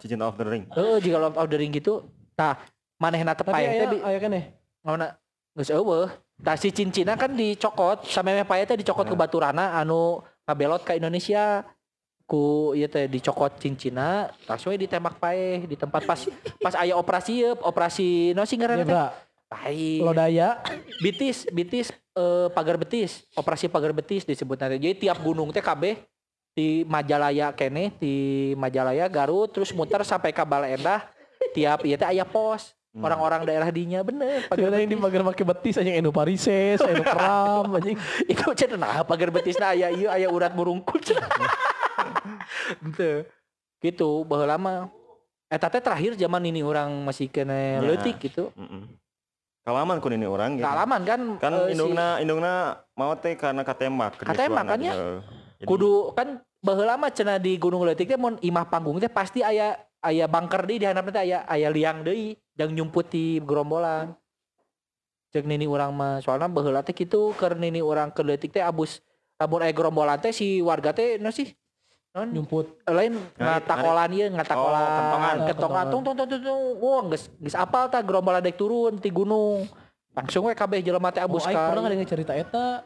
Cincin 0.00 0.20
of 0.20 0.36
the 0.36 0.44
Ring. 0.44 0.64
heeh 0.72 1.00
jika 1.00 1.16
Lord 1.20 1.36
of 1.36 1.48
the 1.48 1.56
Ring 1.60 1.72
gitu. 1.72 2.04
Tah 2.36 2.60
manehna 2.96 3.36
teh 3.36 3.44
paeh 3.44 3.88
teh 3.88 4.00
aya 4.00 4.18
keneh. 4.18 4.56
Ngauna 4.82 5.16
geus 5.54 5.70
eueuh. 5.70 6.08
Tah 6.40 6.56
si 6.56 6.72
cincina 6.72 7.20
kan 7.20 7.32
dicokot 7.36 8.08
pae 8.48 8.62
teh 8.64 8.76
dicokot 8.80 9.04
Nah. 9.04 9.16
baturana 9.16 9.64
anu 9.76 10.24
ngabelot 10.48 10.82
ka 10.84 10.96
Indonesia. 10.96 11.64
Ku 12.30 12.70
ieu 12.78 12.86
teh 12.86 13.10
dicokot 13.10 13.58
cincina, 13.58 14.30
langsung 14.46 14.70
ditembak 14.70 15.18
pae 15.18 15.66
di 15.66 15.74
tempat 15.74 16.06
pas 16.06 16.20
pas 16.62 16.74
aya 16.78 16.94
operasi 16.94 17.42
yeup, 17.42 17.58
operasi 17.66 18.30
no 18.38 18.46
sih 18.46 18.54
Ya, 18.54 18.70
ngaranna 18.70 18.84
teh? 18.86 18.94
Pae. 19.50 19.98
Lodaya. 19.98 20.62
Bitis, 21.02 21.50
bitis 21.50 21.90
eh, 22.14 22.46
pagar 22.54 22.78
betis, 22.78 23.26
operasi 23.34 23.66
pagar 23.66 23.90
betis 23.90 24.22
disebut 24.22 24.54
nanti. 24.62 24.78
Jadi 24.78 25.10
tiap 25.10 25.18
gunung 25.26 25.50
teh 25.50 25.58
kabeh 25.58 25.98
di 26.54 26.86
Majalaya 26.86 27.50
kene, 27.50 27.98
di 27.98 28.14
Majalaya 28.54 29.10
Garut 29.10 29.50
terus 29.50 29.74
muter 29.74 30.06
sampai 30.06 30.30
ke 30.30 30.42
Bale 30.46 30.78
Endah. 30.78 31.10
Tiap 31.50 31.82
ieu 31.82 31.98
teh 31.98 32.06
aya 32.06 32.22
pos. 32.22 32.78
Hmm. 32.90 33.06
orang-orang 33.06 33.46
daerah 33.46 33.70
dinya 33.70 34.02
bener 34.02 34.50
pagar 34.50 34.74
betis 34.74 34.90
dipagar 34.90 35.22
pakai 35.22 35.44
betis 35.46 35.78
aja 35.78 35.94
enu 35.94 36.10
parises, 36.10 36.82
enu 36.82 37.06
keram 37.06 37.70
anjing. 37.78 37.94
itu 38.26 38.42
cenah 38.50 38.74
nah 38.74 39.06
pagar 39.06 39.30
betisna 39.30 39.70
aya 39.70 39.94
ieu 39.94 40.10
aya 40.10 40.26
urat 40.26 40.50
burungkul 40.50 40.98
cenah 40.98 41.30
gitu 42.82 43.22
gitu 43.78 44.26
baheula 44.26 44.58
lama 44.58 44.90
eta 45.46 45.70
teh 45.70 45.78
terakhir 45.78 46.18
zaman 46.18 46.42
ini 46.44 46.66
orang 46.66 46.90
masih 47.06 47.30
kena 47.30 47.78
Ya. 47.78 47.94
leutik 47.94 48.18
gitu 48.18 48.50
Mm-mm. 48.58 48.90
Kalaman 49.60 50.00
kun 50.00 50.16
ini 50.16 50.24
orang 50.24 50.56
gitu. 50.56 50.64
Kalaman 50.64 51.00
kan 51.04 51.20
Kan 51.36 51.52
eh, 51.52 51.60
si- 51.62 51.72
indungna 51.76 52.16
indungna 52.18 52.52
mau 52.96 53.12
teh 53.12 53.36
karena 53.36 53.60
katembak. 53.60 54.16
Katembak 54.16 54.64
kan 54.66 54.80
ya? 54.80 55.20
Jadi, 55.60 55.68
kudu 55.68 56.16
kan 56.16 56.40
baheula 56.58 56.96
mah 56.96 57.12
cenah 57.12 57.36
di 57.36 57.54
Gunung 57.54 57.84
Leutik 57.84 58.08
teh 58.08 58.16
mun 58.16 58.40
imah 58.40 58.66
panggung 58.66 58.96
teh 58.96 59.12
pasti 59.12 59.44
aya 59.44 59.76
aya 60.00 60.24
bunker 60.24 60.64
deui 60.64 60.80
di 60.80 60.88
handapna 60.88 61.12
teh 61.12 61.22
aya 61.22 61.44
aya 61.44 61.68
liang 61.68 62.00
deui 62.00 62.40
yang 62.60 62.70
nyumput 62.70 63.08
di 63.08 63.40
gerombolan. 63.40 64.12
Cek 65.30 65.46
nini 65.46 65.64
urang 65.64 65.94
mah 65.94 66.20
soalna 66.20 66.44
baheula 66.44 66.82
teh 66.82 66.92
kitu 66.92 67.32
keur 67.34 67.54
nini 67.54 67.80
urang 67.80 68.10
ke 68.10 68.20
Leutik 68.20 68.50
teh 68.50 68.60
abus 68.60 69.00
lamun 69.40 69.64
aya 69.64 69.72
gerombolan 69.72 70.18
teh 70.18 70.30
si 70.30 70.60
warga 70.60 70.92
teh 70.92 71.16
naon 71.16 71.32
sih? 71.32 71.54
Non 72.10 72.26
Nyumput. 72.26 72.82
lain 72.84 73.14
ngatakolan 73.38 74.10
ieu 74.10 74.26
ngatakolan 74.28 74.82
Oh, 74.82 74.96
kentongan. 74.98 75.36
kentongan 75.46 75.84
tung 75.86 76.02
tung 76.02 76.16
tung 76.18 76.28
tung 76.28 76.42
tung 76.42 76.62
wah 76.76 77.02
geus 77.06 77.30
geus 77.38 77.54
apal 77.54 77.86
tah 77.86 78.02
gerombolan 78.02 78.42
dek 78.42 78.58
turun 78.58 78.98
ti 78.98 79.08
gunung 79.08 79.70
langsung 80.10 80.42
we 80.44 80.52
kabeh 80.52 80.82
jelema 80.82 81.14
teh 81.14 81.22
Oh, 81.22 81.30
abus 81.30 81.46
aing 81.46 81.54
ka 81.54 81.70
pernah 81.70 81.86
ada 81.86 81.94
yang 81.94 82.04
cerita 82.04 82.34
eta. 82.34 82.82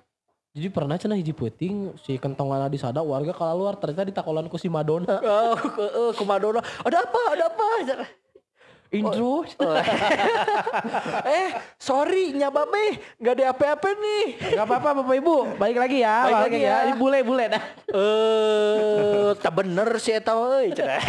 Jadi 0.52 0.68
pernah 0.68 0.94
cenah 0.94 1.16
hiji 1.16 1.32
peuting 1.32 1.96
si 1.98 2.14
kentongan 2.14 2.68
di 2.68 2.76
sada 2.76 3.00
warga 3.00 3.32
kalau 3.32 3.64
luar 3.64 3.74
ternyata 3.74 4.06
ditakolan 4.06 4.46
ku 4.46 4.54
si 4.54 4.68
Madonna. 4.68 5.18
Oh, 5.18 5.56
ke, 5.56 5.82
eh, 5.82 6.12
ke 6.12 6.22
Madonna. 6.22 6.60
Ada 6.84 7.02
apa? 7.02 7.20
Ada 7.32 7.44
apa? 7.48 7.66
Intro. 8.94 9.42
eh, 11.26 11.48
sorry, 11.76 12.30
nyaba 12.30 12.62
be, 12.70 13.02
nggak 13.18 13.34
ada 13.34 13.44
apa-apa 13.50 13.88
nih. 13.98 14.24
Gak 14.54 14.64
apa-apa 14.70 14.88
Bapak 15.02 15.16
Ibu, 15.18 15.58
balik 15.58 15.78
lagi 15.82 15.98
ya. 16.06 16.16
Balik 16.30 16.42
lagi 16.46 16.60
ya. 16.62 16.76
Ini 16.86 16.94
bule-bule 16.94 17.44
dah. 17.50 17.62
Eh, 17.90 19.28
tak 19.42 19.52
bener 19.58 19.88
sih 19.98 20.14
eta 20.14 20.38
euy. 20.38 20.70
cenah. 20.70 21.02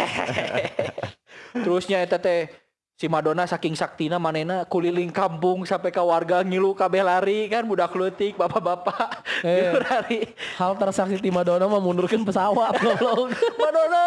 Terusnya 1.64 2.02
eta 2.02 2.18
teh 2.18 2.50
si 2.96 3.06
Madonna 3.12 3.44
saking 3.44 3.76
saktina 3.76 4.16
manena 4.16 4.64
kuliling 4.64 5.12
kampung 5.12 5.68
sampai 5.68 5.92
ke 5.92 6.00
warga 6.00 6.40
ngilu 6.40 6.72
kabeh 6.72 7.04
lari 7.04 7.44
kan 7.52 7.68
budak 7.68 7.92
leutik 7.92 8.40
bapak-bapak 8.40 9.20
Eh. 9.44 9.76
Lari 9.76 10.32
Hal 10.56 10.80
transaksi 10.80 11.20
di 11.20 11.28
Madonna 11.28 11.68
memundurkan 11.68 12.24
pesawat 12.24 12.80
goblok. 12.80 13.36
Madonna 13.62 14.04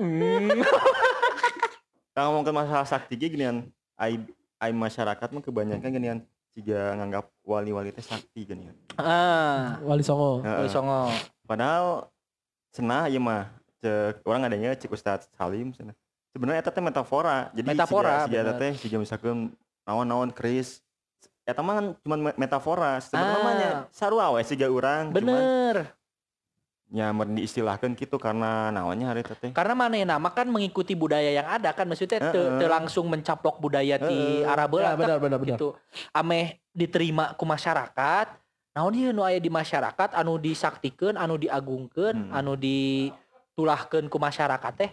Hmm. 0.00 0.64
Nah, 2.20 2.28
ngomongin 2.28 2.52
masalah 2.52 2.84
sakti 2.84 3.16
ge 3.16 3.32
ginian. 3.32 3.64
Ai 3.96 4.20
ai 4.58 4.76
masyarakat 4.76 5.24
mah 5.26 5.40
kebanyakan 5.40 5.88
ginian 5.88 6.18
jika 6.52 6.92
nganggap 6.92 7.32
wali-wali 7.42 7.88
teh 7.90 8.04
sakti 8.04 8.44
ginian. 8.44 8.76
ah 8.94 9.80
Wali 9.80 10.04
Songo. 10.04 10.44
Heeh. 10.44 10.56
Wali 10.58 10.68
Songo 10.68 11.08
Padahal 11.42 12.12
cenah 12.70 13.08
ieu 13.08 13.16
mah 13.18 13.48
cek 13.80 14.20
orang 14.22 14.44
adanya 14.44 14.76
cek 14.76 14.92
Ustaz 14.92 15.32
Salim 15.32 15.72
cenah. 15.72 15.96
Sebenarnya 16.30 16.60
eta 16.60 16.68
teh 16.68 16.78
metafora. 16.78 17.48
Jadi 17.50 17.66
Metafora, 17.66 18.28
siga 18.28 18.38
eta 18.38 18.52
teh 18.54 18.72
siga 18.76 19.00
misalkan 19.00 19.56
naon-naon 19.82 20.28
keris 20.30 20.84
eta 21.42 21.64
mah 21.64 21.74
kan 21.74 21.86
cuma 21.98 22.16
me- 22.20 22.36
metafora. 22.36 23.00
Sebenarnya 23.00 23.70
Ah. 23.72 23.88
sarua 23.90 24.28
we 24.30 24.44
siga 24.44 24.68
urang. 24.68 25.08
cuman 25.08 25.16
bener 25.16 25.76
nya 26.90 27.14
mun 27.14 27.38
diistilahkeun 27.38 27.94
kitu 27.94 28.18
karena 28.18 28.68
naonnya 28.68 29.14
hari 29.14 29.22
eta 29.22 29.32
teh. 29.32 29.54
karena 29.54 29.78
mana 29.78 29.94
nama 29.94 30.28
kan 30.28 30.44
mengikuti 30.44 30.92
budaya 30.92 31.30
yang 31.30 31.46
ada 31.46 31.70
kan 31.70 31.86
maksudnya 31.86 32.18
Heeh. 32.18 32.58
teu 32.58 32.66
langsung 32.66 33.06
mencaplok 33.06 33.62
budaya 33.62 33.94
di 33.96 34.42
Heeh. 34.42 34.44
Arab 34.44 34.74
Ya, 34.74 34.82
lah 34.82 34.92
benar 34.98 35.18
benar 35.18 35.38
benar. 35.38 35.54
gitu 35.54 35.78
ameh 36.10 36.58
diterima 36.70 37.30
ku 37.34 37.46
masyarakat 37.46 38.26
naon 38.70 38.90
ieu 38.92 39.10
nu 39.10 39.22
aya 39.22 39.38
di 39.38 39.46
masyarakat 39.46 40.12
anu 40.12 40.34
disaktikeun 40.36 41.14
anu 41.14 41.34
diagungkeun 41.36 42.26
Hmm. 42.26 42.34
anu 42.34 42.58
ditulahkeun 42.58 44.06
ku 44.06 44.18
masyarakat 44.18 44.72
teh 44.74 44.90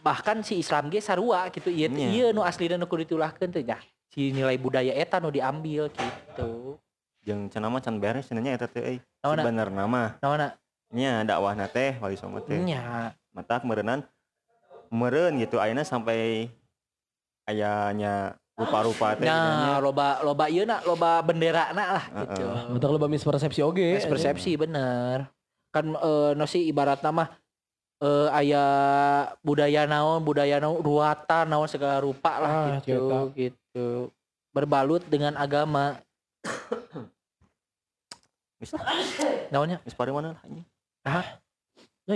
bahkan 0.00 0.40
si 0.40 0.56
Islam 0.56 0.88
ge 0.88 0.98
sarua 0.98 1.50
gitu 1.50 1.68
ieu 1.68 1.90
Iya. 1.90 2.06
ieu 2.08 2.28
nu 2.30 2.40
aslina 2.40 2.74
nu 2.74 2.86
kudu 2.86 3.02
ditulahkeun 3.04 3.50
teh 3.50 3.62
nya 3.62 3.82
si 4.06 4.30
nilai 4.30 4.56
budaya 4.56 4.94
eta 4.94 5.18
nu 5.18 5.28
diambil 5.28 5.90
gitu 5.90 6.78
Jeung 7.20 7.46
cenah 7.46 7.68
mah 7.68 7.78
can 7.78 7.98
beres 7.98 8.24
cenah 8.24 8.40
nya 8.40 8.54
eta 8.54 8.64
teh? 8.64 8.96
Sebenarnya 9.20 9.84
mah 9.84 10.16
naonna 10.18 10.56
nya 10.90 11.22
dakwahna 11.22 11.66
teh 11.66 11.94
wali 11.96 12.14
songo 12.14 12.40
teh. 12.40 12.58
nya 12.58 13.14
Mata 13.30 13.58
kemeureunnan 13.58 14.02
meureun 14.90 15.38
gitu 15.38 15.56
ayeuna 15.56 15.82
sampai 15.82 16.50
ayanya 17.44 18.34
rupa-rupa 18.52 19.14
teh 19.14 19.22
nah 19.22 19.78
nya. 19.78 19.78
loba 19.78 20.18
loba 20.20 20.44
ieu 20.46 20.66
na 20.66 20.82
loba 20.82 21.22
bendera 21.22 21.70
na 21.70 21.84
lah 21.94 22.04
gitu 22.20 22.42
Heeh. 22.42 22.74
Betul 22.74 22.90
lo 22.92 23.06
mispersepsi 23.06 23.62
oge. 23.62 24.02
persepsi 24.02 24.58
bener 24.58 25.30
kan 25.70 25.86
eh 25.86 26.30
no 26.34 26.44
sih 26.44 26.66
ibarat 26.66 26.98
nama 26.98 27.30
eh 27.96 28.28
aya 28.32 28.64
budaya 29.40 29.86
naon 29.86 30.18
budaya 30.20 30.58
naon 30.58 30.82
ruatan 30.82 31.46
naon 31.46 31.70
segala 31.70 32.02
rupa 32.02 32.32
lah 32.36 32.50
Ah, 32.50 32.66
gitu 32.82 32.98
cerita. 33.06 33.18
gitu 33.32 33.86
berbalut 34.50 35.06
dengan 35.06 35.38
agama 35.38 36.02
Geus 38.58 38.74
naonnya 39.48 39.78
geus 39.80 39.94
pari 39.94 40.10
mana 40.10 40.34
lah 40.34 40.40
anjing. 40.42 40.66
Nah, 41.02 41.24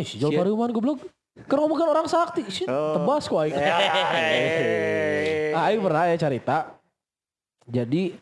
si 0.02 0.18
Jol. 0.18 0.32
Pariuman 0.32 0.70
goblok. 0.70 1.00
Kan 1.46 1.56
ngomongin 1.56 1.88
orang 1.88 2.06
sakti. 2.06 2.46
Shit, 2.46 2.68
Oh. 2.68 2.94
tebas 2.94 3.26
kok 3.26 3.42
aing. 3.42 3.54
Ah, 5.50 5.66
aing 5.66 5.80
pernah 5.80 6.04
ya 6.06 6.16
cerita. 6.16 6.56
Jadi 7.64 8.14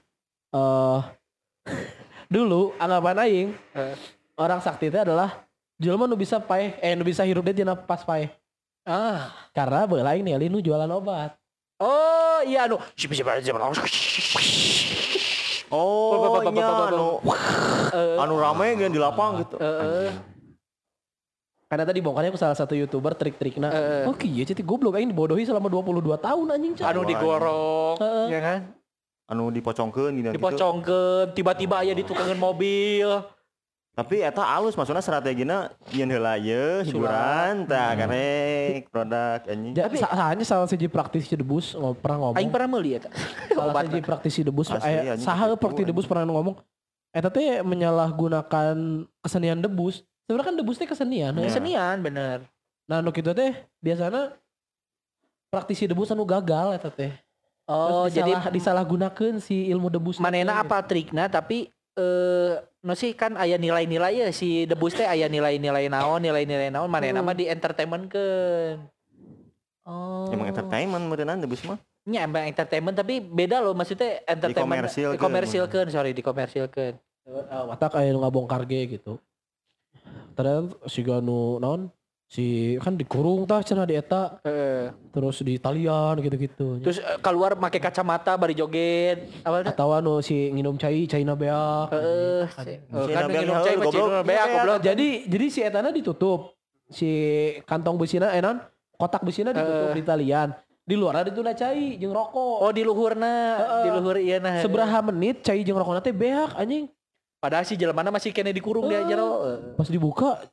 eh 0.49 1.01
dulu 2.33 2.73
anggapan 2.77 3.17
aing 3.21 3.49
Eh. 3.75 3.95
orang 4.35 4.61
sakti 4.61 4.89
itu 4.89 4.97
adalah 4.97 5.45
jelema 5.77 6.07
nu 6.07 6.15
bisa 6.15 6.39
pae 6.39 6.73
eh 6.79 6.95
nu 6.95 7.03
bisa 7.03 7.21
hirup 7.23 7.43
dia 7.43 7.53
tina 7.55 7.75
pas 7.75 8.01
pae. 8.01 8.31
ah 8.83 9.29
Karena 9.53 9.85
beula 9.85 10.11
aing 10.11 10.23
ningali 10.23 10.49
nu 10.49 10.59
jualan 10.59 10.89
obat. 10.89 11.37
oh 11.77 12.41
iya 12.43 12.65
anu 12.65 12.79
Oh, 15.73 16.13
Ba- 16.13 16.19
ba- 16.21 16.31
ba- 16.31 16.45
ba- 16.45 16.53
nya 16.53 16.67
anu 16.87 17.09
Eh, 17.93 18.17
anu 18.19 18.35
rame 18.37 18.73
gini 18.73 18.89
di 18.89 19.01
lapang 19.01 19.41
gitu. 19.41 19.57
eh, 19.57 20.13
Karena 21.73 21.89
tadi 21.89 22.05
bongkarnya 22.05 22.29
aku 22.29 22.37
salah 22.37 22.53
satu 22.53 22.77
youtuber 22.77 23.17
trik-trikna. 23.17 23.73
Eh. 23.73 24.05
Oke, 24.05 24.29
ya 24.29 24.45
jadi 24.45 24.61
goblok 24.61 25.01
aing 25.01 25.09
dibodohi 25.09 25.49
selama 25.49 25.73
22 25.73 26.05
tahun 26.21 26.47
anjing. 26.53 26.73
Cak. 26.77 26.85
anu 26.93 27.01
digorok 27.09 27.97
Heeh. 27.97 28.27
ya 28.29 28.41
kan 28.45 28.61
Anu 29.33 29.49
dipocongkeun 29.49 30.13
gitu. 30.21 30.29
dipocongkeun 30.37 31.33
tiba-tiba 31.33 31.81
aya 31.81 31.97
di 31.97 32.05
tukangan 32.05 32.37
mobil 32.37 33.09
Tapi 33.93 34.21
eta 34.21 34.45
alus 34.45 34.77
maksudnya 34.77 35.01
strategina 35.01 35.73
yen 35.93 36.13
heula 36.13 36.37
ieu 36.37 36.85
hiburan 36.85 37.65
tah 37.65 37.97
karek 37.97 38.93
produk 38.93 39.41
anjing. 39.49 39.73
Sa 39.97 40.09
hanya 40.29 40.45
salah 40.45 40.69
siji 40.69 40.93
praktisi 40.93 41.33
debus 41.33 41.73
pernah 42.01 42.21
ngomong. 42.21 42.37
aing 42.37 42.53
pernah 42.53 42.69
meuli 42.69 43.01
eta 43.01 43.09
salah 43.57 43.81
siji 43.89 44.01
praktisi 44.05 44.41
debus 44.45 44.69
saha 45.25 45.57
praktisi 45.57 45.89
debus 45.89 46.05
pernah 46.05 46.29
ngomong 46.29 46.57
eta 47.17 47.33
teh 47.33 47.65
menyalahgunakan 47.65 48.77
kesenian 49.25 49.61
debus 49.61 50.05
sebenarnya 50.25 50.47
kan 50.47 50.57
debus 50.57 50.77
teh 50.77 50.87
kesenian 50.87 51.33
ya. 51.33 51.47
Kesenian 51.47 51.99
bener 51.99 52.47
nah 52.85 52.99
nu 52.99 53.09
kitu 53.09 53.31
teh 53.31 53.53
biasanya 53.79 54.35
praktisi 55.49 55.85
debus 55.85 56.11
anu 56.11 56.25
gagal 56.25 56.75
eta 56.75 56.89
teh 56.89 57.13
oh 57.65 58.05
Terus 58.05 58.17
jadi 58.17 58.33
disalah, 58.33 58.53
disalahgunakeun 58.53 59.37
si 59.39 59.69
ilmu 59.69 59.89
debus 59.89 60.17
manena 60.19 60.59
apa 60.59 60.81
trikna 60.81 61.27
tapi 61.27 61.67
eh 61.93 62.53
no 62.81 62.93
sih 62.93 63.13
kan 63.13 63.37
aya 63.37 63.55
nilai-nilai 63.55 64.19
ya 64.19 64.29
si 64.31 64.65
debus 64.65 64.93
teh 64.93 65.05
aya 65.05 65.27
nilai-nilai 65.27 65.87
naon 65.87 66.19
nilai-nilai 66.19 66.69
naon 66.69 66.89
manena 66.89 67.21
Hmm. 67.21 67.29
mah 67.29 67.37
di 67.37 67.47
entertainment 67.47 68.09
keun 68.09 68.83
oh 69.85 70.27
Emang 70.29 70.49
entertainment 70.49 71.05
meureunnan 71.05 71.39
debus 71.39 71.63
mah. 71.63 71.79
nya 72.03 72.27
emang 72.27 72.43
entertainment 72.45 72.97
tapi 72.97 73.21
beda 73.21 73.61
loh 73.61 73.73
maksudnya 73.73 74.19
entertainment 74.25 74.83
Dikomersilkeun. 74.83 75.15
dikomersilkeun 75.15 75.87
sorry 75.89 76.11
dikomersilkeun 76.11 76.95
uh, 77.31 77.71
watak 77.71 77.95
aya 77.95 78.11
nu 78.11 78.19
ngabongkar 78.19 78.67
ge 78.67 78.91
gitu 78.91 79.23
ternyata 80.37 80.77
si 80.89 81.01
ganu 81.05 81.57
naon? 81.61 81.91
Si 82.33 82.81
kan 82.81 82.97
dikurung 82.97 83.45
tah 83.45 83.61
cenah 83.61 83.85
di 83.85 83.93
eta. 83.93 84.41
Terus 85.13 85.45
di 85.45 85.61
talian 85.61 86.17
gitu-gitu. 86.17 86.81
Terus 86.81 86.97
eh, 87.05 87.21
keluar 87.21 87.53
pakai 87.61 87.77
kacamata 87.77 88.41
bari 88.41 88.57
joget. 88.57 89.29
Apa 89.45 89.69
atau 89.69 89.93
anu 89.93 90.25
si 90.25 90.49
nginum 90.49 90.81
cai 90.81 91.05
caina 91.05 91.37
beak. 91.37 91.93
Heeh. 91.93 92.43
Si 92.49 93.11
kan 93.13 93.29
Nabiang 93.29 93.45
minum 93.45 93.57
Nyawa, 93.61 93.67
cai 93.69 93.77
goblok. 93.77 94.09
macam 94.09 94.25
beak 94.25 94.47
goblok. 94.49 94.79
jadi 94.81 95.09
jadi 95.29 95.47
si 95.53 95.61
etana 95.61 95.93
ditutup. 95.93 96.57
Si 96.89 97.11
kantong 97.69 98.01
besina 98.01 98.33
enan 98.33 98.65
kotak 98.97 99.21
besina 99.29 99.53
ditutup 99.53 99.93
Eh. 99.93 99.97
di 100.01 100.03
talian. 100.09 100.49
Di 100.89 100.97
luar 100.97 101.21
ada 101.21 101.29
itu 101.29 101.45
cai 101.45 102.01
jeung 102.01 102.17
rokok. 102.17 102.65
Oh 102.65 102.73
di 102.73 102.81
luhurna, 102.81 103.61
di 103.85 103.91
luhur 103.93 104.17
iya 104.17 104.41
nah. 104.41 104.57
seberapa 104.65 105.05
menit 105.05 105.45
cai 105.45 105.61
jeung 105.69 105.77
rokok 105.77 106.01
teh 106.01 106.17
beak 106.17 106.57
anjing 106.57 106.89
Padahal 107.43 107.67
si 107.67 107.75
jelmana 107.75 108.15
masih 108.15 108.31
kena 108.31 108.55
dikurung 108.55 108.87
dia 108.87 109.03
jero. 109.03 109.59
pas 109.75 109.91
dibuka 109.91 110.47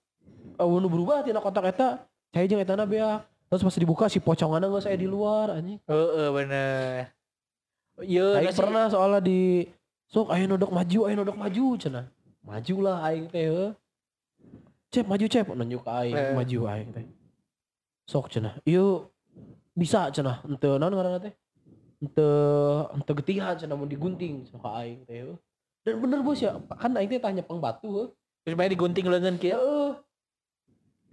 awan 0.58 0.90
berubah 0.90 1.22
tina 1.22 1.38
kotak 1.38 1.70
eta 1.70 2.02
cai 2.34 2.50
jeung 2.50 2.58
etana 2.58 2.90
beak 2.90 3.22
terus 3.46 3.62
pas 3.62 3.78
dibuka 3.78 4.10
si 4.10 4.18
poconganna 4.18 4.66
geus 4.66 4.90
aya 4.90 4.98
di 4.98 5.06
luar 5.06 5.54
anjing 5.54 5.78
Heeh 5.86 6.28
bener. 6.34 7.14
Iya, 8.00 8.42
Aing 8.42 8.56
pernah 8.58 8.90
soalnya 8.90 9.22
di 9.22 9.70
sok 10.10 10.32
ayo 10.34 10.50
nodok 10.50 10.72
maju, 10.72 11.00
ayo 11.06 11.16
nodok 11.20 11.38
maju 11.38 11.66
cenah. 11.78 12.06
Maju 12.42 12.76
lah 12.82 12.98
aing 13.06 13.28
teh. 13.30 13.76
Cep 14.90 15.06
maju 15.06 15.26
cep 15.30 15.46
nunjuk 15.52 15.84
ke 15.84 15.92
aing, 15.94 16.16
Eh. 16.16 16.34
maju 16.34 16.60
aing 16.74 16.90
teh. 16.96 17.06
Sok 18.08 18.32
cenah. 18.34 18.56
Ieu 18.66 19.12
bisa 19.78 20.08
cenah. 20.10 20.42
Henteu 20.48 20.80
naon 20.80 20.96
ngaranna 20.96 21.20
teh? 21.22 21.36
Henteu 22.02 22.32
henteu 22.96 23.14
getihan 23.20 23.54
cenah 23.60 23.76
mun 23.78 23.86
digunting 23.92 24.48
ka 24.48 24.80
aing 24.82 25.04
teh. 25.04 25.36
Dan 25.90 25.98
bener 26.06 26.22
bos 26.22 26.38
ya, 26.38 26.54
kan 26.78 26.94
aing 26.94 27.10
teh 27.10 27.18
tah 27.18 27.34
nyepeng 27.34 27.58
batu. 27.58 28.14
Terus 28.46 28.54
main 28.54 28.70
digunting 28.70 29.10
leungeun 29.10 29.42
kieu. 29.42 29.58
Heeh. 29.58 29.90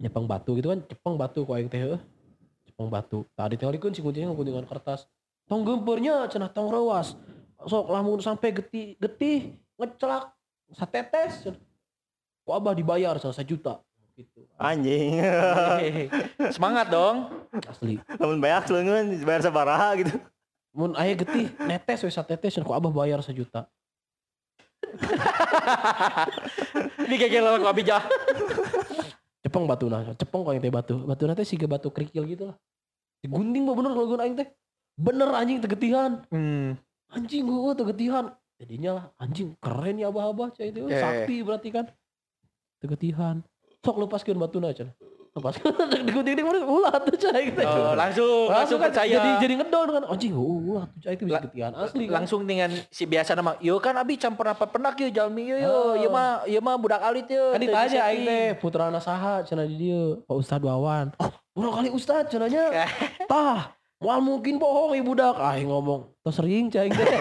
Nyepeng 0.05 0.29
batu 0.29 0.53
gitu 0.53 0.69
kan, 0.69 0.85
cepeng 0.85 1.17
batu 1.17 1.41
ku 1.41 1.57
aing 1.57 1.65
teh 1.65 1.81
heuh. 1.81 1.97
Cepeng 2.69 2.93
batu. 2.93 3.25
Tadi 3.33 3.57
tinggalikeun 3.57 3.97
si 3.97 4.05
guntingnya 4.05 4.29
guntingan 4.37 4.69
kertas. 4.69 5.09
Tong 5.49 5.65
gempernya 5.65 6.29
cenah 6.29 6.53
tong 6.53 6.69
rewas. 6.69 7.17
Sok 7.65 7.89
lamun 7.89 8.21
sampai 8.21 8.53
getih 8.53 8.93
getih 9.01 9.57
ngecelak 9.81 10.29
satetes. 10.77 11.49
Ku 12.45 12.53
abah 12.53 12.77
dibayar 12.77 13.17
cenah 13.17 13.41
juta 13.41 13.81
gitu. 14.13 14.45
Anjing. 14.61 15.17
Semangat 16.53 16.93
dong. 16.93 17.33
Asli. 17.65 17.97
Lamun 18.21 18.37
banyak 18.37 18.69
leungeun 18.69 19.05
bayar 19.25 19.41
sabaraha 19.41 19.97
gitu. 19.97 20.13
Mun 20.77 20.93
aya 20.93 21.17
getih 21.17 21.49
netes 21.65 22.05
we 22.05 22.13
satetes 22.13 22.53
cenah 22.53 22.69
ku 22.69 22.77
abah 22.77 22.93
bayar 22.93 23.25
sejuta. 23.25 23.65
Ini 27.07 27.15
kayak 27.15 27.41
lawan 27.43 27.59
ku 27.63 27.69
abijah. 27.69 28.01
Cepeng 29.43 29.63
batu 29.63 29.87
nah, 29.87 30.03
cepeng 30.17 30.41
kok 30.43 30.53
teh 30.59 30.73
batu. 30.73 30.95
Batu 31.05 31.23
teh 31.27 31.47
siga 31.47 31.67
batu 31.69 31.87
kerikil 31.93 32.27
gitu 32.27 32.51
lah. 32.51 32.57
Digunting 33.23 33.63
mah 33.63 33.75
bener 33.77 33.91
kalau 33.95 34.19
aing 34.19 34.35
teh. 34.35 34.47
Bener 34.97 35.29
anjing 35.33 35.61
tegetihan. 35.61 36.25
Hmm. 36.33 36.75
anjing 37.07 37.47
gue 37.47 37.71
tegetihan 37.71 38.35
jadinya 38.57 38.91
lah 38.99 39.05
anjing 39.21 39.53
keren 39.61 40.01
ya 40.01 40.09
abah-abah 40.09 40.51
cah 40.51 40.65
itu 40.65 40.89
Eh. 40.89 40.97
sakti 40.97 41.45
berarti 41.45 41.69
kan 41.71 41.85
tegetihan 42.81 43.45
sok 43.85 43.95
lepaskeun 44.03 44.35
batuna 44.35 44.73
cenah 44.73 44.91
digunting 46.01 46.33
di 46.33 46.43
mana 46.43 46.61
ulah 46.61 46.95
tuh 46.99 47.13
cah 47.13 47.37
itu 47.37 47.59
Oh, 47.59 47.93
langsung 47.93 48.47
langsung 48.47 48.77
kan 48.77 48.89
percaya. 48.89 49.11
jadi 49.11 49.29
jadi 49.39 49.53
ngedon 49.59 49.87
kan 49.91 50.03
anjing 50.07 50.33
oh, 50.33 50.57
ulah 50.63 50.85
tuh 50.87 50.99
cah 50.99 51.11
itu 51.11 51.23
bisa 51.23 51.39
tegetihan 51.39 51.71
asli 51.73 52.03
kan 52.05 52.13
langsung 52.17 52.41
dengan 52.43 52.69
si 52.87 53.03
biasa 53.03 53.33
nama 53.33 53.53
yo 53.57 53.77
kan 53.77 53.93
abi 53.93 54.15
campur 54.15 54.45
apa 54.45 54.65
pernah 54.65 54.91
kieu 54.91 55.09
jalmi 55.09 55.45
yo 55.45 55.57
yo 55.57 55.69
Oh. 55.69 55.93
ieu 55.93 56.09
mah 56.09 56.41
ieu 56.43 56.57
mah 56.57 56.75
budak 56.75 56.99
alit 56.99 57.27
yo 57.27 57.51
kan 57.51 57.59
ditanya 57.59 58.01
aing 58.07 58.23
teh 58.23 58.45
putrana 58.57 58.97
saha 58.97 59.41
cenah 59.41 59.63
di 59.63 59.77
dieu 59.79 60.23
Pak 60.23 60.35
Ustad 60.35 60.59
Wawan 60.59 61.13
oh 61.15 61.29
urang 61.53 61.73
kali 61.75 61.89
Ustad 61.89 62.27
cenahnya 62.27 62.87
tah 63.31 63.73
Wah 63.97 64.21
mungkin 64.21 64.61
bohong 64.61 64.93
ibu 64.93 65.17
budak. 65.17 65.41
Ah 65.41 65.57
ngomong. 65.57 66.13
Terus 66.21 66.37
sering 66.37 66.69
aing 66.69 66.93
teh. 67.01 67.17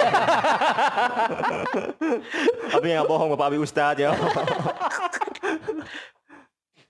Abi 2.69 2.93
nggak 2.93 3.09
bohong 3.09 3.33
Bapak 3.33 3.49
Abi 3.49 3.57
Ustad 3.57 3.97
ya. 3.97 4.13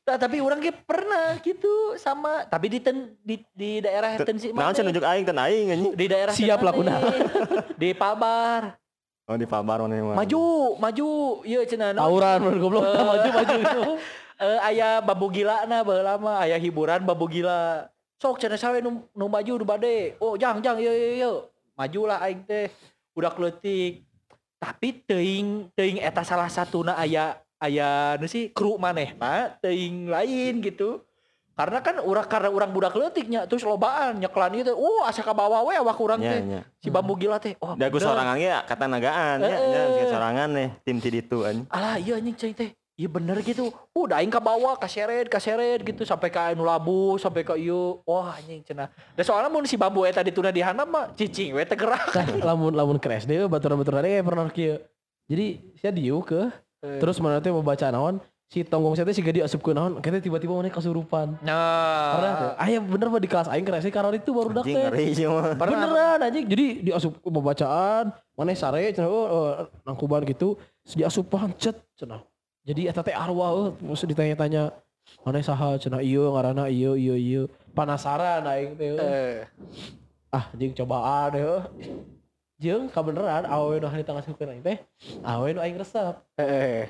Nah, 0.07 0.15
tapi 0.15 0.39
orang 0.39 0.63
kayak 0.63 0.87
pernah 0.87 1.35
gitu 1.43 1.99
sama 1.99 2.47
tapi 2.47 2.71
di 2.71 2.79
ten, 2.79 3.19
di, 3.21 3.43
di 3.51 3.83
daerah 3.83 4.15
ten 4.17 4.39
si 4.39 4.55
Naon 4.55 4.71
cenah 4.71 4.95
nunjuk 4.95 5.03
aing 5.03 5.27
ten 5.27 5.35
aing 5.35 5.67
anjing. 5.69 5.93
di 5.93 6.07
daerah 6.07 6.31
Siap 6.31 6.63
lah 6.63 6.71
kuna. 6.71 6.95
Di 7.77 7.91
Pabar 7.91 8.79
Oh 9.27 9.35
di 9.35 9.43
Pabar 9.43 9.83
mana 9.83 9.99
mah. 9.99 10.15
maju 10.17 10.43
maju 10.79 11.09
iya 11.43 11.67
cenah 11.67 11.91
no. 11.91 12.07
Tawuran 12.07 12.39
bener 12.39 12.59
goblok 12.63 12.83
Eh. 12.87 13.03
maju 13.11 13.29
maju. 13.35 13.59
Eh, 14.37 14.61
aya 14.61 15.01
babu 15.01 15.33
gila 15.33 15.65
na 15.65 15.81
baheula 15.81 16.21
mah 16.21 16.45
aya 16.45 16.55
hiburan 16.55 17.01
babu 17.03 17.25
gila 17.25 17.89
sok 18.17 18.37
cenah 18.37 18.61
sawe 18.61 18.79
nu, 18.79 19.09
nu 19.11 19.27
maju 19.27 19.53
nu 19.57 19.65
bade 19.65 20.13
oh 20.21 20.37
jang 20.37 20.61
jang 20.61 20.77
yo 20.77 20.93
yo 20.93 21.09
yo 21.17 21.33
maju 21.73 22.01
lah 22.05 22.21
aing 22.21 22.45
teh 22.45 22.69
udah 23.13 23.33
kletik 23.33 24.05
tapi 24.57 25.01
teuing 25.03 25.73
teuing 25.73 25.99
eta 25.99 26.21
salah 26.21 26.47
satuna 26.47 26.95
aya 26.95 27.41
aya 27.57 28.21
nu 28.21 28.27
sih 28.29 28.53
kru 28.53 28.77
manehna 28.77 29.57
teuing 29.61 30.09
lain 30.13 30.61
gitu. 30.61 31.01
Karena 31.57 31.81
kan 31.81 31.97
urang 32.05 32.29
karena 32.29 32.53
urang 32.53 32.69
budak 32.69 32.93
leutiknya 32.93 33.49
terus 33.49 33.65
lobaan 33.65 34.21
nyeklan 34.21 34.61
itu 34.61 34.77
oh 34.77 35.09
asa 35.09 35.25
ka 35.25 35.33
bawah 35.33 35.65
we 35.65 35.73
awak 35.73 35.97
urang 35.97 36.21
teh. 36.21 36.45
nya. 36.45 36.61
si 36.77 36.93
bambu 36.93 37.17
gila 37.17 37.41
teh 37.41 37.57
oh 37.65 37.73
Dagu 37.73 37.97
sorangan 37.97 38.37
ge 38.37 38.53
kata 38.69 38.85
nagaan 38.85 39.41
ya, 39.41 39.57
Eh, 39.57 39.87
nya 39.97 40.05
sorangan 40.05 40.49
nih 40.53 40.69
tim 40.85 41.01
ti 41.01 41.09
ditu 41.09 41.49
anjing. 41.49 41.65
alah 41.73 41.97
iya 41.97 42.21
anjing 42.21 42.37
cai 42.37 42.53
teh. 42.53 42.71
Iya 42.97 43.09
bener 43.09 43.41
gitu. 43.41 43.73
Udah 43.97 44.21
aing 44.21 44.29
ke 44.29 44.37
bawah 44.37 44.77
kaseret 44.77 45.33
kaseret 45.33 45.81
gitu 45.81 46.05
sampai 46.05 46.29
ke 46.29 46.37
anu 46.37 46.65
labu 46.65 47.17
sampai 47.17 47.41
ke 47.41 47.57
ieu. 47.57 48.05
Wah 48.05 48.37
anjing 48.37 48.61
cenah. 48.61 48.93
Dan 49.17 49.25
soalnya 49.25 49.49
mun 49.49 49.65
si 49.65 49.81
bambu 49.81 50.05
eta 50.05 50.21
dituna 50.21 50.53
di 50.53 50.61
handap 50.61 50.89
mah 50.93 51.09
cicing 51.17 51.57
we 51.57 51.65
teh 51.65 51.73
gerak. 51.77 52.05
Nah, 52.13 52.53
lamun 52.53 52.77
lamun 52.77 53.01
ke 53.01 53.09
SD 53.17 53.49
baturan-baturan 53.49 54.05
kayak 54.05 54.25
pernah 54.29 54.45
kieu. 54.53 54.77
Jadi 55.25 55.73
saya 55.81 55.93
diu 55.97 56.21
ke 56.21 56.53
Eh. 56.85 57.01
terus 57.01 57.17
mana 57.21 57.41
teh 57.41 57.49
mau 57.49 57.65
baca 57.65 57.89
naon 57.89 58.21
si 58.47 58.63
tonggong 58.63 58.95
saya 58.95 59.11
siga 59.11 59.35
diasup 59.35 59.59
ke 59.59 59.75
naon 59.75 59.99
kita 59.99 60.23
tiba-tiba 60.23 60.55
mana 60.55 60.71
kasurupan. 60.71 61.35
Pernah 61.43 62.33
tuh. 62.39 62.51
nah 62.55 62.63
Aya 62.63 62.79
bener 62.79 63.11
mah 63.11 63.19
di 63.19 63.27
kelas 63.27 63.51
aing 63.51 63.67
keras 63.67 63.83
karena 63.91 64.15
itu 64.15 64.31
baru 64.31 64.55
dak 64.55 64.65
teh. 64.65 64.87
Beneran 65.59 66.19
anjing. 66.23 66.47
Jadi 66.47 66.67
diasup 66.87 67.19
ke 67.19 67.27
pembacaan, 67.27 68.15
mana 68.39 68.55
sare 68.55 68.87
cenah 68.95 69.11
oh, 69.11 69.27
oh, 69.27 69.47
nangkuban 69.83 70.23
gitu, 70.23 70.55
terus 70.87 70.95
diasupan 70.95 71.51
cet 71.59 71.83
cenah. 71.99 72.23
Jadi 72.63 72.87
eta 72.87 73.03
teh 73.03 73.15
arwah 73.19 73.51
euy, 73.51 73.67
terus 73.83 74.07
ditanya-tanya 74.07 74.71
mana 75.27 75.43
saha 75.43 75.75
cenah 75.83 75.99
ieu 76.07 76.31
ngaranna 76.31 76.71
ieu 76.71 76.95
ieu 76.95 77.19
ieu. 77.19 77.43
Penasaran 77.75 78.47
aing 78.47 78.79
teh. 78.79 78.95
euy. 78.95 78.99
eh 79.03 79.43
ah 80.37 80.47
jeung 80.53 80.75
cobaan 80.75 81.33
deh 81.33 81.43
jeung 82.57 82.89
kabeneran 82.89 83.45
awewe 83.45 83.81
nu 83.81 83.89
harita 83.89 84.17
ngasupkeun 84.17 84.53
aing 84.57 84.65
teh 84.65 84.79
awewe 85.21 85.57
nu 85.57 85.61
aing 85.61 85.77
resep. 85.77 86.17
Eh 86.41 86.89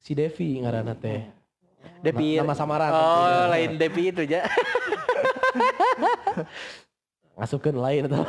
si 0.00 0.14
Devi 0.14 0.62
ngaranna 0.62 0.94
teh. 0.98 1.26
Depi 2.00 2.36
nama 2.40 2.56
samaran. 2.56 2.92
Oh 2.92 3.48
lain 3.52 3.76
Depi 3.76 4.12
itu 4.12 4.24
ya 4.24 4.44
ngasupkeun 7.40 7.76
lain 7.80 8.04
eta 8.04 8.20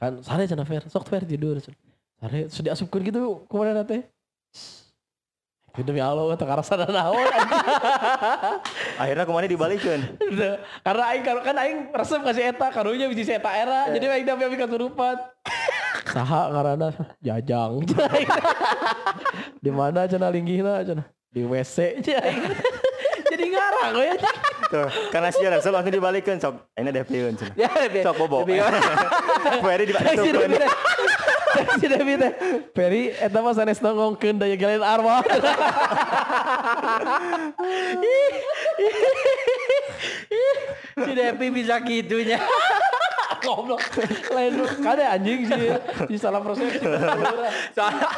kan 0.00 0.12
sare 0.24 0.44
cenah 0.48 0.64
fair 0.68 0.84
sok 0.88 1.04
fair 1.08 1.24
tidur 1.28 1.60
sare 1.60 2.48
terus 2.48 2.64
diasupkeun 2.64 3.02
gitu 3.04 3.44
kumaha 3.48 3.84
teh 3.84 4.08
Itu 5.76 5.92
demi 5.92 6.00
Allah, 6.00 6.32
tak 6.40 6.48
karasa 6.48 6.72
naon. 6.88 7.20
Akhirnya 9.00 9.28
ke 9.28 9.32
mana 9.36 9.44
dibalikeun? 9.44 10.00
Udah. 10.32 10.64
Karena 10.80 11.04
aing 11.12 11.22
kan 11.22 11.56
aing 11.60 11.78
resep 11.92 12.20
kasih 12.24 12.48
eta, 12.48 12.72
karunya 12.72 13.04
biji 13.12 13.28
eta 13.28 13.52
era. 13.52 13.92
Jadi 13.92 14.08
aing 14.08 14.24
tapi 14.24 14.48
aing 14.48 14.56
kasurupan. 14.56 15.20
Saha 16.08 16.48
ngaranna 16.48 16.96
jajang. 17.20 17.84
Di 19.64 19.68
mana 19.68 20.08
cenah 20.08 20.32
linggihna 20.32 20.80
cenah? 20.80 21.04
Di 21.28 21.44
WC. 21.44 22.00
Jadi 23.36 23.44
ngarang 23.52 24.00
we. 24.00 24.16
Tuh, 24.72 24.88
karena 25.12 25.28
sih 25.28 25.44
ada 25.44 25.60
langsung 25.60 25.92
dibalikeun 25.92 26.40
sok. 26.40 26.72
Ini 26.72 26.88
Devin 26.88 27.36
cenah. 27.36 27.52
ya 27.52 27.68
Sok 28.00 28.16
bobo. 28.16 28.48
Dibalikeun. 28.48 30.24
Devi 30.24 30.56
teh. 30.56 30.72
Si 31.80 31.86
Devi 31.88 32.14
teh. 32.20 32.32
Peri 32.72 33.12
eta 33.16 33.40
mah 33.40 33.54
sanes 33.56 33.80
nongongkeun 33.80 34.38
daya 34.40 34.56
gelain 34.56 34.82
arwah. 34.82 35.22
si 41.06 41.12
Depi 41.12 41.46
bisa 41.52 41.80
gitunya 41.84 42.40
Goblok. 43.44 43.80
Lain 44.32 44.64
kade 44.82 45.04
anjing 45.06 45.46
sih. 45.46 45.70
Di 46.08 46.16
salah 46.18 46.40
persepsi. 46.42 46.82
soalnya 47.76 48.08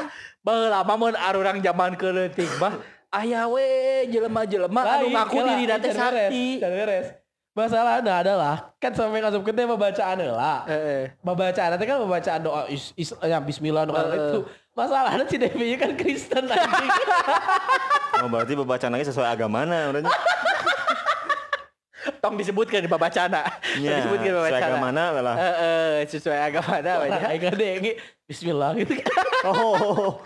baheula 0.40 0.80
mah 0.86 0.96
mun 0.96 1.14
arurang 1.18 1.58
zaman 1.60 1.98
keuletik 1.98 2.48
mah 2.56 2.80
aya 3.12 3.48
we 3.48 4.04
jelema-jelema 4.12 4.82
anu 4.84 5.06
ngaku 5.12 5.36
diri 5.44 5.64
teh 5.80 5.92
sakti 5.92 6.60
beres. 6.60 7.27
Masalahnya 7.58 8.22
adalah 8.22 8.70
kan 8.78 8.94
sampai 8.94 9.18
ngasup 9.18 9.42
teh 9.42 9.66
bacaan 9.66 10.22
lah. 10.30 10.62
heeh 10.70 11.10
Bacaan 11.26 11.74
teh 11.74 11.86
kan 11.90 11.98
bacaan 12.06 12.40
doa 12.46 12.70
is, 12.70 12.94
is, 12.94 13.10
ya 13.18 13.42
bismillah 13.42 13.82
nu 13.82 13.98
Heeh. 13.98 14.14
itu. 14.14 14.46
Masalahnya 14.78 15.26
si 15.26 15.42
Devi 15.42 15.74
kan 15.74 15.90
Kristen 15.98 16.46
anjing. 16.46 16.90
Oh, 18.22 18.30
berarti 18.30 18.54
bacaan 18.54 18.94
lagi 18.94 19.10
sesuai 19.10 19.26
agamana 19.26 19.90
urangnya. 19.90 20.14
tong 22.18 22.34
disebutkan 22.40 22.82
di 22.82 22.90
babacana 22.90 23.46
Nya, 23.78 24.00
disebutkan 24.00 24.26
di 24.26 24.30
sesuai 24.32 24.42
babacana 24.50 24.66
agamana 24.70 25.04
lah. 25.18 25.36
Heeh, 25.38 25.92
sesuai 26.06 26.38
agama 26.38 26.78
Orang 26.78 26.98
banyak. 27.10 27.20
aing 27.26 27.42
gede 27.42 27.68
ini 27.82 27.90
bismillah 28.26 28.70
gitu 28.78 28.94
kan. 29.02 29.24
Oh. 29.50 30.22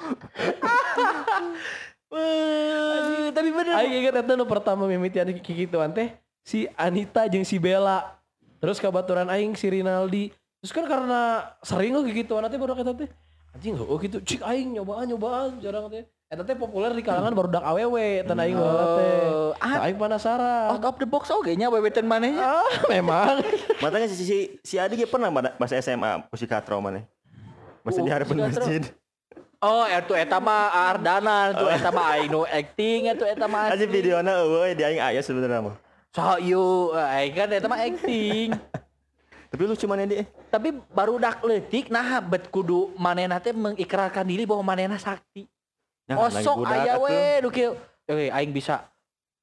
Eh, 2.13 3.33
tapi 3.33 3.49
bener. 3.57 3.73
Aing 3.73 4.05
inget 4.05 4.21
eta 4.21 4.37
nu 4.37 4.45
pertama 4.45 4.85
mimitian 4.85 5.33
kikituan 5.33 5.97
teh 5.97 6.13
si 6.43 6.67
Anita 6.75 7.27
jeung 7.27 7.43
si 7.43 7.57
Bella. 7.57 8.19
Terus 8.59 8.79
kabaturan 8.79 9.27
aing 9.27 9.55
si 9.55 9.67
Rinaldi. 9.67 10.31
Terus 10.63 10.71
kan 10.71 10.87
karena 10.87 11.51
sering 11.61 11.91
kok 11.93 12.07
kikituan 12.07 12.47
teh 12.47 12.55
baru 12.55 12.79
kata 12.79 12.95
teh. 12.95 13.11
Anjing 13.53 13.75
oh 13.77 13.99
gitu 13.99 14.23
cik 14.23 14.41
aing 14.41 14.79
nyobaan 14.79 15.11
nyobaan 15.11 15.59
jarang 15.59 15.91
teh. 15.91 16.07
Eta 16.33 16.47
teh 16.47 16.55
populer 16.55 16.95
di 16.95 17.03
kalangan 17.03 17.35
baru 17.35 17.49
dak 17.51 17.61
awewe 17.61 18.23
tan 18.23 18.39
aing 18.39 18.55
baheula 18.55 18.87
teh. 18.97 19.19
ah. 19.59 19.85
Aing 19.85 19.99
penasaran. 19.99 20.73
Out 20.73 20.87
of 20.87 20.97
the 20.97 21.05
box 21.05 21.29
oge 21.29 21.53
nya 21.53 21.69
wewetan 21.69 22.07
manehnya. 22.07 22.41
Ah, 22.41 22.71
memang. 22.93 23.43
Matanya 23.83 24.07
si 24.09 24.23
si, 24.23 24.37
si 24.63 24.75
Adi 24.79 24.95
ge 24.95 25.05
pernah 25.05 25.29
pada 25.29 25.53
bahasa 25.59 25.77
SMA 25.83 26.25
musik 26.31 26.47
katro 26.49 26.79
mana? 26.79 27.03
Masa 27.83 27.99
Oh, 27.99 28.07
di 28.07 28.11
katro. 28.15 28.33
masjid. 28.39 28.83
Oh, 29.63 29.85
eta 29.87 30.15
eta 30.19 30.39
mah 30.39 30.91
Ardana, 30.91 31.55
tuh 31.55 31.71
eta 31.71 31.91
mah 31.91 32.19
aing 32.19 32.31
nu 32.31 32.43
acting, 32.43 33.11
eta 33.11 33.27
eta 33.27 33.47
mah. 33.47 33.71
Aja 33.71 33.87
videona 33.87 34.43
eueuh 34.43 34.71
di 34.73 34.83
aing 34.83 34.99
aya 34.99 35.21
sebenarnya 35.21 35.63
mah. 35.63 35.77
So 36.13 36.37
ieu 36.45 36.93
aing 36.93 37.33
kan 37.33 37.49
eta 37.49 37.69
mah 37.73 37.81
acting. 37.81 38.53
Tapi 39.53 39.63
lucu 39.65 39.85
mana 39.89 40.05
dia? 40.05 40.29
Tapi 40.53 40.77
baru 40.93 41.17
dak 41.17 41.41
leutik 41.45 41.89
nah 41.89 42.21
bet 42.21 42.53
kudu 42.53 42.93
manehna 43.01 43.41
teh 43.41 43.53
mengikrarkan 43.53 44.25
diri 44.25 44.45
bahwa 44.45 44.61
manehna 44.61 45.01
sakti. 45.01 45.49
Ya, 46.05 46.21
Osok 46.21 46.69
aya 46.69 47.01
we 47.01 47.41
nu 47.41 47.49
kieu. 47.49 47.73
Oke, 48.05 48.29
aing 48.29 48.53
bisa 48.53 48.85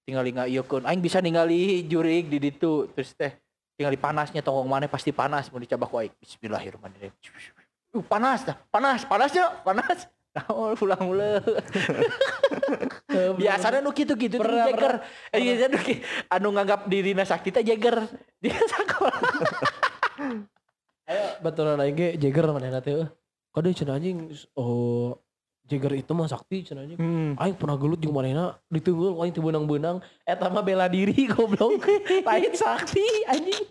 tinggali 0.05 0.33
ngaieukeun. 0.33 0.85
Aing 0.85 1.01
bisa 1.01 1.17
ningali 1.21 1.85
jurig 1.89 2.29
di 2.29 2.37
ditu 2.37 2.85
terus 2.93 3.17
teh 3.17 3.33
tinggali 3.73 3.97
panasnya 3.97 4.45
tongong 4.45 4.69
maneh 4.69 4.89
pasti 4.89 5.09
panas 5.09 5.49
mau 5.49 5.57
dicoba 5.57 5.89
ku 5.89 5.97
aing. 5.97 6.13
Bismillahirrahmanirrahim. 6.21 7.13
Uh, 7.89 8.05
panas 8.05 8.45
dah. 8.45 8.57
Panas, 8.69 9.09
panasnya, 9.09 9.49
panas. 9.65 10.05
Nah, 10.47 10.75
pulang 10.79 11.01
mule. 11.03 11.43
Biasanya 13.41 13.83
nu 13.83 13.91
kitu-kitu 13.91 14.39
tuh 14.39 14.45
Pernah, 14.45 14.71
jeger. 14.71 14.93
Eh, 15.35 15.39
iya, 15.41 15.67
nu 15.67 15.79
anu 16.31 16.47
nganggap 16.55 16.87
dirina 16.87 17.27
sakti 17.27 17.51
teh 17.51 17.65
jeger. 17.65 18.07
Dia 18.43 18.55
sakola. 18.69 19.11
Ayo 21.09 21.25
betulan 21.41 21.81
aing 21.81 21.97
ge 21.97 22.07
Jagger 22.21 22.53
manehna 22.53 22.79
teh. 22.79 22.93
eueuh. 22.95 23.09
Kade 23.49 23.73
cenah 23.73 23.97
anjing 23.97 24.29
oh 24.53 25.17
Jagger 25.65 25.97
itu 25.97 26.11
mah 26.13 26.29
sakti 26.29 26.63
cenah 26.63 26.85
anjing. 26.85 26.99
Hmm. 27.01 27.31
Aing 27.41 27.57
pernah 27.57 27.75
gelut 27.75 27.99
jeung 27.99 28.13
manehna 28.13 28.55
ditunggul 28.69 29.17
aing 29.19 29.33
teu 29.33 29.41
beunang-beunang 29.41 29.99
eta 30.23 30.47
mah 30.53 30.63
bela 30.63 30.85
diri 30.85 31.27
goblok. 31.27 31.81
Lain 32.29 32.53
sakti 32.53 33.03
anjing. 33.25 33.65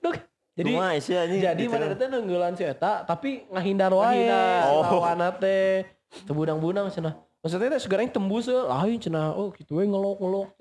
Dok, 0.00 0.16
jadi 0.54 0.70
Cuma 0.70 0.86
anjing. 0.94 1.42
jadi 1.42 1.62
gitu. 1.66 1.72
mana 1.74 1.98
teh 1.98 2.06
nunggulan 2.06 2.54
si 2.54 2.62
eta 2.62 3.02
tapi 3.02 3.42
ngahindar 3.50 3.90
wae. 3.90 4.30
Oh. 4.70 4.86
lawanna 4.86 5.34
teh 5.34 5.82
teu 6.22 6.30
beunang-beunang 6.30 6.94
cenah. 6.94 7.18
Maksudnya 7.42 7.74
teh 7.74 7.82
sekarang 7.82 8.06
tembus 8.06 8.46
eh, 8.46 8.54
lain 8.54 9.02
cenah 9.02 9.34
oh 9.34 9.50
kitu 9.50 9.74
we 9.76 9.84
ngelok-ngelok. 9.84 10.54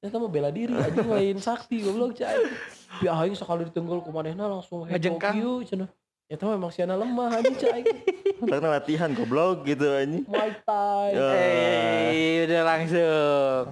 Eta 0.00 0.16
mah 0.16 0.28
bela 0.28 0.48
diri 0.48 0.72
anjing 0.72 1.08
lain 1.08 1.36
sakti 1.40 1.80
goblok 1.80 2.20
cai. 2.20 2.36
Bi 3.00 3.08
aing 3.08 3.32
sekali 3.32 3.64
ditunggul 3.68 4.04
ku 4.04 4.12
manehna 4.12 4.44
langsung 4.44 4.84
Ngejengkang. 4.84 5.36
kieu 5.36 5.64
cenah. 5.64 5.88
Eta 6.28 6.44
mah 6.44 6.60
emang 6.60 6.72
siana 6.72 6.96
lemah 6.96 7.40
anjing 7.40 7.56
cai. 7.56 7.80
Karena 8.50 8.76
latihan 8.76 9.08
goblok 9.12 9.64
gitu 9.64 9.88
anjing. 9.88 10.24
Muay 10.28 10.52
Thai. 10.64 11.08
Ya. 11.12 11.28
Eh, 11.32 12.36
udah 12.44 12.62
langsung. 12.64 13.64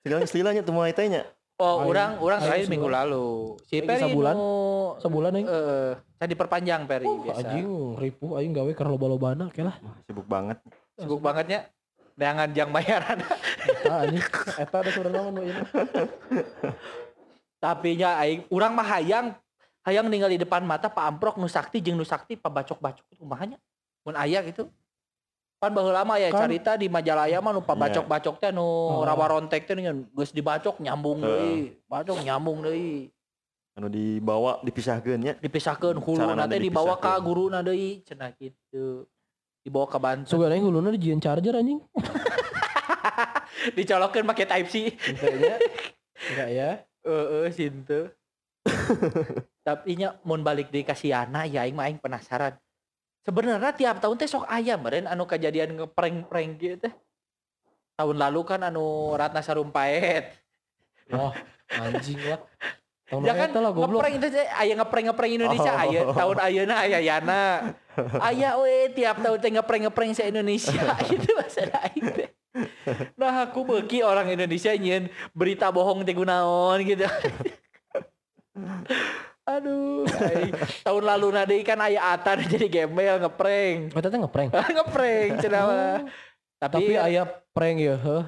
Sekarang 0.00 0.22
istilahnya 0.24 0.60
tuh 0.60 0.72
Muay 0.72 0.92
Thai 0.92 1.08
nya. 1.08 1.24
Oh, 1.60 1.84
Aing- 1.84 1.90
orang 1.92 2.10
orang 2.18 2.38
terakhir 2.40 2.66
minggu 2.66 2.88
lalu. 2.88 3.26
Si 3.68 3.84
Peri 3.84 4.00
sebulan? 4.00 4.32
nu 4.32 4.48
Sebulan 4.96 5.30
aing. 5.36 5.44
eh 5.46 5.92
saya 6.16 6.28
diperpanjang 6.28 6.88
Peri 6.88 7.04
Oh, 7.04 7.20
biasa. 7.20 7.44
anjing 7.44 7.68
ripuh 7.96 8.40
aing 8.40 8.52
gawe 8.52 8.70
karena 8.72 8.90
loba-lobana 8.90 9.44
ke 9.48 9.60
lah. 9.60 9.76
Sibuk 10.04 10.24
banget. 10.24 10.56
Sibuk 10.96 11.20
bangetnya. 11.20 11.68
Dengan 12.16 12.48
jang 12.50 12.68
bayaran. 12.70 13.20
Eta 13.60 13.94
anjing 14.04 14.24
eta 14.56 14.76
ada 14.78 14.90
suara 14.90 15.08
naon 15.08 15.32
nu 15.32 15.40
ieu. 15.42 15.56
Tapi 17.60 17.90
nya 17.94 18.16
aing 18.16 18.48
urang 18.48 18.72
mah 18.72 18.88
hayang 18.90 19.36
hayang 19.84 20.08
ninggal 20.08 20.32
di 20.32 20.40
depan 20.40 20.64
mata 20.64 20.88
Pak 20.88 21.04
Amprok 21.06 21.36
nu 21.36 21.44
sakti 21.44 21.80
jeung 21.80 21.96
nu 21.96 22.04
sakti 22.04 22.36
Pak 22.36 22.48
Bacok-bacok 22.48 23.04
itu 23.06 23.20
kumahanya. 23.20 23.60
Mun 24.00 24.16
aya 24.16 24.40
gitu. 24.42 24.72
Kan 25.60 25.76
baheula 25.76 26.00
lama 26.00 26.16
ya 26.16 26.32
Kan- 26.32 26.48
carita 26.48 26.72
di 26.80 26.88
majalaya 26.88 27.36
mah 27.44 27.52
nu 27.52 27.60
Iya. 27.60 27.76
Bacok-bacok 27.76 28.34
teh 28.40 28.48
nu 28.48 28.64
Oh. 28.64 29.04
rawa 29.04 29.28
rontek 29.28 29.68
teh 29.68 29.76
geus 29.76 30.32
dibacok 30.32 30.80
nyambung 30.80 31.20
deui. 31.20 31.76
Bacok 31.84 32.24
nyambung 32.24 32.64
deui. 32.64 33.12
Anu 33.76 33.92
dibawa 33.92 34.64
dipisahkeun 34.64 35.20
nya. 35.20 35.32
Dipisahkeun 35.36 36.00
hulu 36.00 36.32
nanti 36.32 36.56
dibawa 36.56 36.96
ka 36.96 37.20
dipisahkeun. 37.20 37.26
guruna 37.28 37.58
deui 37.60 38.00
cenah 38.08 38.32
kitu. 38.32 39.04
Dibawa 39.60 39.84
ke 39.84 39.98
Banten. 40.00 40.24
Sugan 40.24 40.48
aing 40.48 40.64
huluna 40.64 40.88
dijieun 40.96 41.20
charger 41.20 41.52
anjing. 41.52 41.84
Dicolokeun 43.76 44.24
pakai 44.24 44.48
type 44.48 44.68
C. 44.72 44.74
Kayaknya 44.96 45.56
enggak 46.32 46.48
ya. 46.48 46.70
Heeh, 47.04 47.46
sintu. 47.52 48.08
Tapi 49.68 50.00
nya 50.00 50.16
mun 50.24 50.40
balik 50.40 50.72
di 50.72 50.80
Kasiana 50.80 51.44
ya 51.44 51.68
aing 51.68 51.76
mah 51.76 51.84
aing 51.84 52.00
penasaran. 52.00 52.56
Sebenarnya 53.20 53.72
tiap 53.76 54.00
tahun 54.00 54.16
teh 54.16 54.24
sok 54.24 54.48
aya 54.48 54.80
meureun 54.80 55.04
anu 55.04 55.28
kejadian 55.28 55.76
ngeprank-prank 55.76 56.50
gitu 56.56 56.76
teh. 56.80 56.92
Tahun 57.94 58.16
lalu 58.16 58.40
kan 58.48 58.64
anu 58.64 59.12
Ratna 59.12 59.44
Sarumpait. 59.44 60.32
Oh, 61.12 61.28
anjing 61.68 62.16
lah. 62.24 62.40
Tahun 63.04 63.20
Ya 63.26 63.34
kan 63.34 63.50
lah 63.52 63.74
goblok. 63.74 64.00
ngeprank 64.00 64.16
teh 64.24 64.46
aya 64.48 64.72
ngeprank-ngeprank 64.72 65.32
Indonesia 65.36 65.68
Oh. 65.68 65.82
aya 65.84 66.00
tahun 66.10 66.36
ayeuna 66.40 66.74
aya 66.80 66.98
Yana. 67.02 67.44
Aya 68.16 68.56
we 68.56 68.88
tiap 68.94 69.20
tahun 69.20 69.36
teh 69.36 69.50
ngeprank-ngeprank 69.52 70.12
se 70.16 70.24
Indonesia 70.24 70.80
gitu 71.10 71.28
bahasa 71.36 71.68
aing 71.90 72.06
teh. 72.08 72.28
Nah 73.20 73.44
aku 73.44 73.62
beuki 73.62 74.00
orang 74.00 74.32
Indonesia 74.32 74.72
nyeun 74.72 75.12
berita 75.36 75.68
bohong 75.68 76.00
teh 76.02 76.16
gunaon 76.16 76.80
gitu. 76.82 77.04
Aduh, 79.48 80.04
aing. 80.06 80.52
tahun 80.84 81.04
lalu 81.04 81.26
nade 81.32 81.56
kan 81.64 81.80
aya 81.80 82.14
Atan 82.14 82.44
jadi 82.44 82.66
gembel 82.68 83.18
ngeprank. 83.24 83.96
Eta 83.96 84.08
teh 84.12 84.20
ngeprank. 84.20 84.50
ngeprank 84.76 85.30
cenah 85.42 85.62
mah. 85.64 85.98
Tapi 86.60 86.92
Tapi, 86.92 87.00
aya 87.00 87.24
prank 87.56 87.76
ya, 87.80 87.96
heuh. 87.96 88.24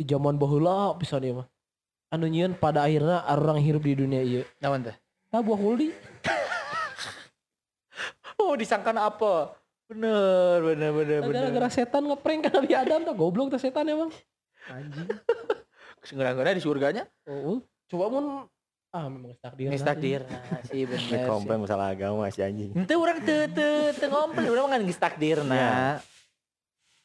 Di 0.00 0.04
zaman 0.08 0.40
baheula 0.40 0.96
pisan 0.96 1.22
ieu 1.22 1.44
mah. 1.44 1.46
Anu 2.10 2.26
nyieun 2.26 2.56
pada 2.56 2.88
akhirnya 2.88 3.22
orang 3.28 3.60
hirup 3.60 3.84
di 3.84 3.94
dunia 3.94 4.24
ieu. 4.24 4.42
naon 4.58 4.82
teh? 4.82 4.96
Nah, 5.30 5.44
buah 5.44 5.58
huldi. 5.60 5.92
Oh, 8.40 8.56
disangkan 8.56 8.96
apa? 8.96 9.52
Bener, 9.84 10.64
bener, 10.64 10.90
bener, 10.96 11.18
bener. 11.28 11.52
Gara-gara 11.52 11.68
setan 11.68 12.08
ngeprank 12.08 12.48
kan 12.48 12.52
Nabi 12.56 12.72
Adam 12.72 13.04
tuh 13.04 13.12
goblok 13.12 13.52
tuh 13.52 13.60
setan 13.60 13.84
emang. 13.84 14.08
Anjing. 14.72 15.06
Segera-gera 16.08 16.56
di 16.56 16.64
surganya. 16.64 17.04
Oh, 17.28 17.60
coba 17.92 18.08
mun 18.08 18.48
ah 18.90 19.06
memang 19.06 19.38
takdir. 19.38 19.66
Geus 19.70 19.86
takdir. 19.86 20.20
Nah, 20.26 20.62
sih 20.66 20.82
bener. 20.90 21.00
sih. 21.06 21.22
komplain 21.26 21.62
masalah 21.62 21.94
agama 21.94 22.26
si 22.34 22.42
anjing. 22.42 22.74
Ente 22.74 22.94
orang 22.98 23.22
teu 23.22 23.46
teu 23.50 23.94
teu 23.94 24.08
ngomong, 24.10 24.46
urang 24.50 24.70
kan 24.74 24.80
geus 24.82 24.98
takdirna. 24.98 25.54
Ya. 25.54 25.74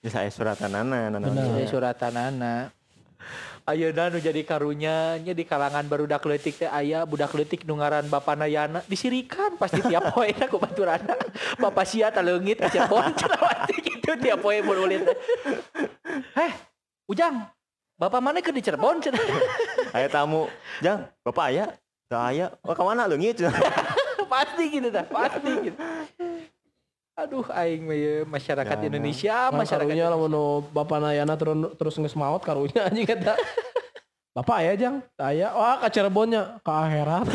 Ini 0.02 0.10
saya 0.10 0.30
suratanana 0.30 1.10
nana. 1.14 1.18
Benar. 1.22 1.46
Jadi 1.58 1.66
suratanana. 1.70 2.56
Ayeuna 3.66 4.14
nu 4.14 4.22
jadi 4.22 4.46
karunya 4.46 5.18
nya 5.18 5.34
di 5.34 5.42
kalangan 5.42 5.90
barudak 5.90 6.22
leutik 6.22 6.54
teh 6.54 6.70
aya 6.70 7.02
budak 7.02 7.34
leutik 7.34 7.66
nu 7.66 7.82
ngaran 7.82 8.06
Bapana 8.06 8.46
Yana 8.46 8.86
disirikan 8.86 9.58
pasti 9.58 9.82
tiap 9.82 10.06
poe 10.14 10.30
na 10.30 10.46
ku 10.46 10.62
baturana. 10.62 11.18
Bapak 11.58 11.90
sia 11.90 12.14
taleungit 12.14 12.62
ke 12.62 12.70
Cirebon 12.70 13.18
cenah 13.18 13.42
pasti 13.42 13.74
kitu 13.82 14.22
tiap 14.22 14.46
poe 14.46 14.62
mun 14.62 14.86
ulit. 14.86 15.02
Heh, 16.38 16.54
Ujang. 17.10 17.46
Bapak 17.96 18.20
mana 18.20 18.44
ke 18.44 18.52
di 18.52 18.60
Cirebon 18.60 19.00
cenah. 19.04 19.24
Aya 19.96 20.12
tamu, 20.12 20.52
Jang, 20.84 21.08
Bapak 21.24 21.48
aya? 21.48 21.66
Teu 22.12 22.20
aya. 22.20 22.52
Oh, 22.60 22.76
ka 22.76 22.84
mana 22.84 23.08
leungit? 23.08 23.40
pasti 24.36 24.64
gitu 24.68 24.92
dah, 24.92 25.08
pasti 25.08 25.52
gitu. 25.72 25.80
Aduh 27.16 27.48
aing 27.56 27.88
mah 27.88 27.96
ye, 27.96 28.14
masyarakat 28.28 28.76
Yana. 28.76 28.88
Indonesia, 28.92 29.48
Kan 29.48 29.64
masyarakat 29.64 29.88
karunya 29.96 30.12
lamun 30.12 30.28
nu 30.28 30.46
Bapak 30.76 31.00
Nayana 31.00 31.40
terus 31.40 31.56
terus 31.80 31.96
geus 31.96 32.16
maot 32.20 32.44
karunya 32.44 32.84
anjing 32.92 33.08
eta. 33.08 33.40
Bapak 34.36 34.56
aya 34.60 34.76
jang, 34.76 35.00
Teu 35.16 35.24
aya. 35.24 35.56
Wah, 35.56 35.80
ka 35.80 35.88
Cirebonnya, 35.88 36.60
ka 36.60 36.92
akhirat. 36.92 37.32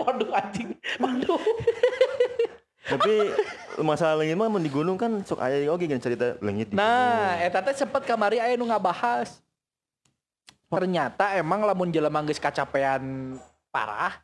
Waduh 0.00 0.32
anjing. 0.32 0.72
Waduh. 0.96 1.40
Tapi 2.88 3.14
masalah 3.84 4.24
leungit 4.24 4.40
mah 4.40 4.48
mun 4.48 4.64
di 4.64 4.72
gunung 4.72 4.96
kan 4.96 5.20
sok 5.20 5.44
aya 5.44 5.68
oge 5.68 5.84
cerita 6.00 6.40
leungit 6.40 6.72
di 6.72 6.80
Nah, 6.80 7.36
eta 7.44 7.60
teh 7.60 7.76
sempet 7.76 8.08
kamari 8.08 8.40
aya 8.40 8.56
nu 8.56 8.64
ngabahas. 8.64 9.44
Ternyata 10.70 11.34
emang 11.34 11.60
lamun 11.62 11.90
jelema 11.90 12.22
geus 12.22 12.38
kacapean 12.38 13.34
parah, 13.68 14.22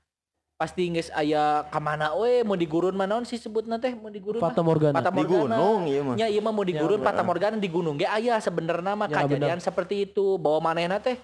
pasti 0.55 0.87
geus 0.89 1.11
aya 1.11 1.67
ka 1.67 1.79
mana 1.79 2.15
we 2.15 2.41
mau 2.41 2.55
di 2.55 2.65
gurun 2.65 2.95
mana 2.95 3.19
sih 3.23 3.35
sebutna 3.35 3.77
teh 3.77 3.93
mau 3.93 4.07
di 4.07 4.19
gurun 4.19 4.39
mah? 4.39 4.49
Fata 4.49 4.63
Morgana. 4.63 4.95
Fata 4.95 5.11
di 5.11 5.27
gunung 5.27 5.81
ieu 5.85 6.03
mah. 6.03 6.15
Ya 6.15 6.27
iya 6.27 6.39
mah 6.39 6.51
mau 6.51 6.63
di 6.63 6.71
Ya, 6.71 6.81
gurun 6.81 6.97
bener. 6.97 7.11
Fata 7.11 7.23
Morgana 7.23 7.57
di 7.57 7.67
gunung 7.67 7.95
ge 7.95 8.07
aya 8.07 8.39
sebenarnya 8.39 8.95
mah 8.95 9.05
Ya, 9.05 9.27
kejadian 9.27 9.59
seperti 9.59 10.07
itu 10.07 10.39
bahwa 10.39 10.71
manehna 10.71 10.97
teh 10.97 11.19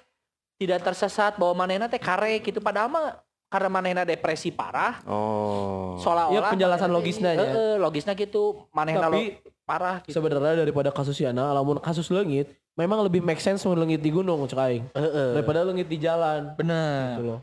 tidak 0.58 0.82
tersesat 0.82 1.34
bahwa 1.34 1.54
manehna 1.56 1.86
teh 1.86 1.98
kare 1.98 2.38
gitu 2.38 2.58
padahal 2.58 2.86
mah 2.86 3.06
karena 3.46 3.68
manehna 3.68 4.02
depresi 4.02 4.48
parah 4.48 4.98
Oh. 5.04 5.98
seolah-olah 5.98 6.34
Iya, 6.40 6.50
penjelasan 6.50 6.90
logisnya 6.90 7.30
ya. 7.32 7.42
Heeh, 7.42 7.72
logisnya 7.76 8.14
gitu 8.14 8.66
manehna 8.70 9.06
Tapi 9.06 9.38
lo- 9.38 9.54
parah 9.62 10.02
gitu. 10.02 10.14
sebenarnya 10.14 10.58
daripada 10.58 10.90
kasus 10.90 11.14
Yana, 11.16 11.50
lamun 11.52 11.78
kasus 11.78 12.08
leungit 12.08 12.50
memang 12.72 13.04
lebih 13.04 13.20
make 13.20 13.40
sense 13.40 13.64
mun 13.68 13.76
leungit 13.76 14.00
di 14.00 14.08
gunung 14.08 14.44
cek 14.48 14.58
aing 14.58 14.84
Heeh. 14.92 15.28
daripada 15.36 15.64
leungit 15.64 15.88
di 15.88 15.98
jalan. 16.00 16.56
bener. 16.56 17.18
Gitu 17.18 17.24
loh. 17.26 17.40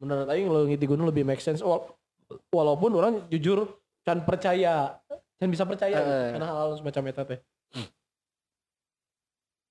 Menurut 0.00 0.26
aing 0.30 0.48
leungit 0.48 0.78
di 0.80 0.86
gunung 0.88 1.06
lebih 1.10 1.26
make 1.26 1.42
sense 1.42 1.60
Wal- 1.60 1.90
walaupun 2.54 2.90
orang 2.94 3.14
jujur 3.26 3.66
can 4.06 4.22
percaya 4.22 4.96
can 5.36 5.50
bisa 5.50 5.66
percaya 5.66 5.98
Heeh. 5.98 6.26
karena 6.38 6.46
hal-hal 6.46 6.70
semacam 6.78 7.02
eta 7.10 7.22
teh. 7.26 7.40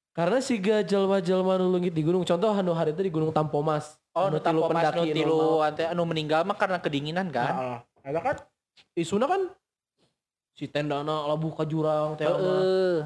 Karena 0.09 0.43
si 0.43 0.59
jelma-jelma 0.59 1.55
nu 1.55 1.71
leungit 1.71 1.95
di 1.95 2.03
gunung, 2.03 2.27
contoh 2.27 2.51
anu 2.51 2.75
hari 2.75 2.91
itu 2.91 3.07
di 3.07 3.13
Gunung 3.13 3.31
Tampomas. 3.31 3.95
Oh, 4.11 4.27
Anu 4.27 4.35
nu 4.35 4.43
tilu 4.43 4.61
pendaki 4.67 4.99
nu 4.99 5.15
tilu 5.15 5.39
anu 5.63 6.03
meninggal 6.03 6.43
mah 6.43 6.59
karena 6.59 6.75
kedinginan 6.81 7.31
kan. 7.31 7.53
Heeh. 7.55 7.77
Ada 8.03 8.19
kan 8.19 8.35
isuna 8.99 9.31
kan 9.31 9.47
si 10.59 10.67
tendana 10.67 11.23
labuh 11.23 11.55
ka 11.55 11.63
jurang 11.63 12.19
teh. 12.19 12.27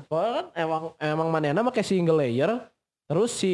Soalnya 0.10 0.32
kan 0.41 0.47
emang 0.58 0.84
emang 0.97 1.28
manehna 1.30 1.62
make 1.62 1.86
single 1.86 2.18
layer 2.18 2.49
terus 3.06 3.30
si 3.38 3.54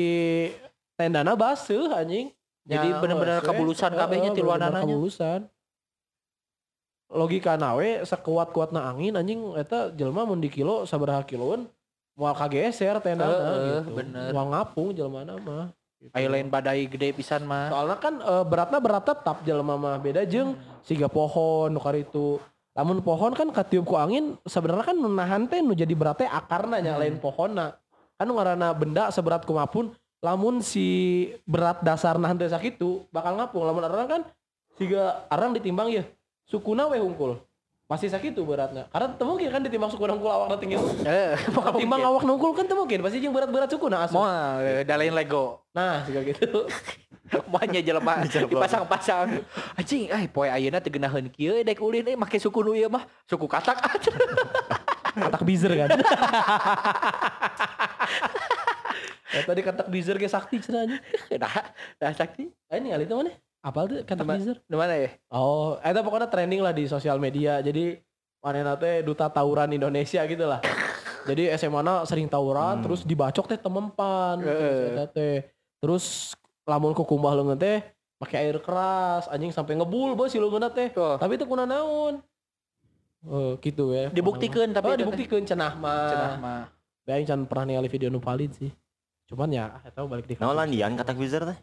tendana 0.95 1.35
baseuh 1.35 1.91
anjing. 1.91 2.31
Jadi 2.63 2.87
Ya, 2.87 3.01
bener-bener 3.01 3.43
wes, 3.43 3.47
kabulusan 3.49 3.91
kabehnya 3.91 4.29
Heeh, 4.31 4.37
tiluan 4.39 4.61
bener-bener 4.61 4.79
ananya. 4.79 4.95
Kabulusan. 4.95 5.39
Logika 7.09 7.57
nawe 7.57 8.05
sekuat-kuatna 8.05 8.87
angin 8.87 9.17
anjing 9.19 9.41
eta 9.59 9.89
jelma 9.91 10.23
mun 10.23 10.39
di 10.39 10.47
kilo 10.47 10.85
sabaraha 10.85 11.25
kiloan 11.25 11.65
moal 12.13 12.37
kageser 12.37 13.01
tendana 13.03 13.35
Heeh, 13.35 13.83
gitu. 13.83 13.99
bener. 13.99 14.29
Moal 14.31 14.47
ngapung 14.53 14.95
jelmana 14.95 15.35
mah. 15.41 15.73
Gitu. 15.99 16.13
Aya 16.15 16.27
lain 16.31 16.47
badai 16.47 16.87
gede 16.87 17.11
pisan 17.11 17.43
mah. 17.43 17.67
Soalnya 17.73 17.97
kan 17.99 18.15
eh, 18.21 18.45
beratnya 18.47 18.79
berat 18.79 19.03
tetap 19.03 19.43
jelema 19.43 19.75
mah 19.75 19.99
beda 19.99 20.23
jeung 20.23 20.55
siga 20.87 21.11
pohon 21.11 21.73
nu 21.73 21.81
itu. 21.97 22.39
Lamun 22.79 23.03
pohon 23.03 23.35
kan 23.35 23.51
katiup 23.51 23.83
ku 23.83 23.99
angin 23.99 24.39
sebenarnya 24.47 24.87
kan 24.87 24.95
nu 24.95 25.11
nahan 25.11 25.51
teh 25.51 25.59
nu 25.59 25.75
jadi 25.75 25.91
beratnya 25.91 26.31
akarna 26.31 26.79
nya 26.79 26.95
lain 26.95 27.19
pohonna. 27.19 27.75
Kan 28.15 28.23
nu 28.23 28.39
ngaranna 28.39 28.71
benda 28.71 29.11
seberat 29.11 29.43
kumapun 29.43 29.91
lamun 30.23 30.63
si 30.63 31.27
berat 31.43 31.83
dasar 31.83 32.15
nahan 32.15 32.39
teh 32.39 32.47
sakitu 32.47 33.03
bakal 33.11 33.35
ngapung. 33.35 33.67
Lamun 33.67 33.83
arang 33.83 34.07
kan 34.07 34.21
siga 34.79 35.27
arang 35.27 35.51
ditimbang 35.51 35.91
ya 35.91 36.07
sukuna 36.47 36.87
we 36.87 37.03
hungkul. 37.03 37.43
Pasti 37.89 38.05
sakitu 38.05 38.45
beratnya. 38.45 38.85
Karena 38.93 39.17
teu 39.17 39.25
mungkin 39.25 39.49
kan 39.49 39.65
ditimbang 39.65 39.89
sukuna 39.89 40.13
hungkul 40.13 40.29
awakna 40.29 40.61
tinggi. 40.61 40.77
Eh, 41.09 41.33
Timbang 41.73 42.05
awak 42.05 42.21
nungkul 42.21 42.53
kan 42.53 42.69
teu 42.69 42.77
mungkin. 42.77 43.01
Pasti 43.01 43.17
jeung 43.17 43.33
berat-berat 43.33 43.65
sukuna 43.65 44.05
asup. 44.05 44.21
Moal 44.21 44.61
eh, 44.61 44.81
da 44.85 44.93
lain 44.93 45.09
Lego. 45.09 45.65
Nah, 45.73 46.05
siga 46.05 46.21
gitu. 46.21 46.69
Moalnya 47.49 47.81
jelema 47.81 48.21
dipasang-pasang. 48.53 49.41
Anjing, 49.73 50.05
eh 50.05 50.29
poe 50.29 50.45
ayeuna 50.53 50.77
teu 50.77 50.93
geunaheun 50.93 51.33
kieu 51.33 51.65
dek 51.65 51.81
ulin 51.81 52.13
eh 52.13 52.17
make 52.17 52.37
suku 52.37 52.61
nu 52.61 52.77
ieu 52.77 52.93
mah 52.93 53.09
suku 53.25 53.49
katak 53.49 53.81
katak 55.17 55.41
bizer 55.41 55.73
kan 55.73 55.89
ya, 59.33 59.41
tadi 59.45 59.61
katak 59.65 59.89
bizer 59.89 60.13
ge 60.21 60.29
sakti 60.29 60.61
cenah. 60.61 61.01
Dah, 61.41 61.73
dah 61.97 62.13
sakti. 62.13 62.53
Ah, 62.69 62.77
ini 62.77 62.93
kali 62.93 63.09
itu 63.09 63.17
mana 63.17 63.33
apal 63.59 63.85
tuh 63.85 63.97
katak 64.03 64.23
Nama- 64.23 64.35
bizer 64.35 64.57
Di 64.63 64.75
mana 64.75 64.93
ya? 64.95 65.09
oh 65.29 65.75
itu 65.77 65.99
pokoknya 65.99 66.27
trending 66.27 66.61
lah 66.61 66.71
di 66.71 66.85
sosial 66.85 67.17
media 67.17 67.59
jadi 67.59 67.99
mana 68.39 68.75
teh 68.75 69.03
duta 69.03 69.27
tawuran 69.27 69.67
Indonesia 69.69 70.23
gitu 70.23 70.47
lah 70.47 70.63
jadi 71.29 71.51
SMA 71.55 71.81
na 71.81 72.07
sering 72.07 72.25
tawuran 72.25 72.79
terus 72.79 73.03
dibacok 73.03 73.45
teh 73.45 73.59
temempan 73.59 74.39
eta 74.39 75.05
teh 75.05 75.37
terus 75.77 76.33
lamun 76.63 76.91
ku 76.91 77.03
kumbah 77.03 77.33
leungeun 77.33 77.59
teh 77.59 77.83
pakai 78.15 78.47
air 78.47 78.59
keras 78.59 79.27
anjing 79.27 79.49
sampai 79.49 79.75
ngebul 79.75 80.15
bos 80.15 80.31
si 80.31 80.37
leungeunna 80.37 80.69
teh 80.69 80.91
Oh. 80.93 81.15
tapi 81.15 81.35
itu 81.35 81.43
kuna 81.43 81.63
naon 81.63 82.23
Oh, 83.19 83.59
gitu 83.59 83.91
ya. 83.91 84.07
Dibuktikan 84.07 84.71
tapi 84.71 84.95
oh, 84.95 84.97
dibuktikan 84.97 85.43
cenah 85.43 85.75
mah. 85.75 86.07
Cenah 86.07 86.33
mah. 86.39 86.61
Bayang 87.03 87.27
can 87.27 87.39
pernah 87.43 87.67
ningali 87.67 87.91
video 87.91 88.07
nu 88.07 88.23
valid 88.23 88.55
sih. 88.55 88.71
Cuman 89.27 89.51
ya 89.51 89.75
eta 89.83 90.07
balik 90.07 90.23
di 90.23 90.39
Nah, 90.39 90.55
landian 90.55 90.95
katak 90.95 91.19
wizard 91.19 91.51
teh. 91.51 91.59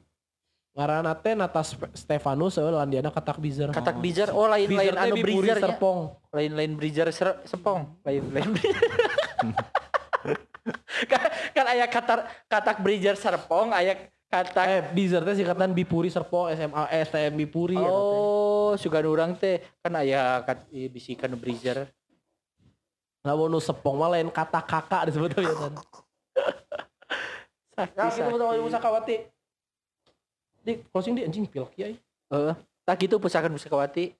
Ngaranna 0.77 1.17
teh 1.17 1.33
Nata 1.33 1.65
Spe- 1.65 1.89
Stefanus 1.97 2.61
eueuh 2.61 2.69
landiana 2.69 3.09
katak 3.09 3.41
bizer. 3.41 3.73
Katak 3.73 3.97
bizer, 3.97 4.29
oh 4.37 4.45
lain 4.45 4.69
lain 4.69 4.93
anu 4.93 5.17
nya. 5.17 5.57
serpong. 5.57 6.13
Lain 6.37 6.53
lain 6.53 6.73
breezer 6.77 7.09
ser- 7.17 7.41
sepong. 7.49 7.97
Lain 8.05 8.29
lain 8.29 8.53
kan, 11.11 11.23
kan 11.57 11.67
aya 11.73 11.89
katar 11.89 12.29
katak 12.45 12.85
breezer 12.85 13.17
serpong, 13.17 13.73
aya 13.73 13.97
katak 14.29 14.67
Eh, 14.69 14.83
bizer 14.93 15.25
teh 15.25 15.33
singkatan 15.33 15.73
Bipuri 15.73 16.13
Serpong 16.13 16.53
SMA 16.53 16.85
STM 17.09 17.41
Bipuri. 17.41 17.81
Oh, 17.81 18.77
sugan 18.77 19.09
urang 19.09 19.33
teh 19.33 19.65
kan 19.81 19.97
aya 19.97 20.45
kat 20.45 20.69
bisikan 20.93 21.33
nu 21.33 21.41
breezer. 21.41 21.89
Lamun 23.25 23.49
nu 23.49 23.65
sepong 23.65 23.97
mah 23.97 24.13
lain 24.13 24.29
kata 24.29 24.61
kakak 24.61 25.09
disebut 25.09 25.33
biasa. 25.33 25.73
Sakti, 27.77 27.97
Ya 27.97 28.09
gitu 28.09 28.25
sakti. 28.25 28.33
betul 28.33 28.61
Musakawati. 28.61 29.17
Di 30.67 30.83
closing 30.91 31.15
di 31.15 31.23
anjing 31.23 31.47
pilek 31.47 31.71
kiai. 31.79 31.95
Heeh. 32.35 32.55
Tah 32.83 32.95
gitu 32.99 33.23
pusakan 33.23 33.55
Pusakawati. 33.55 34.11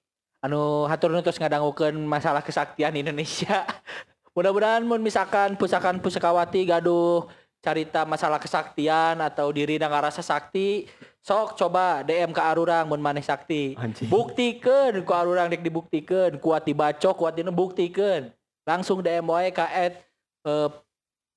Anu 0.47 0.87
hatur 0.87 1.11
terus 1.19 1.43
ngadangukeun 1.43 1.99
masalah 2.07 2.47
kesaktian 2.47 2.95
Indonesia. 2.95 3.67
Mudah-mudahan 4.39 4.87
mun 4.87 5.03
misalkan 5.03 5.59
pusakan 5.59 5.99
Pusakawati 5.99 6.71
gaduh 6.71 7.27
carita 7.67 8.07
masalah 8.07 8.39
kesaktian 8.39 9.19
atau 9.19 9.51
diri 9.51 9.75
dan 9.75 9.91
ngarasa 9.91 10.23
sakti, 10.23 10.87
sok 11.19 11.59
coba 11.59 12.07
DM 12.07 12.31
ke 12.31 12.39
Arurang 12.39 12.87
mun 12.87 13.03
maneh 13.03 13.27
sakti. 13.27 13.75
Anjing. 13.75 14.07
Buktikeun 14.07 15.03
ku 15.03 15.11
Arurang 15.11 15.51
dek 15.51 15.67
dibuktikeun, 15.67 16.39
kuat 16.39 16.63
dibacok, 16.63 17.19
kuat 17.19 17.35
dina 17.35 17.51
buktikeun. 17.51 18.31
Langsung 18.63 19.03
DM 19.03 19.27
wae 19.27 19.51
ka 19.51 19.67
at, 19.67 19.99
eh, 20.47 20.69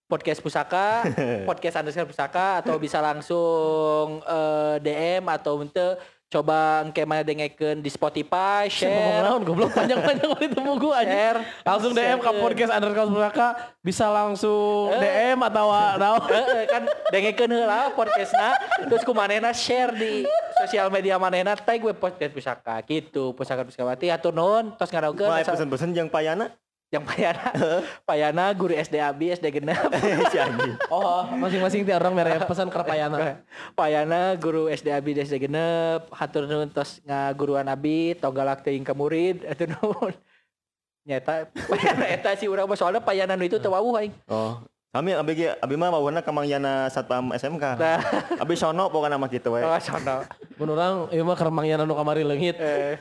podcast 0.09 0.41
pusaka, 0.41 1.05
podcast 1.49 1.77
underscore 1.77 2.09
pusaka 2.09 2.59
atau 2.59 2.75
bisa 2.75 2.97
langsung 2.97 4.19
eh, 4.19 4.75
DM 4.81 5.23
atau 5.29 5.61
ente 5.61 5.95
coba 6.29 6.85
engke 6.85 7.01
mana 7.03 7.21
dengekeun 7.21 7.81
di 7.81 7.89
Spotify, 7.89 8.69
Ngomong 8.69 8.69
share, 8.69 9.21
naon 9.23 9.41
goblok 9.41 9.73
panjang-panjang 9.73 10.29
kali 10.29 10.45
itu 10.45 10.61
buku 10.61 10.89
anjing. 10.91 11.09
share, 11.09 11.39
Langsung 11.65 11.91
DM 11.91 12.17
ke 12.19 12.31
podcast 12.37 12.71
underscore 12.71 13.09
Suraka 13.09 13.47
bisa 13.81 14.05
langsung 14.07 14.93
Eh. 14.93 15.01
DM 15.01 15.41
atau 15.41 15.67
naon. 16.01 16.21
Heeh, 16.23 16.63
kan 16.65 16.83
dengekeun 17.09 17.49
heula 17.51 17.89
podcastna 17.91 18.61
terus 18.79 19.01
ku 19.01 19.09
manehna 19.11 19.49
share 19.51 19.89
di 19.91 20.21
sosial 20.59 20.89
media 20.89 21.17
manehna 21.17 21.53
tag 21.53 21.81
we 21.81 21.93
podcast 21.93 22.29
pusaka 22.29 22.77
gitu 22.83 23.33
pusaka 23.33 23.65
puskawati 23.65 24.09
atur 24.09 24.29
nuhun 24.29 24.69
tos 24.73 24.89
ngadagukeun 24.89 25.29
Mulai 25.29 25.41
pesen-pesen 25.41 25.93
yang 25.93 26.05
payana. 26.07 26.53
Yang 26.89 27.05
payana 27.05 27.53
payana 28.01 28.49
guru 28.49 28.73
SD 28.73 28.97
abi 28.97 29.29
SD 29.29 29.61
genep 29.61 29.77
Si 30.33 30.37
anjing. 30.41 30.73
Oh, 30.89 31.21
masing-masing 31.37 31.85
tiap 31.85 32.01
orang 32.01 32.17
merek 32.17 32.49
pesan 32.49 32.65
ke 32.65 32.81
payana. 32.81 33.45
payana 33.77 34.33
guru 34.33 34.65
SD 34.65 34.89
abi 34.89 35.13
SD 35.13 35.37
genep 35.45 36.09
hatur 36.09 36.49
nuhun 36.49 36.65
tos 36.67 36.97
ngaguruan 37.05 37.69
abi 37.69 38.17
togalak 38.17 38.65
teuing 38.65 38.81
ka 38.81 38.97
murid 38.97 39.45
atuh 39.45 39.69
nuhun 39.69 40.17
nyata 41.05 41.45
payana 41.69 42.05
eta 42.17 42.33
sih 42.33 42.49
urang 42.49 42.65
soalnya 42.73 43.05
payana 43.05 43.37
nu 43.37 43.45
itu 43.45 43.61
teu 43.61 43.69
wawuh 43.69 44.01
aing 44.01 44.13
Oh. 44.25 44.57
Kami 44.89 45.13
abi 45.13 45.37
ge 45.37 45.53
abi 45.53 45.77
mah 45.77 45.93
bawana 45.93 46.25
kamangyana 46.25 46.89
satpam 46.89 47.29
SMK. 47.29 47.77
Nah. 47.77 48.01
Abi 48.41 48.57
sono 48.57 48.89
pokoknya 48.89 49.21
mah 49.21 49.29
gitu 49.29 49.53
we. 49.53 49.61
oh 49.61 49.77
sono 49.77 50.25
Mun 50.57 50.73
urang 50.73 50.95
ieu 51.13 51.21
mah 51.21 51.37
keremangnya 51.37 51.77
anu 51.77 51.93
kamari 51.93 52.25
leungit. 52.25 52.57
eh 52.57 52.97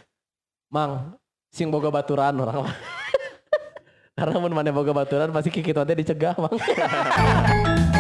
Mang, 0.69 1.17
sing 1.49 1.73
boga 1.73 1.89
baturan 1.89 2.37
orang 2.37 2.69
mah. 2.69 2.77
Karena 4.19 4.35
mun 4.43 4.51
maneh 4.51 4.75
boga 4.75 4.91
baturan 4.91 5.31
pasti 5.31 5.55
kikit 5.55 5.79
teh 5.79 5.95
dicegah, 5.95 6.35
Mang. 6.35 6.59